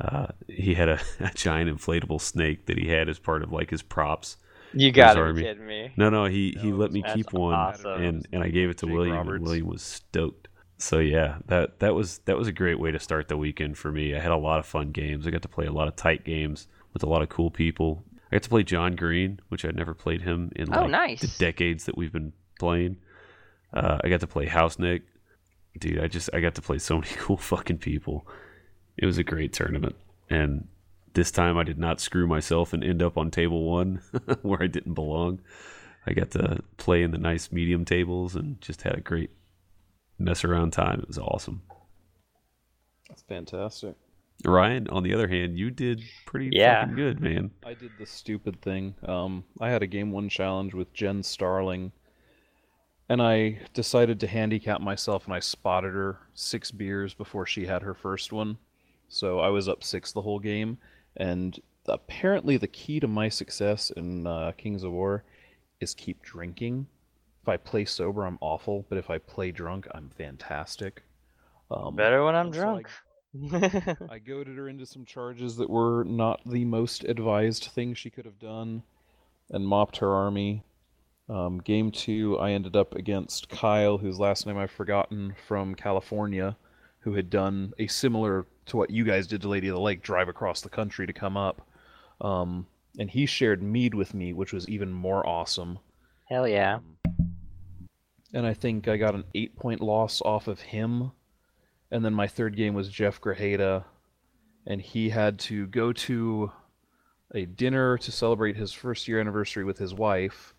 uh, 0.00 0.26
he 0.48 0.74
had 0.74 0.88
a, 0.88 1.00
a 1.20 1.30
giant 1.34 1.70
inflatable 1.70 2.20
snake 2.20 2.66
that 2.66 2.78
he 2.78 2.88
had 2.88 3.08
as 3.08 3.18
part 3.18 3.42
of 3.42 3.52
like 3.52 3.70
his 3.70 3.82
props. 3.82 4.36
You 4.72 4.90
gotta 4.90 5.20
gotta 5.20 5.32
be 5.32 5.40
be 5.40 5.42
kidding 5.46 5.54
kidding 5.62 5.66
me. 5.68 5.92
No, 5.96 6.10
no, 6.10 6.24
he 6.24 6.56
he 6.60 6.70
No, 6.70 6.76
let 6.76 6.90
me 6.92 7.02
keep 7.14 7.32
one, 7.32 7.54
awesome. 7.54 8.02
and 8.02 8.28
and 8.32 8.42
I 8.42 8.48
gave 8.48 8.70
it 8.70 8.78
to 8.78 8.86
Jake 8.86 8.94
William, 8.94 9.28
and 9.28 9.42
William 9.42 9.66
was 9.68 9.82
stoked. 9.82 10.48
So 10.78 10.98
yeah, 10.98 11.36
that 11.46 11.78
that 11.78 11.94
was 11.94 12.18
that 12.24 12.36
was 12.36 12.48
a 12.48 12.52
great 12.52 12.80
way 12.80 12.90
to 12.90 12.98
start 12.98 13.28
the 13.28 13.36
weekend 13.36 13.78
for 13.78 13.92
me. 13.92 14.16
I 14.16 14.18
had 14.18 14.32
a 14.32 14.36
lot 14.36 14.58
of 14.58 14.66
fun 14.66 14.90
games. 14.90 15.26
I 15.26 15.30
got 15.30 15.42
to 15.42 15.48
play 15.48 15.66
a 15.66 15.72
lot 15.72 15.86
of 15.86 15.94
tight 15.94 16.24
games 16.24 16.66
with 16.92 17.04
a 17.04 17.08
lot 17.08 17.22
of 17.22 17.28
cool 17.28 17.50
people. 17.52 18.04
I 18.32 18.36
got 18.36 18.42
to 18.42 18.48
play 18.48 18.64
John 18.64 18.96
Green, 18.96 19.38
which 19.48 19.64
I'd 19.64 19.76
never 19.76 19.94
played 19.94 20.22
him 20.22 20.50
in 20.56 20.74
Oh, 20.74 20.82
like 20.82 20.90
nice. 20.90 21.20
the 21.20 21.28
decades 21.38 21.84
that 21.84 21.96
we've 21.96 22.12
been 22.12 22.32
playing. 22.58 22.96
Uh, 23.72 23.98
I 24.02 24.08
got 24.08 24.20
to 24.20 24.26
play 24.26 24.46
House 24.46 24.76
Nick, 24.80 25.02
dude. 25.78 26.00
I 26.00 26.08
just 26.08 26.30
I 26.34 26.40
got 26.40 26.56
to 26.56 26.62
play 26.62 26.78
so 26.78 26.94
many 27.00 27.12
cool 27.16 27.36
fucking 27.36 27.78
people. 27.78 28.26
It 28.96 29.06
was 29.06 29.18
a 29.18 29.24
great 29.24 29.52
tournament, 29.52 29.96
and 30.30 30.68
this 31.14 31.30
time 31.30 31.56
I 31.58 31.62
did 31.64 31.78
not 31.78 32.00
screw 32.00 32.26
myself 32.26 32.72
and 32.72 32.82
end 32.84 33.02
up 33.02 33.16
on 33.16 33.30
table 33.30 33.64
one 33.70 34.00
where 34.42 34.62
I 34.62 34.66
didn't 34.66 34.94
belong. 34.94 35.40
I 36.06 36.12
got 36.12 36.30
to 36.32 36.60
play 36.76 37.02
in 37.02 37.10
the 37.12 37.18
nice 37.18 37.50
medium 37.50 37.84
tables 37.84 38.34
and 38.36 38.60
just 38.60 38.82
had 38.82 38.94
a 38.96 39.00
great 39.00 39.30
mess 40.18 40.44
around 40.44 40.72
time. 40.72 41.00
It 41.00 41.08
was 41.08 41.18
awesome. 41.18 41.62
That's 43.08 43.22
fantastic. 43.22 43.94
Ryan, 44.44 44.88
on 44.88 45.02
the 45.04 45.14
other 45.14 45.28
hand, 45.28 45.56
you 45.58 45.70
did 45.70 46.02
pretty 46.26 46.50
Yeah. 46.52 46.80
fucking 46.82 46.96
good, 46.96 47.20
man. 47.20 47.52
I 47.64 47.74
did 47.74 47.92
the 47.98 48.06
stupid 48.06 48.60
thing. 48.60 48.94
Um, 49.04 49.44
I 49.60 49.70
had 49.70 49.82
a 49.82 49.86
game 49.86 50.10
one 50.10 50.28
challenge 50.28 50.74
with 50.74 50.92
Jen 50.92 51.22
Starling, 51.22 51.92
and 53.08 53.22
I 53.22 53.60
decided 53.72 54.20
to 54.20 54.26
handicap 54.26 54.80
myself, 54.80 55.24
and 55.26 55.34
I 55.34 55.38
spotted 55.38 55.92
her 55.94 56.18
six 56.34 56.70
beers 56.70 57.14
before 57.14 57.46
she 57.46 57.66
had 57.66 57.82
her 57.82 57.94
first 57.94 58.32
one. 58.32 58.58
So 59.14 59.38
I 59.38 59.48
was 59.48 59.68
up 59.68 59.84
six 59.84 60.10
the 60.10 60.22
whole 60.22 60.40
game, 60.40 60.78
and 61.16 61.60
apparently 61.86 62.56
the 62.56 62.66
key 62.66 62.98
to 62.98 63.06
my 63.06 63.28
success 63.28 63.90
in 63.90 64.26
uh, 64.26 64.50
Kings 64.58 64.82
of 64.82 64.90
War 64.90 65.22
is 65.80 65.94
keep 65.94 66.20
drinking. 66.22 66.88
If 67.42 67.48
I 67.48 67.56
play 67.56 67.84
sober, 67.84 68.26
I'm 68.26 68.38
awful, 68.40 68.84
but 68.88 68.98
if 68.98 69.10
I 69.10 69.18
play 69.18 69.52
drunk, 69.52 69.86
I'm 69.94 70.10
fantastic. 70.10 71.04
Um, 71.70 71.94
Better 71.94 72.24
when 72.24 72.34
I'm 72.34 72.52
so 72.52 72.58
I- 72.58 72.62
drunk. 72.62 72.88
I 74.10 74.18
goaded 74.18 74.56
her 74.56 74.68
into 74.68 74.86
some 74.86 75.04
charges 75.04 75.56
that 75.56 75.70
were 75.70 76.04
not 76.04 76.40
the 76.46 76.64
most 76.64 77.04
advised 77.04 77.64
thing 77.66 77.94
she 77.94 78.10
could 78.10 78.24
have 78.24 78.38
done 78.38 78.82
and 79.50 79.66
mopped 79.66 79.96
her 79.98 80.12
army. 80.12 80.64
Um, 81.28 81.58
game 81.58 81.90
two, 81.90 82.38
I 82.38 82.50
ended 82.50 82.76
up 82.76 82.94
against 82.94 83.48
Kyle, 83.48 83.98
whose 83.98 84.18
last 84.18 84.46
name 84.46 84.56
I've 84.56 84.70
forgotten, 84.70 85.34
from 85.48 85.74
California, 85.74 86.56
who 87.04 87.12
had 87.12 87.28
done 87.28 87.70
a 87.78 87.86
similar 87.86 88.46
to 88.64 88.78
what 88.78 88.88
you 88.88 89.04
guys 89.04 89.26
did 89.26 89.42
to 89.42 89.48
Lady 89.48 89.68
of 89.68 89.74
the 89.74 89.80
Lake 89.80 90.02
drive 90.02 90.28
across 90.28 90.62
the 90.62 90.70
country 90.70 91.06
to 91.06 91.12
come 91.12 91.36
up. 91.36 91.60
Um, 92.22 92.66
and 92.98 93.10
he 93.10 93.26
shared 93.26 93.62
mead 93.62 93.94
with 93.94 94.14
me, 94.14 94.32
which 94.32 94.54
was 94.54 94.66
even 94.70 94.90
more 94.90 95.26
awesome. 95.26 95.78
Hell 96.30 96.48
yeah. 96.48 96.76
Um, 96.76 97.18
and 98.32 98.46
I 98.46 98.54
think 98.54 98.88
I 98.88 98.96
got 98.96 99.14
an 99.14 99.24
eight 99.34 99.54
point 99.54 99.82
loss 99.82 100.22
off 100.22 100.48
of 100.48 100.60
him. 100.60 101.12
And 101.90 102.02
then 102.02 102.14
my 102.14 102.26
third 102.26 102.56
game 102.56 102.72
was 102.72 102.88
Jeff 102.88 103.20
Grajeda, 103.20 103.84
and 104.66 104.80
he 104.80 105.10
had 105.10 105.38
to 105.40 105.66
go 105.66 105.92
to 105.92 106.50
a 107.34 107.44
dinner 107.44 107.98
to 107.98 108.10
celebrate 108.10 108.56
his 108.56 108.72
first 108.72 109.06
year 109.06 109.20
anniversary 109.20 109.64
with 109.64 109.76
his 109.76 109.92
wife, 109.92 110.54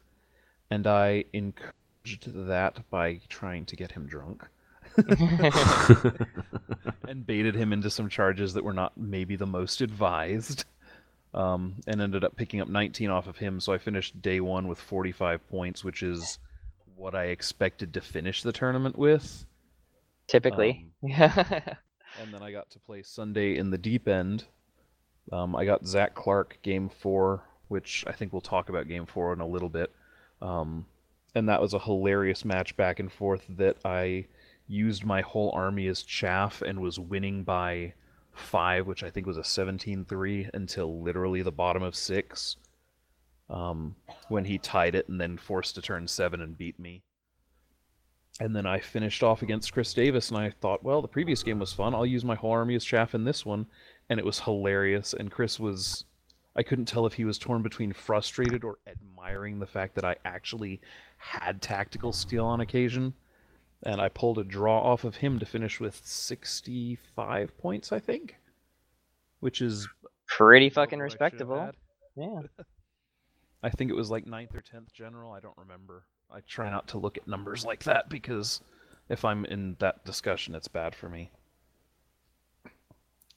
and 0.70 0.86
I 0.86 1.26
encouraged 1.34 2.32
that 2.48 2.88
by 2.90 3.20
trying 3.30 3.66
to 3.66 3.76
get 3.76 3.92
him 3.92 4.06
drunk 4.06 4.48
and 7.08 7.26
baited 7.26 7.56
him 7.56 7.74
into 7.74 7.90
some 7.90 8.10
charges 8.10 8.54
that 8.54 8.64
were 8.64 8.74
not 8.74 8.98
maybe 8.98 9.36
the 9.36 9.46
most 9.46 9.82
advised. 9.82 10.66
Um, 11.34 11.76
and 11.86 12.02
ended 12.02 12.24
up 12.24 12.38
picking 12.38 12.62
up 12.62 12.70
19 12.70 13.10
off 13.10 13.28
of 13.28 13.38
him, 13.38 13.60
so 13.60 13.74
I 13.74 13.78
finished 13.78 14.22
day 14.22 14.40
one 14.40 14.70
with 14.70 14.80
45 14.80 15.46
points, 15.50 15.84
which 15.84 16.02
is 16.02 16.40
what 16.96 17.14
I 17.14 17.26
expected 17.26 17.94
to 17.96 18.02
finish 18.02 18.42
the 18.42 18.54
tournament 18.54 18.98
with. 18.98 19.46
Typically. 20.28 20.88
Yeah. 21.02 21.76
And 22.22 22.34
then 22.34 22.42
I 22.42 22.52
got 22.52 22.70
to 22.72 22.80
play 22.80 23.04
Sunday 23.04 23.58
in 23.58 23.72
the 23.72 23.78
deep 23.78 24.08
end. 24.08 24.46
Um, 25.32 25.56
I 25.56 25.66
got 25.66 25.86
Zach 25.86 26.16
Clark 26.16 26.60
game 26.62 26.90
four, 26.90 27.44
which 27.68 28.06
I 28.08 28.14
think 28.14 28.32
we'll 28.32 28.42
talk 28.42 28.70
about 28.70 28.88
game 28.88 29.06
four 29.06 29.34
in 29.34 29.42
a 29.42 29.48
little 29.48 29.70
bit. 29.70 29.92
Um, 30.42 30.86
and 31.34 31.50
that 31.50 31.62
was 31.62 31.74
a 31.74 31.80
hilarious 31.80 32.46
match 32.46 32.78
back 32.78 33.00
and 33.00 33.12
forth 33.12 33.44
that 33.50 33.78
I 33.84 34.28
used 34.68 35.06
my 35.06 35.22
whole 35.22 35.52
army 35.52 35.88
as 35.88 36.04
chaff 36.04 36.62
and 36.62 36.80
was 36.80 37.00
winning 37.00 37.44
by 37.44 37.94
five, 38.34 38.88
which 38.88 39.04
I 39.04 39.10
think 39.10 39.28
was 39.28 39.38
a 39.38 39.44
17 39.44 40.06
3 40.06 40.50
until 40.54 41.02
literally 41.02 41.42
the 41.42 41.52
bottom 41.52 41.84
of 41.84 41.96
six. 41.96 42.58
Um, 43.48 43.96
when 44.28 44.46
he 44.46 44.58
tied 44.58 44.96
it 44.96 45.08
and 45.08 45.22
then 45.22 45.38
forced 45.38 45.76
to 45.76 45.82
turn 45.82 46.08
seven 46.08 46.42
and 46.42 46.58
beat 46.58 46.80
me. 46.80 47.04
And 48.40 48.56
then 48.56 48.66
I 48.66 48.80
finished 48.80 49.24
off 49.24 49.44
against 49.44 49.72
Chris 49.72 49.94
Davis, 49.94 50.30
and 50.30 50.38
I 50.38 50.50
thought, 50.50 50.84
well, 50.84 51.02
the 51.02 51.08
previous 51.08 51.42
game 51.42 51.60
was 51.60 51.72
fun. 51.72 51.96
I'll 51.96 52.06
use 52.06 52.26
my 52.26 52.36
whole 52.36 52.52
army 52.52 52.76
as 52.76 52.84
chaff 52.84 53.16
in 53.16 53.24
this 53.24 53.46
one. 53.46 53.66
And 54.10 54.20
it 54.20 54.26
was 54.26 54.40
hilarious. 54.40 55.14
And 55.14 55.32
Chris 55.32 55.60
was. 55.60 56.06
I 56.58 56.64
couldn't 56.64 56.86
tell 56.86 57.06
if 57.06 57.14
he 57.14 57.26
was 57.26 57.38
torn 57.38 57.62
between 57.62 57.92
frustrated 57.92 58.64
or 58.64 58.80
admiring 58.88 59.60
the 59.60 59.66
fact 59.66 59.94
that 59.96 60.06
I 60.06 60.16
actually 60.24 60.80
had 61.18 61.62
tactical 61.62 62.14
skill 62.14 62.46
on 62.46 62.62
occasion. 62.62 63.14
And 63.86 64.02
I 64.02 64.10
pulled 64.10 64.40
a 64.40 64.44
draw 64.44 64.80
off 64.80 65.04
of 65.04 65.18
him 65.18 65.38
to 65.40 65.46
finish 65.46 65.80
with 65.80 66.02
65 66.04 67.58
points, 67.58 67.92
I 67.92 68.00
think. 68.00 68.36
Which 69.40 69.62
is. 69.62 69.88
Pretty 70.28 70.70
fucking 70.70 70.98
what 70.98 71.06
I 71.06 71.08
should 71.10 71.22
have 71.22 71.32
respectable. 71.32 71.72
Yeah. 72.16 72.42
I 73.64 73.70
think 73.70 73.92
it 73.92 73.96
was 73.96 74.10
like 74.10 74.26
ninth 74.26 74.56
or 74.56 74.62
tenth 74.62 74.92
general. 74.94 75.32
I 75.32 75.40
don't 75.40 75.58
remember. 75.58 76.04
I 76.32 76.40
try 76.48 76.70
not 76.70 76.88
to 76.90 76.98
look 76.98 77.18
at 77.18 77.28
numbers 77.28 77.66
like 77.66 77.84
that 77.84 78.10
because 78.10 78.62
if 79.10 79.24
I'm 79.24 79.46
in 79.46 79.76
that 79.80 80.04
discussion, 80.06 80.56
it's 80.56 80.68
bad 80.68 80.96
for 80.96 81.10
me. 81.10 81.32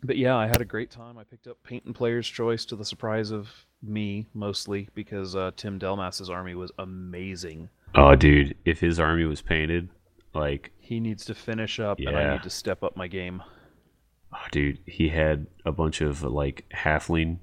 But 0.02 0.16
yeah, 0.16 0.36
I 0.36 0.46
had 0.46 0.60
a 0.60 0.66
great 0.66 0.90
time. 0.90 1.18
I 1.18 1.24
picked 1.24 1.46
up 1.46 1.62
Paint 1.64 1.84
and 1.84 1.94
Player's 1.94 2.28
Choice 2.28 2.64
to 2.66 2.76
the 2.76 2.84
surprise 2.84 3.30
of 3.30 3.50
me 3.82 4.26
mostly 4.32 4.88
because 4.94 5.34
uh, 5.34 5.50
Tim 5.56 5.78
Delmas's 5.78 6.30
army 6.30 6.54
was 6.54 6.72
amazing. 6.78 7.68
oh, 7.94 8.14
dude, 8.14 8.56
if 8.64 8.80
his 8.80 9.00
army 9.00 9.24
was 9.24 9.42
painted, 9.42 9.88
like, 10.34 10.72
He 10.78 11.00
needs 11.00 11.24
to 11.26 11.34
finish 11.34 11.78
up, 11.80 11.98
and 11.98 12.16
I 12.16 12.32
need 12.34 12.42
to 12.44 12.50
step 12.50 12.82
up 12.82 12.96
my 12.96 13.08
game. 13.08 13.42
oh, 14.32 14.38
dude, 14.50 14.78
he 14.86 15.08
had 15.08 15.46
a 15.64 15.72
bunch 15.72 16.00
of 16.00 16.22
like 16.22 16.66
halfling 16.74 17.38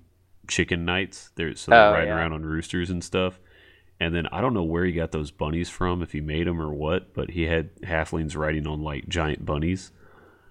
chicken 0.47 0.85
knights. 0.85 1.31
They're 1.35 1.55
so 1.55 1.71
they're 1.71 1.89
Oh, 1.89 1.93
riding 1.93 2.09
yeah. 2.09 2.15
around 2.15 2.33
on 2.33 2.43
roosters 2.45 2.89
and 2.89 3.03
stuff. 3.03 3.39
And 3.99 4.13
then 4.13 4.27
I 4.27 4.41
don't 4.41 4.53
know 4.53 4.63
where 4.63 4.83
he 4.85 4.91
got 4.91 5.11
those 5.11 5.31
bunnies 5.31 5.69
from, 5.69 6.01
if 6.03 6.11
he 6.11 6.19
made 6.21 6.47
them 6.47 6.61
or 6.61 6.73
what, 6.73 7.13
but 7.13 7.29
he 7.31 7.43
had 7.43 7.73
halflings 7.81 8.35
riding 8.35 8.67
on 8.67 8.81
like 8.83 9.07
giant 9.07 9.45
bunnies. 9.45 9.91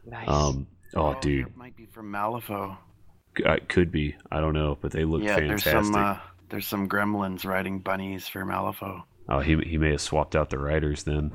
Nice. 0.06 0.28
Um, 0.28 0.66
oh, 0.94 1.14
dude, 1.20 1.46
that 1.46 1.56
might 1.56 1.76
be 1.76 1.86
from 1.86 2.10
Malifaux. 2.10 2.76
C- 3.36 3.44
uh, 3.44 3.58
could 3.68 3.92
be. 3.92 4.16
I 4.30 4.40
don't 4.40 4.54
know, 4.54 4.78
but 4.80 4.92
they 4.92 5.04
look 5.04 5.22
yeah, 5.22 5.36
there's 5.40 5.62
fantastic. 5.62 5.94
some 5.94 6.04
uh, 6.04 6.18
there's 6.48 6.66
some 6.66 6.88
gremlins 6.88 7.44
riding 7.44 7.80
bunnies 7.80 8.26
for 8.28 8.44
Malifaux. 8.44 9.02
Oh, 9.28 9.40
he 9.40 9.56
he 9.58 9.76
may 9.78 9.90
have 9.92 10.00
swapped 10.00 10.34
out 10.36 10.50
the 10.50 10.58
riders 10.58 11.02
then, 11.04 11.32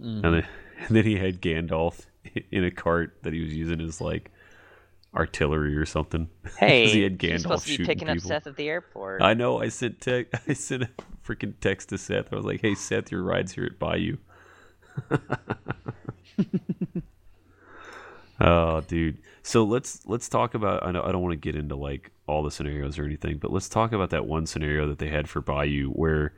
Mhm. 0.00 0.24
and 0.24 0.34
then 0.34 0.46
and 0.78 0.88
then 0.96 1.04
he 1.04 1.16
had 1.16 1.40
Gandalf 1.40 2.06
in 2.50 2.64
a 2.64 2.70
cart 2.70 3.18
that 3.22 3.32
he 3.32 3.40
was 3.40 3.54
using 3.54 3.80
as 3.80 4.00
like 4.00 4.30
artillery 5.14 5.76
or 5.76 5.86
something. 5.86 6.28
hey, 6.58 6.88
he 6.88 7.02
had 7.02 7.20
he's 7.20 7.30
Gandalf 7.30 7.40
supposed 7.42 7.62
to 7.64 7.68
be 7.68 7.72
shooting 7.76 7.86
picking 7.86 8.08
up 8.08 8.14
people. 8.14 8.28
Seth 8.28 8.46
at 8.46 8.56
the 8.56 8.68
airport. 8.68 9.22
I 9.22 9.34
know. 9.34 9.60
I 9.60 9.68
sent 9.68 10.00
te- 10.00 10.26
I 10.48 10.52
sent 10.54 10.82
a 10.84 10.88
freaking 11.26 11.54
text 11.60 11.90
to 11.90 11.98
Seth. 11.98 12.32
I 12.32 12.36
was 12.36 12.44
like, 12.44 12.60
"Hey, 12.60 12.74
Seth, 12.74 13.12
your 13.12 13.22
ride's 13.22 13.52
here 13.52 13.64
at 13.64 13.78
Bayou." 13.78 14.16
oh, 18.40 18.80
dude. 18.82 19.18
So 19.42 19.64
let's 19.64 20.04
let's 20.06 20.28
talk 20.28 20.54
about. 20.54 20.84
I 20.84 20.90
know 20.90 21.02
I 21.02 21.12
don't 21.12 21.22
want 21.22 21.32
to 21.32 21.36
get 21.36 21.54
into 21.54 21.76
like 21.76 22.10
all 22.26 22.42
the 22.42 22.50
scenarios 22.50 22.98
or 22.98 23.04
anything, 23.04 23.38
but 23.38 23.52
let's 23.52 23.68
talk 23.68 23.92
about 23.92 24.10
that 24.10 24.26
one 24.26 24.46
scenario 24.46 24.88
that 24.88 24.98
they 24.98 25.08
had 25.08 25.28
for 25.28 25.40
Bayou, 25.40 25.90
where 25.90 26.32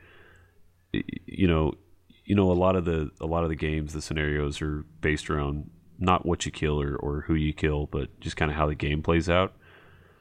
you 0.92 1.46
know, 1.46 1.74
you 2.26 2.34
know, 2.34 2.50
a 2.50 2.54
lot 2.54 2.76
of 2.76 2.84
the 2.84 3.10
a 3.20 3.26
lot 3.26 3.44
of 3.44 3.48
the 3.48 3.56
games, 3.56 3.92
the 3.92 4.02
scenarios 4.02 4.60
are 4.60 4.84
based 5.00 5.30
around 5.30 5.70
not 5.98 6.26
what 6.26 6.44
you 6.44 6.52
kill 6.52 6.80
or, 6.80 6.94
or 6.96 7.22
who 7.22 7.34
you 7.34 7.54
kill, 7.54 7.86
but 7.86 8.20
just 8.20 8.36
kind 8.36 8.50
of 8.50 8.56
how 8.56 8.66
the 8.66 8.74
game 8.74 9.02
plays 9.02 9.30
out. 9.30 9.54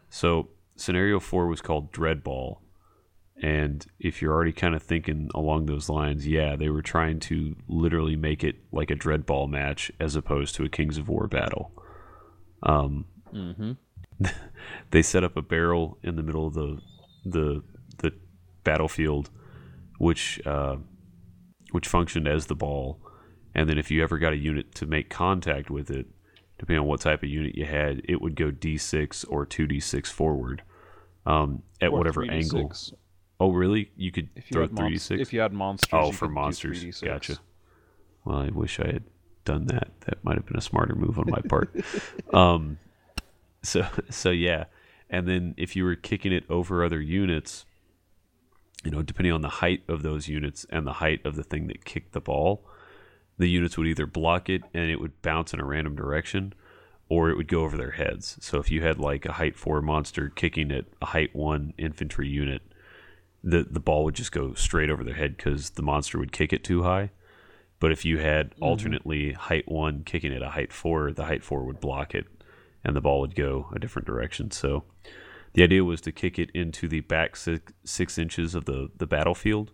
So 0.10 0.50
scenario 0.78 1.20
four 1.20 1.48
was 1.48 1.62
called 1.62 1.92
Dreadball. 1.92 2.60
And 3.42 3.86
if 4.00 4.22
you're 4.22 4.32
already 4.32 4.54
kind 4.54 4.76
of 4.76 4.82
thinking 4.82 5.30
along 5.36 5.66
those 5.66 5.90
lines, 5.90 6.26
yeah, 6.26 6.56
they 6.56 6.70
were 6.70 6.82
trying 6.82 7.20
to 7.22 7.58
literally 7.68 8.16
make 8.16 8.46
it 8.46 8.56
like 8.72 8.90
a 8.90 8.96
Dreadball 8.96 9.50
match 9.50 9.92
as 10.00 10.16
opposed 10.16 10.56
to 10.56 10.64
a 10.64 10.70
Kings 10.70 10.98
of 10.98 11.10
War 11.10 11.28
battle. 11.28 11.72
Um, 12.64 13.06
Mhm. 13.34 13.76
they 14.92 15.02
set 15.02 15.26
up 15.26 15.36
a 15.36 15.42
barrel 15.42 15.98
in 16.02 16.16
the 16.16 16.24
middle 16.24 16.48
of 16.48 16.54
the 16.54 16.80
the 17.26 17.62
the 17.98 18.14
battlefield, 18.64 19.30
which 19.98 20.40
uh, 20.46 20.78
which 21.72 21.88
functioned 21.88 22.28
as 22.28 22.46
the 22.48 22.56
ball, 22.56 23.00
and 23.54 23.70
then 23.70 23.78
if 23.78 23.90
you 23.92 24.04
ever 24.04 24.18
got 24.18 24.34
a 24.34 24.38
unit 24.38 24.74
to 24.76 24.86
make 24.86 25.10
contact 25.10 25.70
with 25.70 25.90
it, 25.90 26.08
depending 26.58 26.82
on 26.82 26.88
what 26.88 27.02
type 27.02 27.24
of 27.24 27.30
unit 27.30 27.56
you 27.56 27.66
had, 27.66 28.02
it 28.06 28.22
would 28.22 28.36
go 28.36 28.52
D6 28.52 29.26
or 29.30 29.46
two 29.46 29.68
D6 29.68 30.08
forward 30.08 30.62
um, 31.26 31.64
at 31.82 31.90
Or 31.90 31.98
whatever 31.98 32.26
3d6. 32.26 32.32
angle. 32.56 32.74
Oh, 33.40 33.52
really? 33.52 33.92
You 33.98 34.12
could 34.12 34.30
If 34.36 34.50
you 34.50 34.54
throw 34.56 34.62
had 34.64 34.76
three 34.78 34.96
monst- 34.96 35.12
D6. 35.18 35.20
if 35.22 35.34
you 35.34 35.40
had 35.42 35.52
monsters, 35.54 35.90
Oh, 35.94 36.12
for 36.12 36.30
monsters. 36.30 36.84
3d6. 36.84 37.04
Gotcha. 37.06 37.38
Well, 38.24 38.38
I 38.40 38.50
wish 38.50 38.80
I 38.80 38.88
had 38.88 39.04
done 39.44 39.68
that. 39.68 39.90
That 40.02 40.24
might 40.24 40.36
have 40.36 40.46
been 40.46 40.56
a 40.58 40.62
smarter 40.62 40.96
move 40.96 41.20
on 41.20 41.26
my 41.30 41.42
part. 41.48 41.76
um, 42.34 42.78
so 43.62 43.86
so 44.10 44.30
yeah, 44.32 44.66
and 45.10 45.28
then 45.28 45.54
if 45.58 45.76
you 45.76 45.84
were 45.84 45.96
kicking 45.96 46.32
it 46.32 46.44
over 46.50 46.84
other 46.84 47.02
units, 47.02 47.66
you 48.86 48.92
know, 48.92 49.02
depending 49.02 49.34
on 49.34 49.42
the 49.42 49.50
height 49.50 49.82
of 49.88 50.04
those 50.04 50.28
units 50.28 50.66
and 50.70 50.86
the 50.86 50.94
height 50.94 51.26
of 51.26 51.36
the 51.36 51.44
thing 51.44 51.68
that 51.68 51.84
kicked 51.86 52.14
the 52.14 52.22
ball, 52.22 52.64
the 53.38 53.50
units 53.50 53.78
would 53.78 53.88
either 53.88 54.06
block 54.06 54.48
it 54.48 54.62
and 54.74 54.90
it 54.90 55.02
would 55.02 55.22
bounce 55.22 55.54
in 55.54 55.60
a 55.60 55.66
random 55.66 55.96
direction, 55.96 56.54
or 57.10 57.30
it 57.30 57.36
would 57.36 57.48
go 57.48 57.64
over 57.64 57.76
their 57.76 57.92
heads. 57.92 58.38
So 58.42 58.60
if 58.60 58.72
you 58.72 58.84
had 58.84 59.00
like 59.00 59.26
a 59.26 59.34
height 59.34 59.58
four 59.58 59.82
monster 59.82 60.30
kicking 60.30 60.72
at 60.72 60.86
a 61.02 61.08
height 61.08 61.36
one 61.36 61.74
infantry 61.78 62.30
unit, 62.30 62.62
the 63.44 63.64
the 63.70 63.80
ball 63.80 64.06
would 64.06 64.16
just 64.16 64.32
go 64.32 64.54
straight 64.54 64.90
over 64.90 65.04
their 65.04 65.16
head 65.16 65.36
because 65.36 65.72
the 65.72 65.84
monster 65.84 66.20
would 66.20 66.32
kick 66.32 66.54
it 66.54 66.64
too 66.64 66.84
high. 66.84 67.10
But 67.80 67.92
if 67.92 68.06
you 68.06 68.20
had 68.20 68.52
mm-hmm. 68.52 68.64
alternately 68.64 69.34
height 69.34 69.68
one 69.68 70.04
kicking 70.04 70.34
at 70.34 70.42
a 70.42 70.52
height 70.52 70.72
four, 70.72 71.12
the 71.12 71.26
height 71.26 71.44
four 71.44 71.64
would 71.64 71.80
block 71.80 72.16
it, 72.16 72.26
and 72.84 72.96
the 72.96 73.02
ball 73.02 73.20
would 73.22 73.36
go 73.36 73.68
a 73.76 73.80
different 73.80 74.08
direction. 74.08 74.52
So 74.52 74.84
the 75.56 75.64
idea 75.64 75.84
was 75.84 76.02
to 76.02 76.12
kick 76.12 76.38
it 76.38 76.52
into 76.54 76.88
the 76.88 77.00
back 77.00 77.36
six, 77.36 77.74
six 77.86 78.18
inches 78.18 78.56
of 78.56 78.66
the 78.66 78.90
the 78.96 79.08
battlefield, 79.08 79.72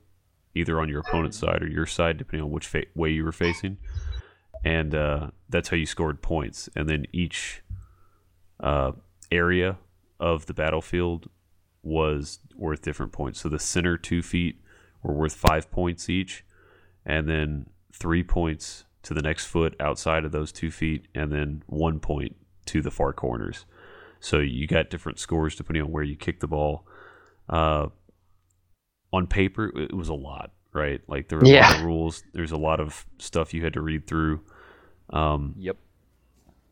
either 0.56 0.80
on 0.80 0.88
your 0.88 1.02
opponent's 1.02 1.38
side 1.38 1.62
or 1.62 1.68
your 1.68 1.88
side, 1.88 2.18
depending 2.18 2.46
on 2.46 2.52
which 2.52 2.68
fa- 2.68 2.86
way 2.96 3.10
you 3.10 3.26
were 3.26 3.32
facing, 3.32 3.78
and 4.64 4.96
uh, 4.96 5.32
that's 5.50 5.70
how 5.70 5.76
you 5.78 5.88
scored 5.88 6.22
points. 6.22 6.70
And 6.76 6.88
then 6.88 7.06
each 7.12 7.64
uh, 8.60 8.92
area 9.32 9.78
of 10.20 10.46
the 10.46 10.54
battlefield 10.54 11.30
was 11.82 12.40
worth 12.56 12.84
different 12.84 13.12
points. 13.12 13.42
So 13.42 13.50
the 13.50 13.58
center 13.60 13.98
two 13.98 14.22
feet 14.22 14.62
were 15.02 15.16
worth 15.16 15.34
five 15.34 15.72
points 15.72 16.10
each, 16.10 16.46
and 17.04 17.28
then 17.28 17.66
three 17.92 18.24
points 18.24 18.86
to 19.02 19.16
the 19.16 19.22
next 19.24 19.48
foot 19.48 19.76
outside 19.80 20.26
of 20.26 20.32
those 20.32 20.52
two 20.52 20.70
feet, 20.70 21.08
and 21.16 21.32
then 21.32 21.64
one 21.66 22.00
point 22.00 22.36
to 22.68 22.84
the 22.84 22.92
far 22.92 23.14
corners. 23.14 23.66
So 24.22 24.38
you 24.40 24.68
got 24.68 24.90
different 24.90 25.20
scores 25.20 25.56
depending 25.56 25.84
on 25.84 25.92
where 25.92 26.04
you 26.04 26.16
kick 26.16 26.40
the 26.40 26.48
ball. 26.48 26.88
Uh, 27.50 27.88
on 29.12 29.28
paper, 29.28 29.72
it 29.78 29.94
was 29.94 30.08
a 30.08 30.14
lot, 30.14 30.52
right? 30.74 31.02
Like 31.08 31.28
there 31.28 31.40
were 31.40 31.46
a 31.46 31.50
lot 31.60 31.80
of 31.80 31.84
rules. 31.84 32.24
There's 32.34 32.52
a 32.54 32.58
lot 32.58 32.80
of 32.80 33.06
stuff 33.20 33.54
you 33.54 33.64
had 33.64 33.74
to 33.74 33.82
read 33.82 34.08
through. 34.08 34.42
Um, 35.10 35.56
Yep. 35.58 35.76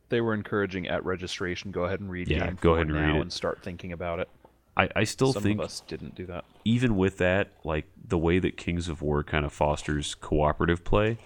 They 0.10 0.22
were 0.22 0.34
encouraging 0.34 0.88
at 0.88 1.04
registration. 1.06 1.72
Go 1.72 1.84
ahead 1.84 2.00
and 2.00 2.10
read. 2.10 2.30
Yeah, 2.30 2.46
game 2.48 2.58
go 2.62 2.74
ahead 2.76 2.88
and 2.88 2.96
read 2.96 3.16
it. 3.16 3.22
and 3.22 3.32
start 3.34 3.62
thinking 3.62 3.92
about 3.92 4.20
it. 4.20 4.30
I, 4.78 4.90
I 4.96 5.04
still 5.04 5.34
Some 5.34 5.44
think 5.44 5.60
of 5.60 5.66
us 5.66 5.82
didn't 5.88 6.16
do 6.16 6.26
that. 6.28 6.46
even 6.66 6.96
with 6.96 7.18
that, 7.18 7.50
like 7.64 7.86
the 8.08 8.18
way 8.18 8.40
that 8.40 8.56
Kings 8.58 8.88
of 8.88 9.02
War 9.02 9.24
kind 9.24 9.46
of 9.46 9.52
fosters 9.54 10.16
cooperative 10.16 10.84
play, 10.86 11.18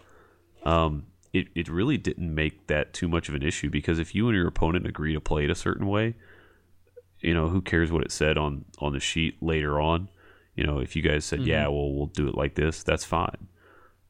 um, 0.66 1.06
it, 1.34 1.48
it 1.56 1.68
really 1.68 1.98
didn't 1.98 2.34
make 2.34 2.68
that 2.68 2.94
too 2.94 3.08
much 3.08 3.28
of 3.28 3.36
an 3.36 3.44
issue 3.44 3.70
because 3.70 4.00
if 4.00 4.14
you 4.14 4.28
and 4.28 4.38
your 4.38 4.48
opponent 4.48 4.86
agree 4.88 5.14
to 5.14 5.20
play 5.20 5.44
it 5.46 5.50
a 5.50 5.56
certain 5.56 5.88
way, 5.88 6.14
you 7.20 7.34
know, 7.34 7.50
who 7.50 7.62
cares 7.62 7.92
what 7.92 8.04
it 8.04 8.12
said 8.12 8.38
on, 8.38 8.66
on 8.80 8.94
the 8.94 9.00
sheet 9.00 9.42
later 9.42 9.80
on? 9.82 10.10
You 10.56 10.64
know, 10.66 10.78
if 10.80 10.96
you 10.96 11.02
guys 11.02 11.26
said, 11.26 11.42
yeah, 11.42 11.68
well, 11.68 11.92
we'll 11.92 12.06
do 12.06 12.28
it 12.28 12.36
like 12.36 12.54
this, 12.54 12.84
that's 12.84 13.04
fine. 13.06 13.48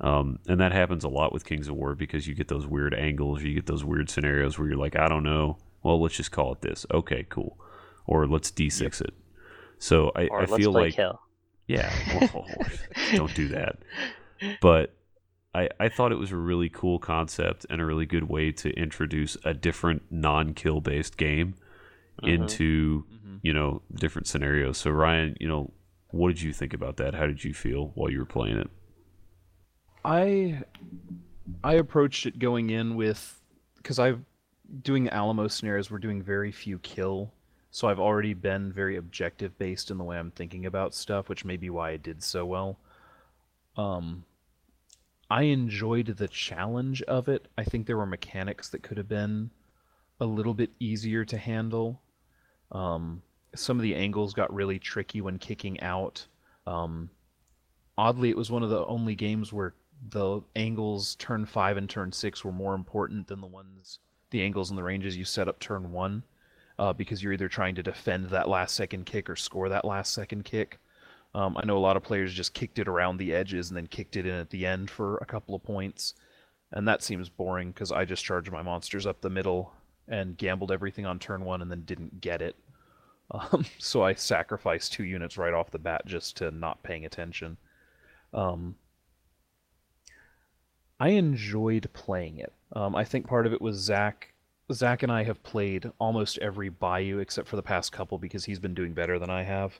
Um, 0.01 0.39
and 0.47 0.59
that 0.59 0.73
happens 0.73 1.05
a 1.05 1.09
lot 1.09 1.31
with 1.31 1.45
Kings 1.45 1.69
of 1.69 1.75
War 1.75 1.95
because 1.95 2.27
you 2.27 2.33
get 2.35 2.49
those 2.49 2.67
weird 2.67 2.93
angles, 2.93 3.41
you 3.41 3.53
get 3.53 3.67
those 3.67 3.85
weird 3.85 4.09
scenarios 4.09 4.59
where 4.59 4.67
you're 4.67 4.75
like, 4.77 4.97
I 4.97 5.07
don't 5.07 5.23
know. 5.23 5.57
Well, 5.81 6.01
let's 6.01 6.15
just 6.15 6.31
call 6.31 6.51
it 6.51 6.61
this. 6.61 6.85
Okay, 6.93 7.25
cool. 7.29 7.57
Or 8.05 8.27
let's 8.27 8.51
D6 8.51 8.99
it. 9.01 9.13
So 9.79 10.11
I, 10.15 10.27
Or 10.27 10.39
I 10.39 10.45
let's 10.45 10.55
feel 10.57 10.73
like 10.73 10.95
kill. 10.95 11.21
yeah, 11.67 11.93
well, 12.33 12.45
don't 13.13 13.33
do 13.33 13.47
that. 13.49 13.77
But 14.59 14.93
I, 15.55 15.69
I 15.79 15.89
thought 15.89 16.11
it 16.11 16.17
was 16.17 16.31
a 16.31 16.35
really 16.37 16.69
cool 16.69 16.97
concept 16.99 17.65
and 17.69 17.79
a 17.81 17.85
really 17.85 18.05
good 18.07 18.27
way 18.29 18.51
to 18.53 18.71
introduce 18.71 19.37
a 19.45 19.53
different 19.53 20.03
non-kill 20.09 20.81
based 20.81 21.15
game 21.17 21.55
Mhm. 22.21 22.29
into 22.29 23.05
Mhm. 23.11 23.39
you 23.43 23.53
know 23.53 23.81
different 23.93 24.27
scenarios. 24.27 24.77
So 24.77 24.91
Ryan, 24.91 25.35
you 25.39 25.47
know, 25.47 25.71
what 26.09 26.29
did 26.29 26.41
you 26.41 26.53
think 26.53 26.73
about 26.73 26.97
that? 26.97 27.13
How 27.15 27.25
did 27.27 27.43
you 27.43 27.53
feel 27.53 27.91
while 27.95 28.09
you 28.11 28.19
were 28.19 28.25
playing 28.25 28.57
it? 28.57 28.69
I 30.05 30.63
I 31.63 31.73
approached 31.73 32.25
it 32.25 32.39
going 32.39 32.69
in 32.69 32.95
with 32.95 33.39
because 33.77 33.99
I've 33.99 34.21
doing 34.81 35.09
Alamo 35.09 35.47
scenarios. 35.47 35.91
We're 35.91 35.99
doing 35.99 36.21
very 36.23 36.51
few 36.51 36.79
kill, 36.79 37.31
so 37.69 37.87
I've 37.87 37.99
already 37.99 38.33
been 38.33 38.71
very 38.71 38.95
objective 38.95 39.57
based 39.59 39.91
in 39.91 39.97
the 39.97 40.03
way 40.03 40.17
I'm 40.17 40.31
thinking 40.31 40.65
about 40.65 40.93
stuff, 40.93 41.29
which 41.29 41.45
may 41.45 41.57
be 41.57 41.69
why 41.69 41.91
I 41.91 41.97
did 41.97 42.23
so 42.23 42.45
well. 42.45 42.79
Um, 43.77 44.23
I 45.33 45.45
enjoyed 45.45 46.05
the 46.05 46.27
challenge 46.27 47.01
of 47.01 47.27
it. 47.27 47.47
I 47.57 47.63
think 47.63 47.87
there 47.87 47.97
were 47.97 48.05
mechanics 48.05 48.69
that 48.69 48.83
could 48.83 48.97
have 48.97 49.07
been 49.07 49.49
a 50.19 50.27
little 50.27 50.53
bit 50.53 50.69
easier 50.79 51.25
to 51.25 51.39
handle. 51.39 51.99
Um, 52.71 53.23
some 53.55 53.77
of 53.77 53.81
the 53.81 53.95
angles 53.95 54.35
got 54.35 54.53
really 54.53 54.77
tricky 54.77 55.21
when 55.21 55.39
kicking 55.39 55.81
out. 55.81 56.23
Um, 56.67 57.09
oddly, 57.97 58.29
it 58.29 58.37
was 58.37 58.51
one 58.51 58.61
of 58.61 58.69
the 58.69 58.85
only 58.85 59.15
games 59.15 59.51
where 59.51 59.73
the 60.07 60.41
angles 60.55 61.15
turn 61.15 61.47
five 61.47 61.77
and 61.77 61.89
turn 61.89 62.11
six 62.11 62.45
were 62.45 62.51
more 62.51 62.75
important 62.75 63.27
than 63.27 63.41
the 63.41 63.47
ones, 63.47 63.97
the 64.29 64.43
angles 64.43 64.69
and 64.69 64.77
the 64.77 64.83
ranges 64.83 65.17
you 65.17 65.25
set 65.25 65.47
up 65.47 65.59
turn 65.59 65.91
one, 65.91 66.21
uh, 66.77 66.93
because 66.93 67.23
you're 67.23 67.33
either 67.33 67.49
trying 67.49 67.73
to 67.73 67.81
defend 67.81 68.29
that 68.29 68.47
last 68.47 68.75
second 68.75 69.07
kick 69.07 69.27
or 69.31 69.35
score 69.35 69.67
that 69.69 69.83
last 69.83 70.13
second 70.13 70.45
kick. 70.45 70.77
Um, 71.35 71.57
I 71.57 71.65
know 71.65 71.77
a 71.77 71.79
lot 71.79 71.97
of 71.97 72.03
players 72.03 72.33
just 72.33 72.53
kicked 72.53 72.79
it 72.79 72.87
around 72.87 73.17
the 73.17 73.33
edges 73.33 73.69
and 73.69 73.77
then 73.77 73.87
kicked 73.87 74.15
it 74.15 74.25
in 74.25 74.35
at 74.35 74.51
the 74.51 74.65
end 74.65 74.89
for 74.89 75.17
a 75.17 75.25
couple 75.25 75.55
of 75.55 75.63
points, 75.63 76.13
and 76.71 76.87
that 76.87 77.01
seems 77.01 77.29
boring 77.29 77.71
because 77.71 77.91
I 77.91 78.05
just 78.05 78.23
charged 78.23 78.51
my 78.51 78.61
monsters 78.61 79.07
up 79.07 79.21
the 79.21 79.29
middle 79.29 79.73
and 80.07 80.37
gambled 80.37 80.71
everything 80.71 81.05
on 81.05 81.19
turn 81.19 81.43
one 81.45 81.61
and 81.61 81.71
then 81.71 81.83
didn't 81.85 82.21
get 82.21 82.41
it. 82.41 82.55
Um, 83.31 83.65
so 83.79 84.03
I 84.03 84.13
sacrificed 84.13 84.93
two 84.93 85.05
units 85.05 85.37
right 85.37 85.53
off 85.53 85.71
the 85.71 85.79
bat 85.79 86.05
just 86.05 86.37
to 86.37 86.51
not 86.51 86.83
paying 86.83 87.05
attention. 87.05 87.57
Um, 88.31 88.75
I 90.99 91.09
enjoyed 91.09 91.89
playing 91.93 92.37
it. 92.37 92.53
Um, 92.73 92.95
I 92.95 93.03
think 93.03 93.25
part 93.25 93.47
of 93.47 93.53
it 93.53 93.61
was 93.61 93.77
Zach. 93.77 94.33
Zach 94.71 95.03
and 95.03 95.11
I 95.11 95.23
have 95.23 95.41
played 95.41 95.91
almost 95.99 96.37
every 96.39 96.69
Bayou 96.69 97.19
except 97.19 97.47
for 97.47 97.55
the 97.55 97.63
past 97.63 97.91
couple 97.91 98.17
because 98.17 98.45
he's 98.45 98.59
been 98.59 98.73
doing 98.73 98.93
better 98.93 99.17
than 99.17 99.29
I 99.29 99.43
have. 99.43 99.79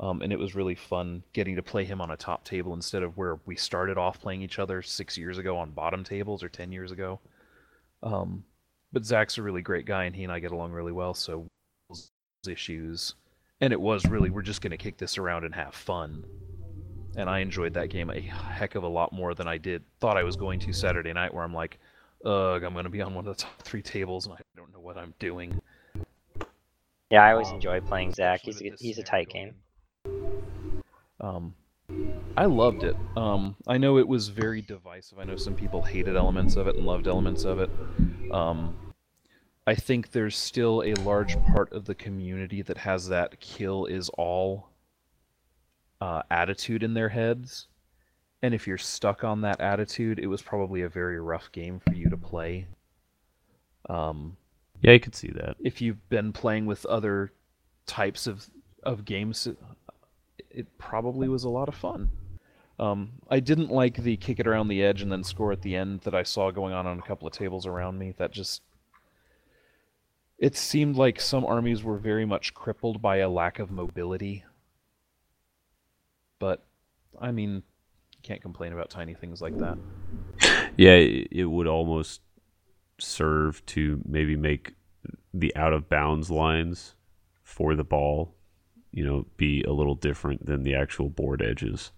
Um, 0.00 0.22
and 0.22 0.32
it 0.32 0.38
was 0.38 0.56
really 0.56 0.74
fun 0.74 1.22
getting 1.32 1.54
to 1.56 1.62
play 1.62 1.84
him 1.84 2.00
on 2.00 2.10
a 2.10 2.16
top 2.16 2.44
table 2.44 2.74
instead 2.74 3.04
of 3.04 3.16
where 3.16 3.38
we 3.46 3.54
started 3.54 3.96
off 3.96 4.20
playing 4.20 4.42
each 4.42 4.58
other 4.58 4.82
six 4.82 5.16
years 5.16 5.38
ago 5.38 5.56
on 5.56 5.70
bottom 5.70 6.02
tables 6.02 6.42
or 6.42 6.48
ten 6.48 6.72
years 6.72 6.90
ago. 6.90 7.20
Um, 8.02 8.44
but 8.92 9.04
Zach's 9.04 9.38
a 9.38 9.42
really 9.42 9.62
great 9.62 9.86
guy, 9.86 10.04
and 10.04 10.14
he 10.14 10.24
and 10.24 10.32
I 10.32 10.40
get 10.40 10.52
along 10.52 10.72
really 10.72 10.92
well. 10.92 11.14
So 11.14 11.46
issues, 12.48 13.14
and 13.60 13.72
it 13.72 13.80
was 13.80 14.04
really 14.06 14.30
we're 14.30 14.42
just 14.42 14.60
going 14.60 14.72
to 14.72 14.76
kick 14.76 14.96
this 14.98 15.16
around 15.16 15.44
and 15.44 15.54
have 15.54 15.74
fun. 15.74 16.24
And 17.16 17.30
I 17.30 17.38
enjoyed 17.38 17.74
that 17.74 17.90
game 17.90 18.10
a 18.10 18.20
heck 18.20 18.74
of 18.74 18.82
a 18.82 18.88
lot 18.88 19.12
more 19.12 19.34
than 19.34 19.46
I 19.46 19.56
did 19.56 19.84
thought 20.00 20.16
I 20.16 20.24
was 20.24 20.36
going 20.36 20.58
to 20.60 20.72
Saturday 20.72 21.12
night, 21.12 21.32
where 21.32 21.44
I'm 21.44 21.54
like, 21.54 21.78
ugh, 22.24 22.64
I'm 22.64 22.72
going 22.72 22.84
to 22.84 22.90
be 22.90 23.00
on 23.00 23.14
one 23.14 23.26
of 23.28 23.36
the 23.36 23.42
top 23.44 23.62
three 23.62 23.82
tables, 23.82 24.26
and 24.26 24.34
I 24.34 24.38
don't 24.56 24.72
know 24.72 24.80
what 24.80 24.98
I'm 24.98 25.14
doing. 25.20 25.60
Yeah, 27.10 27.22
I 27.22 27.30
always 27.32 27.48
Um, 27.48 27.54
enjoy 27.54 27.80
playing 27.80 28.12
Zach. 28.12 28.40
He's 28.42 28.60
a, 28.60 28.72
he's 28.78 28.98
a 28.98 29.04
tight 29.04 29.28
game. 29.28 29.54
Um, 31.24 31.54
I 32.36 32.46
loved 32.46 32.82
it. 32.82 32.96
Um, 33.16 33.56
I 33.66 33.78
know 33.78 33.98
it 33.98 34.06
was 34.08 34.28
very 34.28 34.60
divisive. 34.60 35.18
I 35.18 35.24
know 35.24 35.36
some 35.36 35.54
people 35.54 35.82
hated 35.82 36.16
elements 36.16 36.56
of 36.56 36.66
it 36.66 36.76
and 36.76 36.84
loved 36.86 37.06
elements 37.06 37.44
of 37.44 37.60
it. 37.60 37.70
Um, 38.30 38.76
I 39.66 39.74
think 39.74 40.10
there's 40.10 40.36
still 40.36 40.82
a 40.84 40.94
large 41.02 41.36
part 41.46 41.72
of 41.72 41.84
the 41.86 41.94
community 41.94 42.62
that 42.62 42.78
has 42.78 43.08
that 43.08 43.40
kill 43.40 43.86
is 43.86 44.08
all 44.10 44.68
uh, 46.00 46.22
attitude 46.30 46.82
in 46.82 46.94
their 46.94 47.08
heads. 47.08 47.68
And 48.42 48.52
if 48.52 48.66
you're 48.66 48.76
stuck 48.76 49.24
on 49.24 49.40
that 49.42 49.60
attitude, 49.60 50.18
it 50.18 50.26
was 50.26 50.42
probably 50.42 50.82
a 50.82 50.88
very 50.88 51.18
rough 51.18 51.50
game 51.52 51.80
for 51.80 51.94
you 51.94 52.10
to 52.10 52.16
play. 52.16 52.66
Um, 53.88 54.36
Yeah, 54.82 54.92
I 54.92 54.98
could 54.98 55.14
see 55.14 55.28
that. 55.28 55.56
if 55.60 55.80
you've 55.80 56.06
been 56.10 56.32
playing 56.32 56.66
with 56.66 56.84
other 56.86 57.32
types 57.86 58.26
of 58.26 58.50
of 58.82 59.06
games, 59.06 59.48
it, 60.54 60.78
probably 60.78 61.28
was 61.28 61.44
a 61.44 61.48
lot 61.48 61.68
of 61.68 61.74
fun. 61.74 62.10
Um, 62.78 63.12
I 63.30 63.40
didn't 63.40 63.70
like 63.70 63.96
the 63.96 64.16
kick 64.16 64.40
it 64.40 64.46
around 64.46 64.68
the 64.68 64.82
edge 64.82 65.02
and 65.02 65.10
then 65.10 65.22
score 65.22 65.52
at 65.52 65.62
the 65.62 65.76
end 65.76 66.00
that 66.00 66.14
I 66.14 66.24
saw 66.24 66.50
going 66.50 66.74
on 66.74 66.86
on 66.86 66.98
a 66.98 67.02
couple 67.02 67.26
of 67.26 67.32
tables 67.32 67.66
around 67.66 67.98
me. 67.98 68.14
That 68.18 68.32
just 68.32 68.62
it 70.38 70.56
seemed 70.56 70.96
like 70.96 71.20
some 71.20 71.44
armies 71.44 71.84
were 71.84 71.96
very 71.96 72.24
much 72.24 72.52
crippled 72.52 73.00
by 73.00 73.18
a 73.18 73.28
lack 73.28 73.58
of 73.60 73.70
mobility. 73.70 74.44
But 76.40 76.66
I 77.20 77.30
mean, 77.30 77.62
you 78.12 78.20
can't 78.22 78.42
complain 78.42 78.72
about 78.72 78.90
tiny 78.90 79.14
things 79.14 79.40
like 79.40 79.56
that. 79.58 79.78
Yeah, 80.76 80.96
it 80.96 81.44
would 81.44 81.68
almost 81.68 82.20
serve 82.98 83.64
to 83.66 84.00
maybe 84.04 84.34
make 84.34 84.74
the 85.32 85.54
out 85.54 85.72
of 85.72 85.88
bounds 85.88 86.30
lines 86.30 86.94
for 87.42 87.74
the 87.76 87.84
ball, 87.84 88.33
you 88.94 89.04
know, 89.04 89.26
be 89.36 89.62
a 89.64 89.72
little 89.72 89.94
different 89.94 90.46
than 90.46 90.62
the 90.62 90.74
actual 90.74 91.08
board 91.08 91.42
edges. 91.42 91.90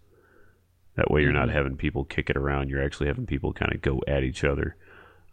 That 0.94 1.11
way, 1.11 1.22
you're 1.22 1.32
not 1.32 1.49
Mhm. 1.49 1.53
having 1.53 1.76
people 1.76 2.05
kick 2.05 2.30
it 2.30 2.36
around. 2.36 2.70
You're 2.70 2.82
actually 2.82 3.07
having 3.09 3.26
people 3.26 3.53
kind 3.53 3.72
of 3.74 3.82
go 3.82 4.01
at 4.09 4.24
each 4.24 4.44
other. 4.44 4.76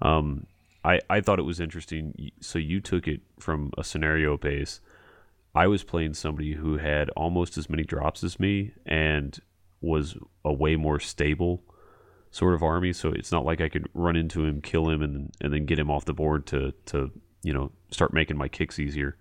Um, 0.02 0.46
I 0.84 1.00
I 1.10 1.22
thought 1.22 1.40
it 1.40 1.44
was 1.44 1.62
interesting. 1.62 2.32
So 2.42 2.60
you 2.60 2.82
took 2.82 3.08
it 3.08 3.22
from 3.40 3.72
a 3.78 3.84
scenario 3.84 4.36
base. 4.38 4.82
I 5.56 5.68
was 5.68 5.84
playing 5.84 6.16
somebody 6.16 6.54
who 6.54 6.78
had 6.78 7.10
almost 7.12 7.58
as 7.58 7.70
many 7.70 7.84
drops 7.84 8.24
as 8.24 8.40
me 8.40 8.74
and 8.86 9.40
was 9.82 10.18
a 10.44 10.52
way 10.52 10.76
more 10.76 11.00
stable 11.00 11.64
sort 12.32 12.56
of 12.56 12.64
army. 12.64 12.92
So 12.92 13.10
it's 13.10 13.32
not 13.32 13.46
like 13.46 13.62
I 13.62 13.70
could 13.70 13.88
run 13.94 14.16
into 14.16 14.44
him, 14.44 14.62
kill 14.62 14.90
him, 14.90 15.02
and 15.02 15.32
and 15.40 15.54
then 15.54 15.66
get 15.66 15.80
him 15.80 15.90
off 15.90 16.04
the 16.06 16.14
board 16.14 16.46
to 16.48 16.74
to 16.88 17.12
you 17.42 17.54
know 17.54 17.72
start 17.90 18.12
making 18.14 18.38
my 18.38 18.50
kicks 18.50 18.80
easier. 18.80 19.16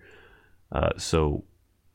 Uh, 0.73 0.91
so 0.97 1.45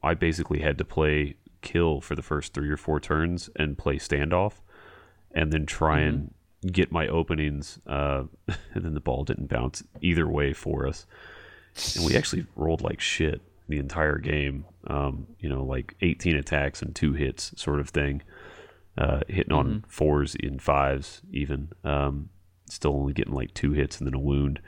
I 0.07 0.13
basically 0.13 0.59
had 0.59 0.77
to 0.77 0.85
play 0.85 1.35
kill 1.61 2.01
for 2.01 2.15
the 2.15 2.21
first 2.21 2.53
three 2.53 2.69
or 2.69 2.77
four 2.77 2.99
turns 2.99 3.49
and 3.55 3.77
play 3.77 3.97
standoff, 3.97 4.53
and 5.33 5.51
then 5.51 5.65
try 5.65 5.99
and 5.99 6.33
get 6.71 6.91
my 6.91 7.07
openings. 7.07 7.79
Uh, 7.85 8.23
and 8.73 8.83
then 8.85 8.93
the 8.93 8.99
ball 8.99 9.23
didn't 9.23 9.47
bounce 9.47 9.83
either 10.01 10.27
way 10.27 10.53
for 10.53 10.87
us, 10.87 11.05
and 11.95 12.05
we 12.05 12.15
actually 12.15 12.45
rolled 12.55 12.81
like 12.81 12.99
shit 13.01 13.41
the 13.69 13.77
entire 13.77 14.17
game. 14.17 14.65
Um, 14.87 15.27
you 15.39 15.49
know, 15.49 15.63
like 15.63 15.95
18 16.01 16.35
attacks 16.37 16.81
and 16.81 16.95
two 16.95 17.13
hits, 17.13 17.53
sort 17.61 17.79
of 17.79 17.89
thing. 17.89 18.21
uh, 18.99 19.19
hitting 19.27 19.53
on 19.53 19.67
Mhm. 19.67 19.83
fours 19.87 20.33
in 20.33 20.57
fives, 20.57 21.21
even. 21.31 21.69
Um, 21.83 22.29
still 22.67 22.95
only 22.95 23.13
getting 23.13 23.33
like 23.35 23.53
two 23.53 23.73
hits 23.73 23.99
and 23.99 24.07
then 24.07 24.15
a 24.15 24.19
wound. 24.19 24.59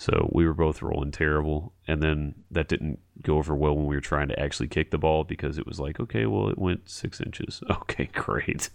So 0.00 0.30
we 0.32 0.46
were 0.46 0.54
both 0.54 0.80
rolling 0.80 1.10
terrible. 1.10 1.74
And 1.86 2.02
then 2.02 2.34
that 2.50 2.68
didn't 2.68 3.00
go 3.20 3.36
over 3.36 3.54
well 3.54 3.76
when 3.76 3.84
we 3.84 3.94
were 3.94 4.00
trying 4.00 4.28
to 4.28 4.40
actually 4.40 4.68
kick 4.68 4.90
the 4.90 4.96
ball 4.96 5.24
because 5.24 5.58
it 5.58 5.66
was 5.66 5.78
like, 5.78 6.00
okay, 6.00 6.24
well, 6.24 6.48
it 6.48 6.56
went 6.56 6.88
six 6.88 7.20
inches. 7.20 7.62
Okay, 7.70 8.08
great. 8.14 8.70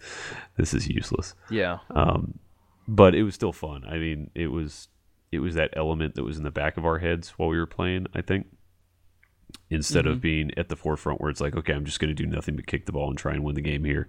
This 0.55 0.75
is 0.75 0.87
useless. 0.87 1.33
Yeah. 1.49 1.79
Um, 1.89 2.37
but 2.87 3.15
it 3.15 3.23
was 3.23 3.33
still 3.33 3.53
fun. 3.53 3.85
I 3.89 3.97
mean, 3.97 4.29
it 4.35 4.47
was 4.51 4.87
it 5.31 5.39
was 5.39 5.55
that 5.55 5.71
element 5.75 6.13
that 6.13 6.23
was 6.23 6.37
in 6.37 6.43
the 6.43 6.51
back 6.51 6.77
of 6.77 6.85
our 6.85 6.99
heads 6.99 7.29
while 7.37 7.49
we 7.49 7.57
were 7.57 7.65
playing. 7.65 8.05
I 8.13 8.21
think 8.21 8.45
instead 9.71 10.05
of 10.05 10.17
Mhm. 10.17 10.21
being 10.21 10.51
at 10.57 10.69
the 10.69 10.75
forefront 10.75 11.19
where 11.19 11.31
it's 11.31 11.41
like, 11.41 11.55
okay, 11.55 11.73
I'm 11.73 11.85
just 11.85 11.99
going 11.99 12.15
to 12.15 12.23
do 12.23 12.29
nothing 12.29 12.55
but 12.55 12.67
kick 12.67 12.85
the 12.85 12.91
ball 12.91 13.09
and 13.09 13.17
try 13.17 13.33
and 13.33 13.43
win 13.43 13.55
the 13.55 13.61
game 13.61 13.83
here, 13.83 14.07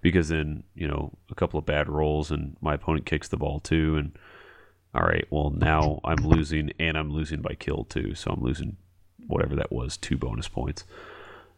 because 0.00 0.30
then 0.30 0.64
you 0.74 0.88
know 0.88 1.16
a 1.30 1.34
couple 1.36 1.58
of 1.60 1.64
bad 1.66 1.88
rolls 1.88 2.32
and 2.32 2.56
my 2.60 2.74
opponent 2.74 3.06
kicks 3.06 3.28
the 3.28 3.36
ball 3.36 3.60
too, 3.60 3.96
and 3.96 4.18
all 4.96 5.02
right, 5.06 5.26
well 5.30 5.50
now 5.50 6.00
I'm 6.04 6.26
losing 6.26 6.72
and 6.78 6.96
I'm 6.96 7.10
losing 7.12 7.42
by 7.42 7.54
kill 7.54 7.84
too, 7.84 8.14
so 8.14 8.30
I'm 8.32 8.42
losing 8.42 8.76
whatever 9.26 9.54
that 9.56 9.70
was, 9.72 9.96
two 9.96 10.16
bonus 10.16 10.48
points. 10.48 10.84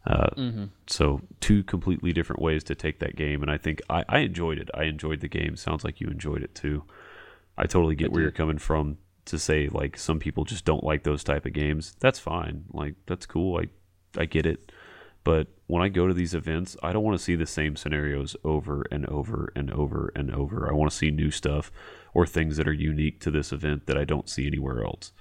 Uh, 0.07 0.31
Mm-hmm. 0.37 0.65
so 0.87 1.21
two 1.41 1.63
completely 1.63 2.13
different 2.13 2.41
ways 2.41 2.65
to 2.65 2.75
take 2.75 2.99
that 3.01 3.15
game, 3.17 3.43
and 3.43 3.51
I 3.51 3.59
think 3.59 3.81
I, 3.91 4.05
I 4.09 4.19
enjoyed 4.21 4.59
it. 4.59 4.71
I 4.75 4.85
enjoyed 4.85 5.21
the 5.21 5.29
game. 5.29 5.55
Sounds 5.57 5.85
like 5.85 6.01
you 6.01 6.09
enjoyed 6.09 6.43
it 6.43 6.55
too. 6.55 6.85
I 7.59 7.67
totally 7.67 7.95
get 7.95 8.07
I 8.07 8.13
where 8.13 8.23
you're 8.23 8.31
coming 8.31 8.59
from 8.59 8.99
to 9.27 9.39
say 9.39 9.69
like 9.69 9.99
some 9.99 10.19
people 10.19 10.45
just 10.45 10.65
don't 10.65 10.85
like 10.85 11.03
those 11.03 11.23
type 11.25 11.45
of 11.45 11.53
games. 11.53 11.95
That's 12.01 12.19
fine. 12.19 12.65
Like 12.73 12.95
that's 13.07 13.27
cool. 13.27 13.61
I 13.61 13.69
I 14.21 14.25
get 14.25 14.47
it. 14.47 14.73
But 15.25 15.49
when 15.67 15.83
I 15.83 15.89
go 15.89 16.07
to 16.07 16.15
these 16.15 16.35
events, 16.35 16.77
I 16.83 16.93
don't 16.93 17.03
want 17.03 17.19
to 17.19 17.23
see 17.23 17.35
the 17.35 17.47
same 17.47 17.77
scenarios 17.77 18.37
over 18.45 18.87
and 18.91 19.05
over 19.07 19.53
and 19.55 19.71
over 19.71 20.13
and 20.15 20.35
over. 20.35 20.69
I 20.69 20.73
want 20.73 20.91
to 20.91 20.97
see 20.97 21.11
new 21.11 21.31
stuff 21.31 21.71
or 22.15 22.27
things 22.27 22.57
that 22.57 22.69
are 22.69 22.73
unique 22.73 23.21
to 23.21 23.31
this 23.31 23.53
event 23.53 23.87
that 23.87 23.99
I 23.99 24.05
don't 24.05 24.29
see 24.29 24.47
anywhere 24.47 24.83
else. 24.83 25.13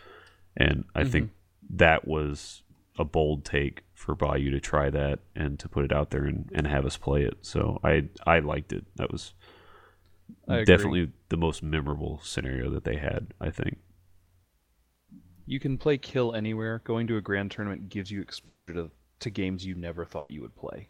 And 0.56 0.86
I 0.96 1.04
think 1.04 1.26
mm-hmm. 1.26 1.78
that 1.78 2.08
was 2.08 2.64
a 2.98 3.04
bold 3.04 3.46
take 3.46 3.84
for 3.94 4.16
Bayou 4.16 4.52
to 4.52 4.60
try 4.60 4.90
that 4.90 5.20
and 5.36 5.60
to 5.60 5.70
put 5.70 5.86
it 5.86 5.92
out 5.92 6.12
there 6.12 6.26
and, 6.26 6.50
and 6.54 6.68
have 6.68 6.86
us 6.86 6.98
play 6.98 7.24
it. 7.24 7.38
So 7.42 7.80
I 7.84 8.06
I 8.26 8.40
liked 8.40 8.74
it. 8.74 8.86
That 8.96 9.12
was 9.12 9.34
definitely 10.48 11.12
the 11.30 11.38
most 11.38 11.62
memorable 11.62 12.20
scenario 12.24 12.70
that 12.72 12.84
they 12.84 12.98
had, 12.98 13.34
I 13.40 13.50
think. 13.50 13.78
You 15.46 15.60
can 15.60 15.78
play 15.78 15.98
kill 15.98 16.34
anywhere. 16.34 16.82
Going 16.84 17.08
to 17.08 17.18
a 17.18 17.22
grand 17.22 17.52
tournament 17.52 17.90
gives 17.90 18.12
you 18.12 18.22
exposure 18.22 18.74
to, 18.74 18.92
to 19.20 19.30
games 19.30 19.66
you 19.66 19.76
never 19.76 20.06
thought 20.06 20.30
you 20.32 20.42
would 20.42 20.56
play. 20.56 20.90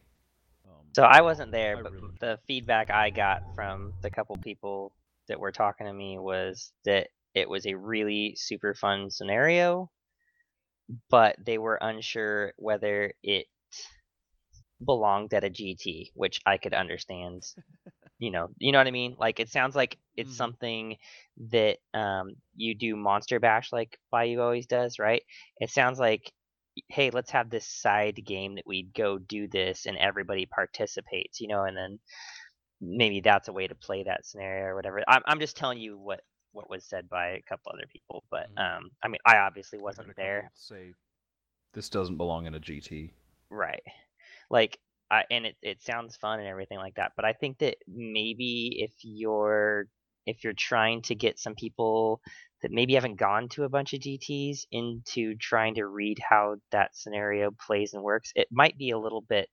Um, 0.65 0.85
So 0.95 1.03
I 1.03 1.21
wasn't 1.21 1.51
there, 1.51 1.77
I 1.77 1.81
but 1.81 1.91
really- 1.93 2.17
the 2.19 2.39
feedback 2.47 2.89
I 2.91 3.09
got 3.09 3.41
from 3.55 3.93
the 4.01 4.09
couple 4.09 4.35
people 4.37 4.91
that 5.27 5.39
were 5.39 5.51
talking 5.51 5.87
to 5.87 5.93
me 5.93 6.17
was 6.19 6.71
that 6.85 7.09
it 7.33 7.49
was 7.49 7.65
a 7.65 7.75
really 7.75 8.35
super 8.35 8.73
fun 8.73 9.09
scenario, 9.11 9.91
but 11.09 11.35
they 11.45 11.57
were 11.57 11.75
unsure 11.81 12.53
whether 12.57 13.13
it 13.23 13.47
belonged 14.83 15.33
at 15.33 15.43
a 15.43 15.49
GT, 15.49 16.11
which 16.13 16.39
I 16.45 16.57
could 16.57 16.73
understand. 16.73 17.43
you 18.19 18.31
know, 18.31 18.49
you 18.57 18.71
know 18.71 18.77
what 18.79 18.87
I 18.87 18.91
mean? 18.91 19.15
Like 19.19 19.39
it 19.39 19.49
sounds 19.49 19.75
like 19.75 19.97
it's 20.15 20.31
Mhm. 20.31 20.37
something 20.37 20.97
that 21.49 21.77
um, 21.93 22.35
you 22.55 22.73
do 22.75 22.95
Monster 22.95 23.39
Bash 23.39 23.71
like 23.71 23.99
Bayou 24.11 24.39
always 24.39 24.67
does, 24.67 24.99
right? 24.99 25.23
It 25.59 25.69
sounds 25.69 25.99
like 25.99 26.31
hey, 26.89 27.09
let's 27.11 27.31
have 27.31 27.49
this 27.49 27.67
side 27.67 28.21
game 28.25 28.55
that 28.55 28.67
we'd 28.67 28.93
go 28.93 29.17
do 29.17 29.47
this 29.47 29.85
and 29.85 29.97
everybody 29.97 30.45
participates, 30.45 31.39
you 31.41 31.47
know, 31.47 31.63
and 31.63 31.77
then 31.77 31.99
maybe 32.81 33.21
that's 33.21 33.47
a 33.47 33.53
way 33.53 33.67
to 33.67 33.75
play 33.75 34.03
that 34.03 34.25
scenario 34.25 34.65
or 34.65 34.75
whatever. 34.75 35.03
I'm 35.07 35.21
I'm 35.25 35.39
just 35.39 35.57
telling 35.57 35.79
you 35.79 35.97
what 35.97 36.21
what 36.53 36.69
was 36.69 36.85
said 36.85 37.09
by 37.09 37.29
a 37.29 37.41
couple 37.43 37.71
other 37.73 37.87
people, 37.91 38.23
but 38.31 38.47
Mhm. 38.49 38.57
um, 38.57 38.91
I 39.03 39.07
mean, 39.09 39.19
I 39.25 39.37
obviously 39.37 39.79
wasn't 39.79 40.07
couple 40.07 40.23
there, 40.23 40.51
Say 40.53 40.93
this 41.73 41.89
doesn't 41.89 42.17
belong 42.17 42.45
in 42.47 42.55
a 42.55 42.59
GT. 42.59 43.13
right? 43.49 43.83
Like, 44.49 44.79
I, 45.11 45.25
and 45.31 45.45
it 45.45 45.57
it 45.61 45.81
sounds 45.81 46.17
fun 46.17 46.39
and 46.39 46.47
everything 46.47 46.79
like 46.79 46.95
that, 46.95 47.13
but 47.15 47.25
I 47.25 47.33
think 47.33 47.59
that 47.59 47.77
maybe 47.87 48.77
if 48.79 48.93
you're 49.03 49.87
if 50.25 50.43
you're 50.43 50.53
trying 50.53 51.01
to 51.03 51.15
get 51.15 51.39
some 51.39 51.55
people 51.55 52.21
that 52.61 52.71
maybe 52.71 52.95
haven't 52.95 53.17
gone 53.17 53.49
to 53.49 53.63
a 53.63 53.69
bunch 53.69 53.93
of 53.93 54.01
GTs 54.01 54.61
into 54.71 55.35
trying 55.37 55.75
to 55.75 55.85
read 55.85 56.19
how 56.27 56.55
that 56.71 56.95
scenario 56.95 57.51
plays 57.65 57.93
and 57.93 58.03
works, 58.03 58.31
it 58.35 58.47
might 58.51 58.77
be 58.77 58.91
a 58.91 58.99
little 58.99 59.21
bit 59.21 59.49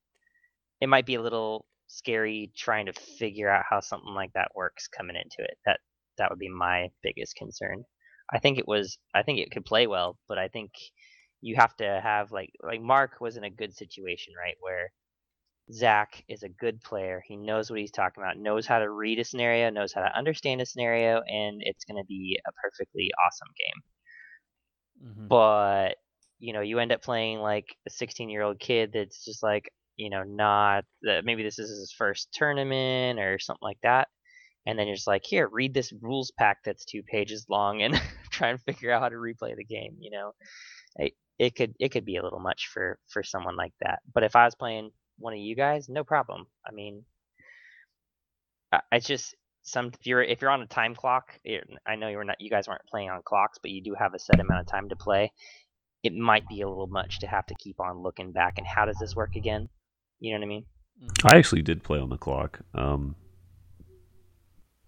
it 0.81 0.89
might 0.89 1.07
be 1.07 1.15
a 1.17 1.23
little 1.23 1.67
scary 1.89 2.53
trying 2.57 2.87
to 2.87 2.93
figure 2.93 3.51
out 3.51 3.65
how 3.69 3.81
something 3.81 4.15
like 4.15 4.33
that 4.35 4.53
works 4.55 4.89
coming 4.89 5.17
into 5.17 5.39
it. 5.41 5.59
That 5.67 5.81
that 6.19 6.31
would 6.31 6.39
be 6.39 6.49
my 6.49 6.91
biggest 7.03 7.37
concern. 7.37 7.85
I 8.33 8.39
think 8.39 8.59
it 8.59 8.69
was 8.69 8.99
I 9.15 9.23
think 9.23 9.39
it 9.41 9.51
could 9.51 9.65
play 9.65 9.87
well, 9.87 10.19
but 10.29 10.39
I 10.39 10.49
think 10.49 10.73
you 11.41 11.57
have 11.57 11.77
to 11.77 12.01
have 12.03 12.33
like 12.33 12.53
like 12.63 12.81
Mark 12.81 13.21
was 13.21 13.37
in 13.37 13.45
a 13.45 13.51
good 13.51 13.75
situation, 13.75 14.35
right? 14.39 14.57
Where 14.61 14.93
Zach 15.73 16.23
is 16.29 16.43
a 16.43 16.49
good 16.49 16.81
player. 16.83 17.23
He 17.27 17.37
knows 17.37 17.71
what 17.71 17.81
he's 17.81 17.91
talking 17.91 18.23
about, 18.23 18.39
knows 18.39 18.67
how 18.67 18.79
to 18.79 18.91
read 18.91 19.19
a 19.19 19.25
scenario, 19.25 19.71
knows 19.71 19.93
how 19.93 20.03
to 20.03 20.17
understand 20.17 20.61
a 20.61 20.67
scenario, 20.67 21.21
and 21.23 21.61
it's 21.65 21.85
going 21.85 22.03
to 22.03 22.07
be 22.07 22.39
a 22.47 22.53
perfectly 22.53 23.11
awesome 23.27 23.49
game. 23.59 23.83
Mhm. 25.01 25.29
But 25.29 25.97
you 26.39 26.53
know, 26.53 26.61
you 26.61 26.79
end 26.79 26.93
up 26.93 27.03
playing 27.03 27.39
like 27.39 27.77
a 27.87 27.91
16 27.91 28.29
year 28.29 28.43
old 28.43 28.59
kid 28.61 28.93
that's 28.93 29.25
just 29.25 29.43
like, 29.43 29.71
you 29.97 30.11
know, 30.11 30.23
not 30.25 30.85
that 31.03 31.25
maybe 31.25 31.43
this 31.43 31.59
is 31.59 31.71
his 31.71 31.93
first 31.97 32.29
tournament 32.33 33.19
or 33.21 33.39
something 33.39 33.61
like 33.63 33.79
that. 33.83 34.09
And 34.67 34.79
then 34.79 34.87
you're 34.89 34.97
just 34.97 35.09
like, 35.09 35.25
here, 35.25 35.49
read 35.49 35.75
this 35.75 35.93
rules 36.03 36.33
pack 36.39 36.59
that's 36.65 36.85
two 36.85 37.03
pages 37.05 37.47
long 37.49 37.83
and 37.83 38.01
try 38.31 38.51
and 38.51 38.61
figure 38.63 38.93
out 38.93 39.03
how 39.03 39.09
to 39.11 39.17
replay 39.17 39.57
the 39.57 39.65
game. 39.65 39.97
You 40.01 40.11
know, 40.13 40.33
it, 40.97 41.15
it 41.39 41.57
could 41.57 41.75
it 41.81 41.91
could 41.91 42.05
be 42.07 42.17
a 42.17 42.23
little 42.23 42.41
much 42.41 42.69
for 42.73 42.99
for 43.09 43.23
someone 43.23 43.57
like 43.57 43.75
that. 43.83 44.01
But 44.15 44.25
if 44.25 44.37
I 44.37 44.45
was 44.47 44.55
playing 44.57 44.91
one 45.19 45.33
of 45.33 45.39
you 45.39 45.55
guys, 45.55 45.89
no 45.89 46.05
problem. 46.05 46.47
I 46.67 46.73
mean, 46.73 47.05
I- 48.73 48.83
it's 48.93 49.07
just 49.07 49.35
some 49.63 49.87
if 49.99 50.07
you're 50.07 50.23
if 50.23 50.43
you're 50.43 50.51
on 50.51 50.63
a 50.63 50.67
time 50.67 50.95
clock. 50.95 51.39
It, 51.45 51.69
I 51.87 51.97
know 51.97 52.09
you're 52.09 52.25
not 52.25 52.41
you 52.41 52.51
guys 52.51 52.69
aren't 52.69 52.87
playing 52.87 53.11
on 53.11 53.23
clocks, 53.25 53.59
but 53.59 53.71
you 53.71 53.83
do 53.83 53.95
have 53.95 54.15
a 54.15 54.19
set 54.19 54.41
amount 54.41 54.61
of 54.61 54.67
time 54.67 54.89
to 54.91 54.97
play. 54.97 55.33
It 56.03 56.15
might 56.15 56.47
be 56.49 56.61
a 56.61 56.69
little 56.69 56.87
much 56.87 57.21
to 57.21 57.27
have 57.27 57.47
to 57.47 57.55
keep 57.55 57.81
on 57.81 58.03
looking 58.03 58.33
back 58.33 58.59
and 58.59 58.67
how 58.67 58.85
does 58.85 58.99
this 58.99 59.17
work 59.17 59.37
again? 59.37 59.69
You 60.21 60.33
know 60.33 60.41
what 60.41 60.45
I 60.45 60.49
mean? 60.49 60.65
I 61.25 61.37
actually 61.39 61.63
did 61.63 61.83
play 61.83 61.99
on 61.99 62.11
the 62.11 62.19
clock. 62.19 62.61
Um, 62.75 63.17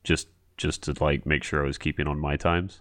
just 0.04 0.28
just 0.56 0.82
to 0.84 0.94
like 1.02 1.26
make 1.26 1.42
sure 1.42 1.62
I 1.62 1.66
was 1.66 1.78
keeping 1.78 2.06
on 2.06 2.18
my 2.18 2.36
times. 2.36 2.80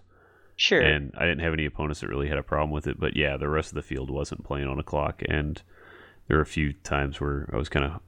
Sure. 0.56 0.80
And 0.80 1.12
I 1.16 1.26
didn't 1.26 1.40
have 1.42 1.52
any 1.52 1.66
opponents 1.66 2.00
that 2.00 2.08
really 2.08 2.28
had 2.28 2.38
a 2.38 2.42
problem 2.42 2.70
with 2.70 2.86
it. 2.86 2.98
But 2.98 3.16
yeah, 3.16 3.36
the 3.36 3.48
rest 3.48 3.70
of 3.70 3.74
the 3.74 3.82
field 3.82 4.10
wasn't 4.10 4.44
playing 4.44 4.66
on 4.66 4.78
a 4.78 4.82
clock. 4.82 5.22
And 5.28 5.62
there 6.28 6.38
were 6.38 6.42
a 6.42 6.46
few 6.46 6.72
times 6.72 7.20
where 7.20 7.48
I 7.52 7.56
was 7.56 7.68
kind 7.68 7.84
of 7.84 8.00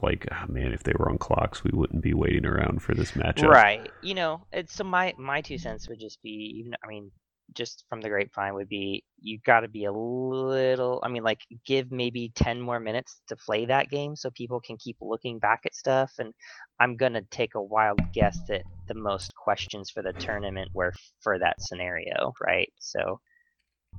like, 0.00 0.26
oh, 0.32 0.50
man, 0.50 0.72
if 0.72 0.82
they 0.82 0.92
were 0.98 1.10
on 1.10 1.18
clocks, 1.18 1.62
we 1.62 1.70
wouldn't 1.72 2.02
be 2.02 2.14
waiting 2.14 2.46
around 2.46 2.82
for 2.82 2.94
this 2.94 3.12
matchup. 3.12 3.48
Right. 3.48 3.90
You 4.02 4.14
know, 4.14 4.46
it's 4.52 4.74
so 4.74 4.84
my 4.84 5.14
my 5.18 5.40
two 5.40 5.58
cents 5.58 5.88
would 5.88 6.00
just 6.00 6.22
be 6.22 6.56
even 6.58 6.74
I 6.82 6.88
mean, 6.88 7.10
just 7.54 7.84
from 7.88 8.00
the 8.00 8.08
grapevine 8.08 8.54
would 8.54 8.68
be 8.68 9.04
you 9.20 9.38
got 9.44 9.60
to 9.60 9.68
be 9.68 9.84
a 9.84 9.92
little 9.92 11.00
I 11.02 11.08
mean 11.08 11.22
like 11.22 11.40
give 11.66 11.92
maybe 11.92 12.32
10 12.34 12.60
more 12.60 12.80
minutes 12.80 13.20
to 13.28 13.36
play 13.36 13.66
that 13.66 13.90
game 13.90 14.16
so 14.16 14.30
people 14.30 14.60
can 14.60 14.76
keep 14.78 14.96
looking 15.00 15.38
back 15.38 15.60
at 15.66 15.74
stuff 15.74 16.12
and 16.18 16.32
I'm 16.80 16.96
going 16.96 17.12
to 17.12 17.22
take 17.30 17.54
a 17.54 17.62
wild 17.62 18.00
guess 18.12 18.38
that 18.48 18.62
the 18.88 18.94
most 18.94 19.34
questions 19.34 19.90
for 19.90 20.02
the 20.02 20.12
tournament 20.14 20.70
were 20.72 20.92
for 21.20 21.38
that 21.38 21.60
scenario, 21.60 22.32
right? 22.40 22.72
So 22.78 23.20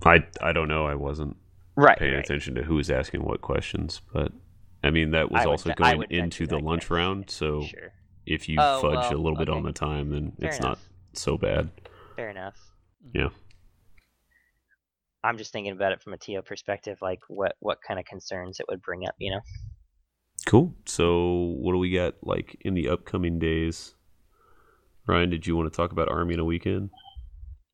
I, 0.03 0.25
I 0.41 0.51
don't 0.51 0.67
know. 0.67 0.85
I 0.85 0.95
wasn't 0.95 1.37
right, 1.75 1.97
paying 1.97 2.13
right. 2.13 2.23
attention 2.23 2.55
to 2.55 2.63
who 2.63 2.75
was 2.75 2.89
asking 2.89 3.23
what 3.23 3.41
questions. 3.41 4.01
But 4.13 4.31
I 4.83 4.89
mean, 4.91 5.11
that 5.11 5.31
was 5.31 5.41
I 5.41 5.45
also 5.45 5.71
I 5.71 5.73
going 5.73 6.11
into 6.11 6.45
the 6.47 6.59
lunch 6.59 6.89
round. 6.89 7.29
So 7.29 7.63
Sure. 7.63 7.91
if 8.25 8.47
you 8.49 8.57
Oh, 8.59 8.81
fudge 8.81 8.95
well, 8.95 9.13
a 9.13 9.21
little 9.21 9.37
bit 9.37 9.49
on 9.49 9.63
the 9.63 9.71
time, 9.73 10.09
then 10.09 10.31
Fair 10.39 10.49
it's 10.49 10.59
enough. 10.59 10.69
not 10.69 11.17
so 11.17 11.37
bad. 11.37 11.69
Fair 12.15 12.29
enough. 12.29 12.55
Mm-hmm. 13.05 13.17
Yeah. 13.19 13.29
I'm 15.23 15.37
just 15.37 15.53
thinking 15.53 15.71
about 15.71 15.93
it 15.93 16.01
from 16.01 16.13
a 16.13 16.17
TO 16.17 16.41
perspective, 16.41 16.97
like 17.01 17.19
what 17.29 17.55
what 17.59 17.77
kind 17.87 17.99
of 17.99 18.05
concerns 18.05 18.59
it 18.59 18.65
would 18.69 18.81
bring 18.81 19.05
up, 19.07 19.15
you 19.19 19.31
know? 19.31 19.39
Cool. 20.45 20.73
So, 20.85 21.55
what 21.59 21.71
do 21.71 21.77
we 21.77 21.91
got 21.91 22.15
like 22.21 22.57
in 22.61 22.73
the 22.73 22.89
upcoming 22.89 23.39
days? 23.39 23.95
Ryan, 25.07 25.29
did 25.29 25.47
you 25.47 25.55
want 25.55 25.71
to 25.71 25.75
talk 25.75 25.91
about 25.93 26.09
Army 26.09 26.33
in 26.33 26.39
a 26.41 26.45
weekend? 26.45 26.89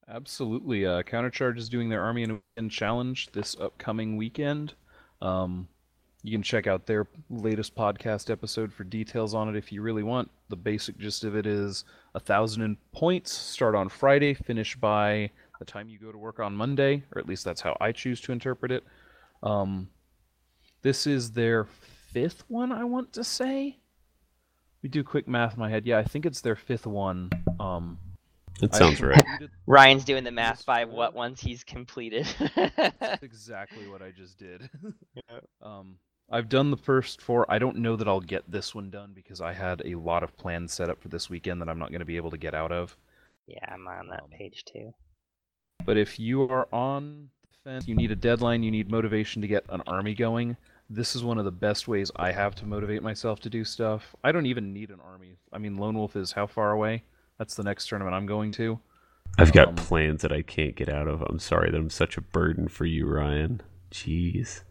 Absolutely. 0.10 0.86
Uh, 0.86 1.04
Countercharge 1.04 1.58
is 1.58 1.70
doing 1.70 1.90
their 1.90 2.02
Army 2.02 2.24
in 2.24 2.32
a 2.32 2.34
Weekend 2.34 2.72
challenge 2.72 3.32
this 3.32 3.56
upcoming 3.60 4.18
weekend. 4.18 4.74
Um, 5.22 5.68
you 6.24 6.32
can 6.32 6.42
check 6.42 6.66
out 6.68 6.86
their 6.86 7.08
latest 7.30 7.76
podcast 7.76 8.30
episode 8.30 8.74
for 8.74 8.84
details 8.84 9.34
on 9.34 9.48
it 9.50 9.56
if 9.56 9.72
you 9.72 9.82
really 9.82 10.04
want. 10.04 10.30
The 10.50 10.56
basic 10.56 10.98
gist 10.98 11.24
of 11.24 11.36
it 11.36 11.46
is 11.46 11.86
a 12.16 12.20
thousand 12.20 12.78
points 12.92 13.32
start 13.32 13.76
on 13.76 13.88
Friday, 13.88 14.34
finish 14.34 14.76
by 14.76 15.30
the 15.60 15.66
time 15.66 15.90
you 15.90 16.00
go 16.00 16.12
to 16.12 16.18
work 16.18 16.40
on 16.40 16.56
Monday, 16.56 17.04
or 17.14 17.20
at 17.20 17.28
least 17.28 17.46
that's 17.46 17.62
how 17.62 17.78
I 17.80 17.92
choose 17.92 18.20
to 18.22 18.32
interpret 18.32 18.72
it. 18.72 18.84
Um, 19.44 19.90
this 20.82 21.06
is 21.06 21.32
their 21.32 21.66
fifth 22.12 22.44
one, 22.48 22.72
I 22.72 22.84
want 22.84 23.14
to 23.14 23.24
say. 23.24 23.78
We 24.82 24.90
do 24.90 25.04
quick 25.04 25.28
math 25.28 25.54
in 25.54 25.60
my 25.60 25.70
head. 25.70 25.86
Yeah, 25.86 26.00
I 26.00 26.04
think 26.04 26.26
it's 26.26 26.42
their 26.42 26.56
fifth 26.56 26.88
one. 26.88 27.30
Um, 27.60 28.00
That 28.60 28.74
I 28.76 28.78
sounds 28.78 29.02
right. 29.02 29.24
Ryan's 29.68 30.04
doing 30.06 30.24
the 30.24 30.32
math 30.32 30.66
by 30.66 30.86
what 30.86 31.14
ones 31.14 31.40
he's 31.40 31.64
completed. 31.64 32.28
That's 32.56 33.24
exactly 33.24 33.88
what 33.88 34.02
I 34.02 34.12
just 34.12 34.38
did. 34.38 34.70
um, 35.62 35.96
I've 36.32 36.50
done 36.50 36.70
the 36.72 36.78
first 36.78 37.22
four. 37.22 37.46
I 37.50 37.58
don't 37.60 37.78
know 37.78 37.96
that 37.96 38.08
I'll 38.08 38.20
get 38.20 38.50
this 38.52 38.76
one 38.76 38.90
done 38.90 39.12
because 39.16 39.42
I 39.42 39.54
had 39.54 39.82
a 39.86 39.96
lot 39.96 40.24
of 40.24 40.36
plans 40.38 40.74
set 40.74 40.90
up 40.90 41.02
for 41.02 41.08
this 41.08 41.30
weekend 41.30 41.62
that 41.62 41.70
I'm 41.70 41.80
not 41.80 41.90
going 41.90 42.00
to 42.00 42.06
be 42.06 42.18
able 42.18 42.32
to 42.32 42.38
get 42.38 42.54
out 42.54 42.72
of. 42.72 42.96
yeah, 43.48 43.66
I'm 43.68 43.88
on 43.88 44.08
that 44.10 44.24
Um, 44.24 44.30
page 44.30 44.64
too. 44.66 44.94
But 45.86 45.98
if 45.98 46.20
you 46.20 46.44
are 46.44 46.68
on 46.74 47.30
the 47.42 47.72
fence, 47.72 47.88
you 47.88 47.96
need 47.96 48.12
a 48.12 48.16
deadline, 48.16 48.62
you 48.64 48.70
need 48.72 48.92
motivation 48.92 49.42
to 49.42 49.48
get 49.48 49.66
an 49.70 49.82
army 49.88 50.14
going. 50.14 50.56
This 50.90 51.16
is 51.16 51.24
one 51.24 51.38
of 51.38 51.46
the 51.46 51.52
best 51.52 51.88
ways 51.88 52.12
I 52.16 52.32
have 52.32 52.56
to 52.56 52.66
motivate 52.66 53.02
myself 53.04 53.40
to 53.42 53.50
do 53.50 53.64
stuff. 53.64 54.16
I 54.24 54.32
don't 54.32 54.46
even 54.48 54.74
need 54.74 54.90
an 54.90 55.00
army. 55.04 55.38
I 55.54 55.58
mean, 55.60 55.78
Lone 55.78 55.98
Wolf 55.98 56.16
is 56.16 56.32
how 56.32 56.46
far 56.48 56.72
away? 56.72 57.04
That's 57.40 57.56
the 57.56 57.64
next 57.64 57.88
tournament 57.88 58.16
I'm 58.16 58.28
going 58.28 58.52
to. 58.54 58.80
I've 59.40 59.54
got 59.54 59.70
Um, 59.70 59.76
plans 59.76 60.22
that 60.22 60.32
I 60.32 60.42
can't 60.44 60.76
get 60.76 60.90
out 60.90 61.08
of. 61.08 61.22
I'm 61.24 61.40
sorry 61.40 61.72
that 61.72 61.78
I'm 61.78 61.90
such 61.90 62.18
a 62.18 62.22
burden 62.22 62.68
for 62.68 62.86
you, 62.86 63.08
Ryan. 63.08 63.62
Jeez. 63.92 64.62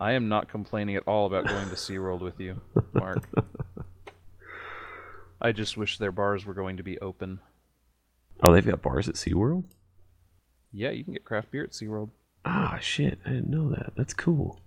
I 0.00 0.12
am 0.12 0.28
not 0.28 0.48
complaining 0.48 0.96
at 0.96 1.06
all 1.06 1.26
about 1.26 1.46
going 1.46 1.68
to 1.70 1.74
SeaWorld 1.76 2.20
with 2.20 2.38
you, 2.40 2.60
Mark. 2.92 3.24
I 5.40 5.52
just 5.52 5.76
wish 5.76 5.96
their 5.98 6.12
bars 6.12 6.44
were 6.44 6.52
going 6.54 6.76
to 6.78 6.82
be 6.82 6.98
open. 6.98 7.40
Oh, 8.42 8.52
they've 8.52 8.66
got 8.66 8.82
bars 8.82 9.08
at 9.08 9.14
SeaWorld? 9.14 9.64
Yeah, 10.72 10.90
you 10.90 11.04
can 11.04 11.12
get 11.14 11.24
craft 11.24 11.50
beer 11.52 11.64
at 11.64 11.70
SeaWorld, 11.70 12.10
Ah, 12.44 12.78
shit. 12.80 13.18
I 13.24 13.30
didn't 13.30 13.50
know 13.50 13.70
that. 13.70 13.92
That's 13.96 14.14
cool. 14.14 14.60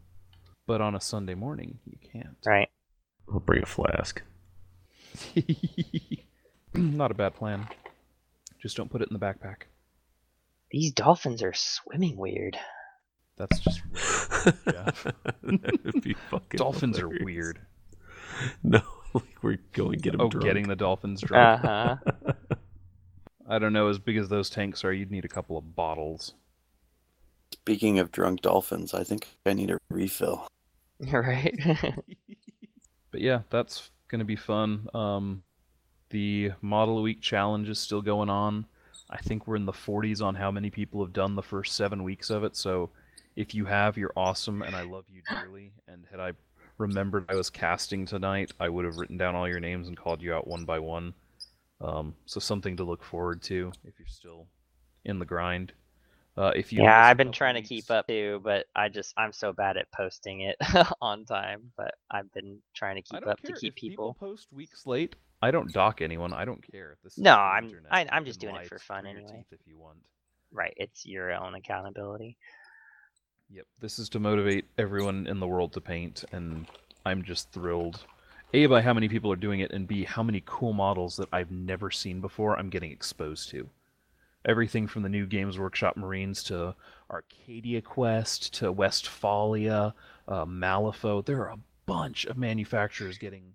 but 0.65 0.81
on 0.81 0.95
a 0.95 1.01
Sunday 1.01 1.33
morning, 1.35 1.79
you 1.85 1.97
can't. 2.11 2.37
Right. 2.45 2.69
I'll 3.31 3.39
bring 3.39 3.63
a 3.63 3.65
flask. 3.67 4.21
not 6.73 7.11
a 7.11 7.15
bad 7.15 7.35
plan. 7.35 7.67
Just 8.61 8.77
don't 8.77 8.89
put 8.91 9.01
it 9.01 9.09
in 9.09 9.17
the 9.17 9.25
backpack. 9.25 9.63
These 10.71 10.93
dolphins 10.93 11.41
are 11.41 11.53
swimming 11.53 12.17
weird. 12.17 12.57
That's 13.37 13.59
just 13.59 13.81
Jeff. 14.65 15.03
that 15.43 15.79
would 15.83 16.01
be 16.01 16.13
fucking 16.29 16.57
dolphins 16.57 16.97
hilarious. 16.97 17.21
are 17.21 17.25
weird. 17.25 17.59
No, 18.63 18.81
like 19.13 19.41
we're 19.43 19.57
going 19.73 19.99
get 19.99 20.11
them 20.11 20.21
Oh, 20.21 20.29
drunk. 20.29 20.45
getting 20.45 20.67
the 20.67 20.75
dolphins 20.75 21.19
drunk. 21.21 21.61
Uh 21.63 21.67
huh. 21.67 22.33
I 23.49 23.59
don't 23.59 23.73
know. 23.73 23.89
As 23.89 23.97
big 23.99 24.15
as 24.17 24.29
those 24.29 24.49
tanks 24.49 24.85
are, 24.85 24.93
you'd 24.93 25.11
need 25.11 25.25
a 25.25 25.29
couple 25.29 25.57
of 25.57 25.75
bottles. 25.75 26.35
Speaking 27.51 27.99
of 27.99 28.11
drunk 28.11 28.41
dolphins, 28.41 28.93
I 28.93 29.03
think 29.03 29.27
I 29.45 29.53
need 29.53 29.71
a 29.71 29.77
refill. 29.89 30.47
right. 31.11 31.53
But 33.11 33.21
yeah, 33.21 33.41
that's 33.49 33.89
gonna 34.09 34.25
be 34.25 34.35
fun. 34.37 34.87
Um, 34.93 35.43
the 36.09 36.51
Model 36.61 37.01
Week 37.01 37.21
challenge 37.21 37.69
is 37.69 37.79
still 37.79 38.01
going 38.01 38.29
on. 38.29 38.65
I 39.09 39.17
think 39.17 39.47
we're 39.47 39.55
in 39.55 39.65
the 39.65 39.71
40s 39.71 40.21
on 40.21 40.35
how 40.35 40.51
many 40.51 40.69
people 40.69 41.03
have 41.03 41.13
done 41.13 41.35
the 41.35 41.41
first 41.41 41.75
seven 41.75 42.03
weeks 42.03 42.29
of 42.29 42.43
it. 42.43 42.55
So 42.55 42.91
if 43.35 43.55
you 43.55 43.65
have, 43.65 43.97
you're 43.97 44.13
awesome, 44.15 44.61
and 44.61 44.75
I 44.75 44.83
love 44.83 45.05
you 45.11 45.21
dearly. 45.29 45.71
And 45.87 46.05
had 46.11 46.19
I 46.19 46.33
remembered 46.77 47.25
I 47.29 47.35
was 47.35 47.49
casting 47.49 48.05
tonight, 48.05 48.51
I 48.59 48.69
would 48.69 48.85
have 48.85 48.97
written 48.97 49.17
down 49.17 49.35
all 49.35 49.47
your 49.47 49.59
names 49.59 49.87
and 49.87 49.97
called 49.97 50.21
you 50.21 50.33
out 50.33 50.47
one 50.47 50.65
by 50.65 50.79
one. 50.79 51.13
Um, 51.81 52.15
so 52.25 52.39
something 52.39 52.77
to 52.77 52.83
look 52.83 53.03
forward 53.03 53.41
to 53.43 53.71
if 53.85 53.97
you're 53.97 54.07
still 54.07 54.47
in 55.05 55.19
the 55.19 55.25
grind. 55.25 55.73
Uh, 56.37 56.51
if 56.55 56.71
you 56.71 56.83
yeah, 56.83 57.05
I've 57.05 57.17
been 57.17 57.31
trying 57.31 57.55
to 57.55 57.61
keep 57.61 57.89
up 57.91 58.07
too, 58.07 58.39
but 58.43 58.67
I 58.75 58.87
just 58.87 59.13
I'm 59.17 59.33
so 59.33 59.51
bad 59.51 59.75
at 59.75 59.91
posting 59.91 60.41
it 60.41 60.55
on 61.01 61.25
time. 61.25 61.71
But 61.75 61.95
I've 62.09 62.31
been 62.33 62.59
trying 62.73 62.95
to 62.95 63.01
keep 63.01 63.27
up 63.27 63.41
to 63.41 63.53
keep 63.53 63.73
if 63.73 63.75
people 63.75 64.13
people. 64.13 64.27
post 64.29 64.47
weeks 64.53 64.85
late. 64.85 65.15
I 65.41 65.51
don't 65.51 65.71
dock 65.71 66.01
anyone. 66.01 66.33
I 66.33 66.43
don't 66.45 66.61
care. 66.71 66.97
This 67.03 67.13
is 67.13 67.19
No, 67.23 67.31
I'm- 67.35 67.65
internet. 67.65 67.93
I, 67.93 68.07
I'm 68.11 68.25
just 68.25 68.39
doing 68.39 68.55
it 68.55 68.67
for 68.67 68.79
fun 68.79 69.05
anyway. 69.05 69.45
if 69.51 69.59
you 69.65 69.77
want. 69.77 69.99
Right, 70.51 70.73
it's 70.77 71.05
your 71.05 71.31
own 71.31 71.55
accountability. 71.55 72.37
Yep, 73.51 73.65
this 73.79 73.99
is 73.99 74.09
to 74.09 74.19
motivate 74.19 74.65
everyone 74.77 75.27
in 75.27 75.39
the 75.39 75.47
world 75.47 75.73
to 75.73 75.81
paint, 75.81 76.23
and 76.31 76.65
I'm 77.05 77.23
just 77.23 77.51
thrilled. 77.51 78.01
A, 78.53 78.65
by 78.65 78.81
how 78.81 78.93
many 78.93 79.07
people 79.07 79.31
are 79.31 79.35
doing 79.37 79.59
it, 79.59 79.71
and 79.71 79.87
B, 79.87 80.03
how 80.03 80.23
many 80.23 80.41
cool 80.45 80.73
models 80.73 81.15
that 81.17 81.29
I've 81.31 81.51
never 81.51 81.91
seen 81.91 82.19
before 82.19 82.57
I'm 82.57 82.69
getting 82.69 82.91
exposed 82.91 83.49
to. 83.51 83.69
Everything 84.45 84.87
from 84.87 85.03
the 85.03 85.09
new 85.09 85.25
Games 85.25 85.59
Workshop 85.59 85.97
Marines 85.97 86.43
to 86.45 86.75
Arcadia 87.11 87.81
Quest 87.81 88.53
to 88.55 88.71
Westfalia, 88.73 89.93
uh, 90.27 90.45
Malifaux. 90.45 91.23
There 91.25 91.41
are 91.41 91.51
a 91.53 91.59
bunch 91.85 92.25
of 92.25 92.37
manufacturers 92.37 93.17
getting 93.17 93.53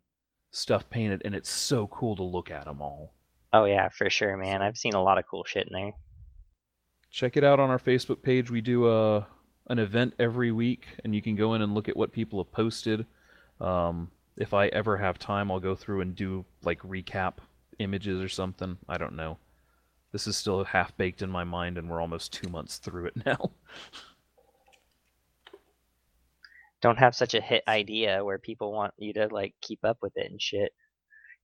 stuff 0.55 0.89
painted, 0.89 1.23
and 1.25 1.35
it's 1.35 1.51
so 1.51 1.87
cool 1.89 2.17
to 2.17 2.23
look 2.23 2.51
at 2.51 2.65
them 2.67 2.81
all. 2.81 3.13
Oh 3.53 3.65
yeah, 3.65 3.89
for 3.89 4.09
sure, 4.11 4.37
man. 4.37 4.63
I've 4.63 4.79
seen 4.79 4.95
a 4.95 5.03
lot 5.03 5.19
of 5.19 5.27
cool 5.27 5.45
shit 5.45 5.67
in 5.69 5.73
there. 5.73 5.93
check 7.11 7.37
it 7.37 7.45
out 7.45 7.61
on 7.61 7.71
our 7.71 7.79
Facebook 7.79 8.23
page. 8.23 8.51
We 8.51 8.61
do 8.61 8.89
a 8.91 9.27
an 9.69 9.79
event 9.79 10.15
every 10.19 10.53
week, 10.53 10.87
and 11.05 11.15
you 11.15 11.23
can 11.23 11.37
go 11.37 11.55
in 11.55 11.63
and 11.63 11.75
look 11.75 11.89
at 11.89 11.97
what 11.97 12.13
people 12.13 12.43
have 12.43 12.53
posted. 12.53 13.07
Um, 13.61 14.11
if 14.37 14.53
I 14.53 14.67
ever 14.69 14.97
have 14.97 15.19
time, 15.19 15.51
I'll 15.51 15.61
go 15.61 15.75
through 15.75 16.01
and 16.03 16.15
do 16.15 16.45
like 16.63 16.81
recap 16.81 17.35
images 17.79 18.21
or 18.21 18.29
something. 18.29 18.77
I 18.89 18.99
don't 18.99 19.17
know. 19.17 19.39
This 20.13 20.27
is 20.27 20.37
still 20.37 20.63
half 20.65 20.97
baked 20.97 21.23
in 21.23 21.31
my 21.31 21.45
mind, 21.45 21.79
and 21.79 21.89
we're 21.89 22.01
almost 22.01 22.33
two 22.33 22.49
months 22.49 22.79
through 22.79 23.07
it 23.07 23.15
now. 23.27 23.51
Don't 26.85 26.99
have 26.99 27.17
such 27.17 27.35
a 27.35 27.41
hit 27.41 27.65
idea 27.67 28.25
where 28.25 28.39
people 28.39 28.73
want 28.73 28.95
you 28.99 29.15
to 29.15 29.29
like 29.33 29.55
keep 29.63 29.81
up 29.85 29.99
with 30.03 30.13
it 30.17 30.31
and 30.31 30.41
shit. 30.41 30.71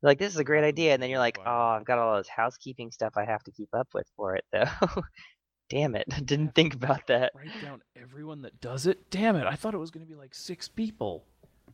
You're 0.03 0.11
like, 0.11 0.19
this 0.19 0.35
is 0.35 0.39
a 0.39 0.45
great 0.45 0.65
mm, 0.65 0.69
idea, 0.69 0.93
and 0.95 1.03
then 1.03 1.11
you're 1.11 1.19
like, 1.19 1.41
oh, 1.47 1.51
I've 1.79 1.87
got 1.87 1.99
all 1.99 2.19
this 2.19 2.29
housekeeping 2.29 2.93
stuff 2.93 3.15
I 3.17 3.25
have 3.25 3.43
to 3.45 3.53
keep 3.53 3.71
up 3.75 3.89
with 3.95 4.07
for 4.17 4.37
it 4.37 4.45
though. 4.53 4.67
Damn 5.71 5.95
it, 5.97 6.07
didn't 6.27 6.55
think 6.55 6.75
about 6.75 7.07
that. 7.09 7.33
Write 7.35 7.61
down 7.63 7.81
everyone 7.97 8.43
that 8.43 8.61
does 8.61 8.87
it. 8.87 9.11
Damn 9.11 9.37
it! 9.37 9.47
I 9.47 9.57
thought 9.57 9.75
it 9.75 9.79
was 9.79 9.91
going 9.91 10.07
to 10.07 10.11
be 10.11 10.17
like 10.19 10.35
six 10.35 10.69
people, 10.69 11.25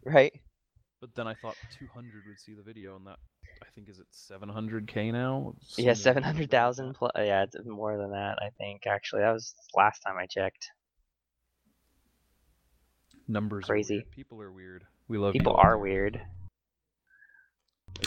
Right? 0.04 0.32
but 1.00 1.14
then 1.14 1.26
I 1.28 1.34
thought 1.34 1.56
200 1.78 2.26
would 2.26 2.38
see 2.40 2.54
the 2.54 2.62
video, 2.62 2.96
and 2.96 3.06
that 3.06 3.18
I 3.62 3.66
think 3.74 3.88
is 3.88 3.98
it 3.98 4.06
700k 4.14 5.12
now. 5.12 5.54
Yeah, 5.76 5.94
Somewhere 5.94 5.94
seven 5.94 6.24
around 6.24 6.32
hundred 6.34 6.50
that. 6.50 6.56
thousand 6.56 6.94
plus. 6.94 7.12
Yeah, 7.16 7.42
it's 7.44 7.56
more 7.66 7.98
than 7.98 8.12
that. 8.12 8.38
I 8.40 8.50
think 8.58 8.86
actually 8.86 9.22
that 9.22 9.32
was 9.32 9.54
last 9.74 10.00
time 10.00 10.16
I 10.18 10.26
checked. 10.26 10.68
Numbers 13.28 13.64
are 13.64 13.74
Crazy. 13.74 13.94
weird. 13.96 14.10
People 14.10 14.40
are 14.42 14.50
weird. 14.52 14.84
We 15.08 15.18
love 15.18 15.32
People 15.32 15.52
you 15.52 15.58
are 15.58 15.78
weird. 15.78 16.20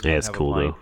Yeah, 0.04 0.12
it's 0.12 0.28
cool 0.28 0.54
though. 0.54 0.76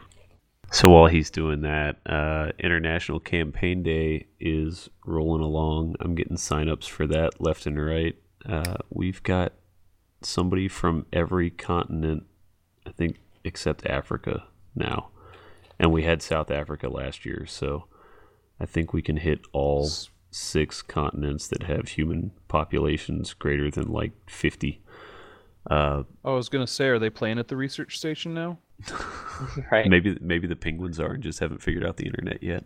So 0.71 0.91
while 0.91 1.07
he's 1.07 1.31
doing 1.31 1.63
that, 1.63 1.97
uh, 2.05 2.53
International 2.59 3.21
Campaign 3.21 3.83
Day 3.83 4.27
is 4.39 4.91
rolling 5.07 5.43
along. 5.43 5.95
I'm 6.01 6.15
getting 6.15 6.37
signups 6.37 6.85
for 6.89 7.07
that 7.07 7.41
left 7.41 7.65
and 7.67 7.83
right. 7.83 8.17
Uh, 8.47 8.77
we've 8.91 9.23
got 9.23 9.55
somebody 10.21 10.69
from 10.69 11.07
every 11.13 11.49
continent, 11.51 12.25
I 12.87 12.91
think, 12.91 13.17
except 13.45 13.87
Africa 13.87 14.45
now, 14.75 15.09
and 15.79 15.91
we 15.91 16.03
had 16.03 16.21
South 16.21 16.51
Africa 16.51 16.89
last 16.91 17.25
year. 17.25 17.47
So 17.47 17.87
I 18.61 18.67
think 18.67 18.93
we 18.93 19.01
can 19.01 19.17
hit 19.17 19.41
all 19.53 19.87
S- 19.87 20.11
six 20.39 20.83
continents 20.83 21.49
that 21.49 21.65
have 21.65 21.89
human 21.89 22.31
populations 22.47 23.35
greater 23.35 23.71
than 23.71 23.89
like 23.89 24.13
50. 24.31 24.81
Uh, 25.69 26.05
I 26.25 26.31
was 26.31 26.49
gonna 26.49 26.67
say, 26.67 26.87
are 26.87 26.99
they 26.99 27.11
playing 27.11 27.39
at 27.39 27.49
the 27.49 27.57
research 27.57 27.99
station 27.99 28.33
now? 28.33 28.59
right. 29.73 29.87
Maybe 29.89 30.17
maybe 30.21 30.47
the 30.47 30.57
penguins 30.57 31.01
are 31.01 31.13
and 31.13 31.23
just 31.23 31.41
haven't 31.41 31.63
figured 31.63 31.85
out 31.85 31.97
the 31.97 32.07
internet 32.07 32.43
yet. 32.43 32.65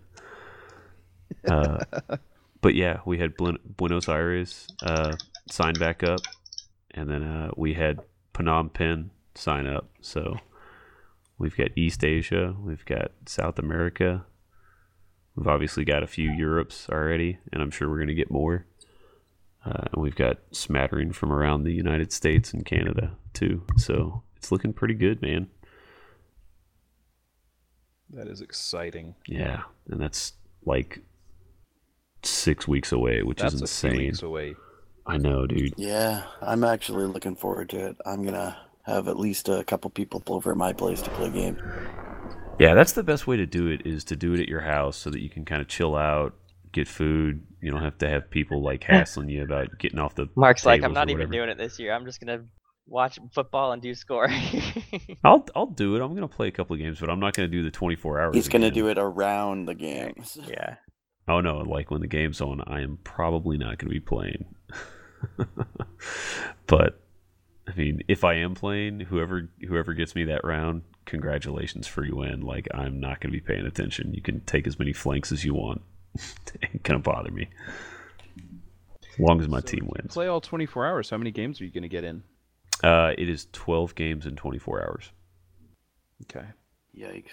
Uh, 1.48 1.84
but 2.60 2.74
yeah, 2.74 3.00
we 3.04 3.18
had 3.18 3.36
Buen- 3.36 3.58
Buenos 3.76 4.08
Aires 4.08 4.68
uh, 4.82 5.16
sign 5.50 5.74
back 5.74 6.02
up, 6.02 6.20
and 6.92 7.08
then 7.10 7.22
uh, 7.22 7.50
we 7.56 7.74
had 7.74 8.00
Phnom 8.34 8.72
Penh 8.72 9.10
sign 9.34 9.66
up. 9.66 9.88
So 10.00 10.36
we've 11.38 11.56
got 11.56 11.70
East 11.76 12.04
Asia, 12.04 12.54
we've 12.62 12.84
got 12.84 13.12
South 13.26 13.58
America, 13.58 14.26
we've 15.36 15.48
obviously 15.48 15.84
got 15.84 16.02
a 16.02 16.06
few 16.06 16.30
Europes 16.30 16.88
already, 16.90 17.38
and 17.52 17.62
I'm 17.62 17.70
sure 17.70 17.88
we're 17.88 17.96
going 17.96 18.08
to 18.08 18.14
get 18.14 18.30
more. 18.30 18.66
Uh, 19.64 19.84
and 19.92 20.02
we've 20.02 20.16
got 20.16 20.38
smattering 20.50 21.12
from 21.12 21.32
around 21.32 21.62
the 21.62 21.72
United 21.72 22.12
States 22.12 22.52
and 22.52 22.64
Canada 22.64 23.16
too. 23.32 23.62
So 23.76 24.22
it's 24.36 24.50
looking 24.50 24.72
pretty 24.72 24.94
good, 24.94 25.22
man. 25.22 25.48
That 28.10 28.26
is 28.26 28.40
exciting. 28.40 29.14
Yeah, 29.26 29.62
and 29.88 30.00
that's 30.00 30.32
like 30.66 31.00
six 32.22 32.68
weeks 32.68 32.92
away, 32.92 33.22
which 33.22 33.40
That's 33.40 33.54
is 33.54 33.62
a 33.62 33.66
few 33.66 33.90
insane. 33.90 34.06
weeks 34.06 34.22
away. 34.22 34.54
I 35.06 35.16
know, 35.16 35.46
dude. 35.46 35.74
Yeah, 35.76 36.24
I'm 36.40 36.62
actually 36.62 37.06
looking 37.06 37.36
forward 37.36 37.70
to 37.70 37.86
it. 37.86 37.96
I'm 38.04 38.24
gonna 38.24 38.56
have 38.82 39.08
at 39.08 39.18
least 39.18 39.48
a 39.48 39.64
couple 39.64 39.90
people 39.90 40.22
over 40.26 40.50
at 40.50 40.56
my 40.56 40.72
place 40.72 41.02
to 41.02 41.10
play 41.10 41.30
games. 41.30 41.58
Yeah, 42.58 42.74
that's 42.74 42.92
the 42.92 43.02
best 43.02 43.26
way 43.26 43.36
to 43.36 43.46
do 43.46 43.66
it 43.68 43.86
is 43.86 44.04
to 44.04 44.16
do 44.16 44.34
it 44.34 44.40
at 44.40 44.48
your 44.48 44.60
house 44.60 44.96
so 44.96 45.10
that 45.10 45.20
you 45.20 45.28
can 45.30 45.44
kind 45.44 45.60
of 45.60 45.68
chill 45.68 45.96
out, 45.96 46.34
get 46.72 46.86
food. 46.86 47.42
You 47.60 47.70
don't 47.70 47.82
have 47.82 47.98
to 47.98 48.08
have 48.08 48.30
people 48.30 48.62
like 48.62 48.84
hassling 48.88 49.28
you 49.28 49.42
about 49.42 49.78
getting 49.78 49.98
off 49.98 50.14
the. 50.14 50.28
Mark's 50.36 50.64
like, 50.64 50.82
I'm 50.82 50.92
not 50.92 51.10
even 51.10 51.30
doing 51.30 51.48
it 51.48 51.58
this 51.58 51.78
year. 51.78 51.92
I'm 51.92 52.04
just 52.04 52.20
gonna 52.20 52.44
watch 52.86 53.18
football 53.34 53.72
and 53.72 53.82
do 53.82 53.94
score. 53.94 54.28
I'll 55.24 55.46
I'll 55.56 55.66
do 55.66 55.96
it. 55.96 56.02
I'm 56.02 56.14
gonna 56.14 56.28
play 56.28 56.48
a 56.48 56.52
couple 56.52 56.74
of 56.74 56.80
games, 56.80 57.00
but 57.00 57.10
I'm 57.10 57.20
not 57.20 57.34
gonna 57.34 57.48
do 57.48 57.62
the 57.62 57.70
24 57.70 58.20
hours. 58.20 58.34
He's 58.34 58.48
gonna 58.48 58.66
again. 58.66 58.84
do 58.84 58.88
it 58.88 58.98
around 58.98 59.66
the 59.66 59.74
games. 59.74 60.38
yeah. 60.48 60.76
Oh 61.28 61.40
no! 61.40 61.58
Like 61.58 61.92
when 61.92 62.00
the 62.00 62.08
game's 62.08 62.40
on, 62.40 62.60
I 62.66 62.80
am 62.80 62.98
probably 63.04 63.56
not 63.56 63.78
gonna 63.78 63.92
be 63.92 64.00
playing. 64.00 64.56
but 66.66 67.01
I 67.72 67.78
mean, 67.78 68.02
if 68.08 68.24
I 68.24 68.34
am 68.34 68.54
playing, 68.54 69.00
whoever 69.00 69.48
whoever 69.66 69.94
gets 69.94 70.14
me 70.14 70.24
that 70.24 70.44
round, 70.44 70.82
congratulations, 71.06 71.86
free 71.86 72.10
win. 72.10 72.42
Like 72.42 72.68
I'm 72.74 73.00
not 73.00 73.20
gonna 73.20 73.32
be 73.32 73.40
paying 73.40 73.66
attention. 73.66 74.12
You 74.14 74.20
can 74.22 74.40
take 74.40 74.66
as 74.66 74.78
many 74.78 74.92
flanks 74.92 75.32
as 75.32 75.44
you 75.44 75.54
want. 75.54 75.82
it 76.14 76.56
ain't 76.62 76.82
gonna 76.82 76.98
bother 76.98 77.30
me. 77.30 77.48
As 79.12 79.18
long 79.18 79.40
as 79.40 79.48
my 79.48 79.60
So 79.60 79.66
team 79.66 79.88
wins. 79.94 80.12
Play 80.14 80.26
all 80.26 80.40
24 80.40 80.86
hours. 80.86 81.10
How 81.10 81.18
many 81.18 81.30
games 81.30 81.60
are 81.60 81.64
you 81.64 81.70
going 81.70 81.82
to 81.82 81.88
get 81.88 82.02
in? 82.02 82.22
Uh, 82.82 83.12
it 83.18 83.28
is 83.28 83.46
12 83.52 83.94
games 83.94 84.24
in 84.24 84.36
24 84.36 84.80
hours. 84.82 85.10
Okay. 86.22 86.46
Yikes. 86.98 87.32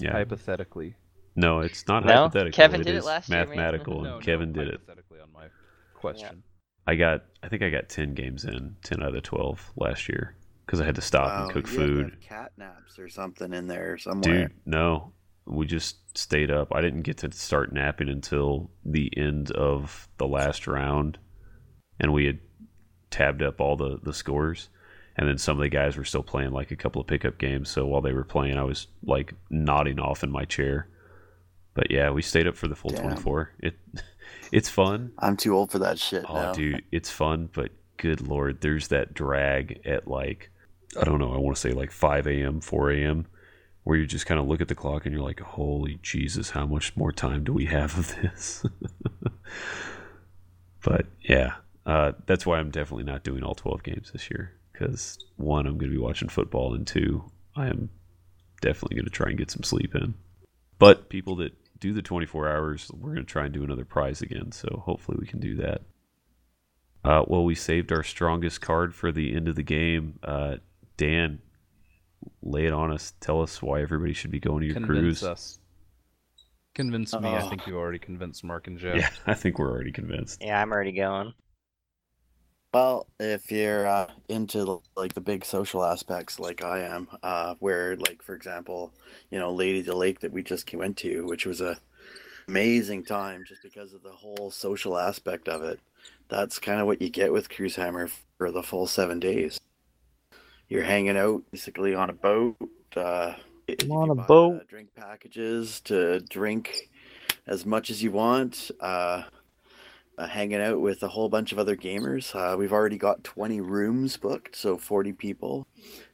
Yeah. 0.00 0.10
Hypothetically. 0.12 0.96
No, 1.36 1.60
it's 1.60 1.86
not 1.86 2.04
No? 2.04 2.22
hypothetical. 2.24 2.56
Kevin 2.56 2.80
It 2.80 2.84
did 2.84 2.96
it 2.96 3.04
last 3.04 3.28
year, 3.28 3.38
man. 3.38 3.48
mathematical, 3.48 4.02
No, 4.02 4.16
and 4.16 4.18
no, 4.18 4.18
Kevin 4.20 4.52
did 4.52 4.66
it. 4.66 4.80
Hypothetically 4.80 5.20
on 5.20 5.32
my 5.32 5.46
question. 5.94 6.42
I 6.86 6.94
got, 6.96 7.24
I 7.42 7.48
think 7.48 7.62
I 7.62 7.70
got 7.70 7.88
10 7.88 8.14
games 8.14 8.44
in, 8.44 8.76
10 8.82 9.02
out 9.02 9.14
of 9.14 9.22
12 9.22 9.72
last 9.76 10.08
year 10.08 10.34
because 10.66 10.80
I 10.80 10.84
had 10.84 10.96
to 10.96 11.00
stop 11.00 11.28
Wow, 11.28 11.44
and 11.44 11.52
cook 11.52 11.70
you 11.70 11.76
food. 11.76 12.20
cat 12.20 12.52
naps 12.56 12.98
or 12.98 13.08
something 13.08 13.52
in 13.52 13.66
there 13.66 13.98
somewhere. 13.98 14.48
Dude, 14.48 14.52
no. 14.66 15.12
We 15.44 15.66
just 15.66 16.16
stayed 16.16 16.50
up. 16.52 16.72
I 16.74 16.80
didn't 16.80 17.02
get 17.02 17.18
to 17.18 17.32
start 17.32 17.72
napping 17.72 18.08
until 18.08 18.70
the 18.84 19.12
end 19.16 19.50
of 19.52 20.08
the 20.18 20.26
last 20.26 20.66
round. 20.66 21.18
And 21.98 22.12
we 22.12 22.26
had 22.26 22.38
tabbed 23.10 23.42
up 23.42 23.60
all 23.60 23.76
the, 23.76 23.98
the 24.02 24.12
scores. 24.14 24.68
And 25.16 25.28
then 25.28 25.38
some 25.38 25.56
of 25.58 25.62
the 25.62 25.68
guys 25.68 25.96
were 25.96 26.04
still 26.04 26.22
playing 26.22 26.52
like 26.52 26.70
a 26.70 26.76
couple 26.76 27.00
of 27.00 27.06
pickup 27.08 27.38
games. 27.38 27.68
So 27.70 27.86
while 27.86 28.00
they 28.00 28.12
were 28.12 28.24
playing, 28.24 28.56
I 28.56 28.62
was 28.62 28.86
like 29.04 29.34
nodding 29.50 29.98
off 29.98 30.22
in 30.24 30.30
my 30.30 30.44
chair. 30.44 30.88
But 31.74 31.90
yeah, 31.90 32.10
we 32.10 32.22
stayed 32.22 32.46
up 32.46 32.56
for 32.56 32.68
the 32.68 32.76
full 32.76 32.90
Damn. 32.92 33.02
24. 33.02 33.52
It 33.60 33.74
It's 34.50 34.68
fun. 34.68 35.12
I'm 35.18 35.36
too 35.36 35.54
old 35.56 35.70
for 35.72 35.78
that 35.80 35.98
shit 35.98 36.24
Oh, 36.28 36.34
now. 36.34 36.52
dude, 36.52 36.82
it's 36.92 37.10
fun, 37.10 37.48
but 37.52 37.70
good 37.96 38.20
lord, 38.26 38.60
there's 38.60 38.88
that 38.88 39.14
drag 39.14 39.80
at 39.86 40.06
like, 40.08 40.50
I 41.00 41.04
don't 41.04 41.18
know, 41.18 41.32
I 41.32 41.38
want 41.38 41.56
to 41.56 41.60
say 41.60 41.72
like 41.72 41.90
5 41.90 42.26
a.m., 42.26 42.60
4 42.60 42.90
a.m., 42.92 43.26
where 43.84 43.96
you 43.96 44.06
just 44.06 44.26
kind 44.26 44.38
of 44.40 44.46
look 44.46 44.60
at 44.60 44.68
the 44.68 44.74
clock 44.74 45.06
and 45.06 45.14
you're 45.14 45.24
like, 45.24 45.40
holy 45.40 45.98
Jesus, 46.02 46.50
how 46.50 46.66
much 46.66 46.96
more 46.96 47.12
time 47.12 47.44
do 47.44 47.52
we 47.52 47.64
have 47.66 47.98
of 47.98 48.14
this? 48.20 48.64
but 50.84 51.06
yeah, 51.20 51.54
uh, 51.86 52.12
that's 52.26 52.46
why 52.46 52.58
I'm 52.58 52.70
definitely 52.70 53.04
not 53.04 53.24
doing 53.24 53.42
all 53.42 53.54
12 53.54 53.82
games 53.82 54.10
this 54.12 54.30
year. 54.30 54.52
Because 54.72 55.18
one, 55.36 55.66
I'm 55.66 55.78
going 55.78 55.90
to 55.90 55.96
be 55.96 56.02
watching 56.02 56.28
football, 56.28 56.74
and 56.74 56.86
two, 56.86 57.24
I 57.54 57.66
am 57.68 57.90
definitely 58.60 58.96
going 58.96 59.04
to 59.06 59.10
try 59.10 59.28
and 59.28 59.38
get 59.38 59.50
some 59.50 59.62
sleep 59.62 59.94
in. 59.94 60.14
But 60.78 61.08
people 61.08 61.36
that 61.36 61.52
do 61.82 61.92
the 61.92 62.00
24 62.00 62.48
hours, 62.48 62.90
we're 62.94 63.12
going 63.14 63.26
to 63.26 63.30
try 63.30 63.44
and 63.44 63.52
do 63.52 63.64
another 63.64 63.84
prize 63.84 64.22
again. 64.22 64.52
So 64.52 64.82
hopefully 64.86 65.18
we 65.20 65.26
can 65.26 65.40
do 65.40 65.56
that. 65.56 65.82
Uh, 67.04 67.24
well, 67.26 67.44
we 67.44 67.56
saved 67.56 67.90
our 67.90 68.04
strongest 68.04 68.60
card 68.60 68.94
for 68.94 69.10
the 69.10 69.34
end 69.34 69.48
of 69.48 69.56
the 69.56 69.64
game. 69.64 70.20
Uh, 70.22 70.56
Dan, 70.96 71.40
lay 72.42 72.66
it 72.66 72.72
on 72.72 72.92
us. 72.92 73.12
Tell 73.20 73.42
us 73.42 73.60
why 73.60 73.82
everybody 73.82 74.12
should 74.12 74.30
be 74.30 74.38
going 74.38 74.60
to 74.60 74.66
your 74.66 74.74
Convince 74.74 74.94
cruise. 75.20 75.22
us. 75.24 75.58
Convince 76.74 77.12
me. 77.12 77.28
I 77.28 77.42
Oh. 77.42 77.48
think 77.50 77.66
you 77.66 77.76
already 77.76 77.98
convinced 77.98 78.44
Mark 78.44 78.68
and 78.68 78.78
Jeff. 78.78 78.96
Yeah, 78.96 79.10
I 79.26 79.34
think 79.34 79.58
we're 79.58 79.70
already 79.70 79.90
convinced. 79.92 80.40
Yeah, 80.40 80.62
I'm 80.62 80.70
already 80.70 80.92
going. 80.92 81.34
Well, 82.72 83.06
if 83.20 83.52
you're 83.52 83.86
uh, 83.86 84.06
into 84.30 84.80
like 84.96 85.12
the 85.12 85.20
big 85.20 85.44
social 85.44 85.84
aspects, 85.84 86.40
like 86.40 86.64
I 86.64 86.80
am, 86.80 87.06
uh, 87.22 87.54
where 87.58 87.96
like 87.96 88.22
for 88.22 88.34
example, 88.34 88.92
you 89.30 89.38
know, 89.38 89.52
Lady 89.52 89.82
the 89.82 89.94
Lake 89.94 90.20
that 90.20 90.32
we 90.32 90.42
just 90.42 90.72
went 90.72 90.96
to, 90.98 91.26
which 91.26 91.44
was 91.44 91.60
a 91.60 91.78
amazing 92.48 93.04
time 93.04 93.44
just 93.46 93.62
because 93.62 93.92
of 93.92 94.02
the 94.02 94.10
whole 94.10 94.50
social 94.50 94.98
aspect 94.98 95.48
of 95.48 95.62
it. 95.62 95.80
That's 96.28 96.58
kind 96.58 96.80
of 96.80 96.86
what 96.86 97.02
you 97.02 97.10
get 97.10 97.32
with 97.32 97.50
Cruise 97.50 97.76
Hammer 97.76 98.08
for 98.38 98.50
the 98.50 98.62
full 98.62 98.86
seven 98.86 99.20
days. 99.20 99.60
You're 100.68 100.82
hanging 100.82 101.18
out 101.18 101.42
basically 101.50 101.94
on 101.94 102.08
a 102.08 102.14
boat. 102.14 102.56
Uh, 102.96 103.34
on 103.90 104.10
a 104.10 104.14
buy, 104.14 104.26
boat. 104.26 104.60
uh, 104.62 104.64
drink 104.66 104.88
packages 104.96 105.80
to 105.82 106.20
drink 106.20 106.88
as 107.46 107.66
much 107.66 107.90
as 107.90 108.02
you 108.02 108.12
want. 108.12 108.70
Uh, 110.22 110.26
hanging 110.28 110.60
out 110.60 110.80
with 110.80 111.02
a 111.02 111.08
whole 111.08 111.28
bunch 111.28 111.50
of 111.50 111.58
other 111.58 111.74
gamers. 111.74 112.32
Uh, 112.32 112.56
we've 112.56 112.72
already 112.72 112.96
got 112.96 113.24
20 113.24 113.60
rooms 113.60 114.16
booked, 114.16 114.54
so 114.54 114.76
40 114.76 115.12
people, 115.14 115.66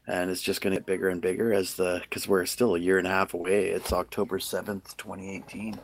and 0.06 0.30
it's 0.30 0.40
just 0.40 0.62
going 0.62 0.72
to 0.72 0.78
get 0.80 0.86
bigger 0.86 1.10
and 1.10 1.20
bigger 1.20 1.52
as 1.52 1.74
the 1.74 2.00
because 2.04 2.26
we're 2.26 2.46
still 2.46 2.74
a 2.74 2.78
year 2.78 2.96
and 2.96 3.06
a 3.06 3.10
half 3.10 3.34
away. 3.34 3.66
It's 3.66 3.92
October 3.92 4.38
7th, 4.38 4.96
2018. 4.96 5.78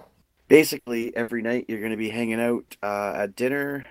Basically, 0.49 1.15
every 1.15 1.43
night 1.43 1.67
you're 1.69 1.81
going 1.81 1.91
to 1.91 1.99
be 1.99 2.09
hanging 2.09 2.41
out 2.41 2.65
uh, 2.83 3.13
at 3.15 3.37
dinner, 3.37 3.85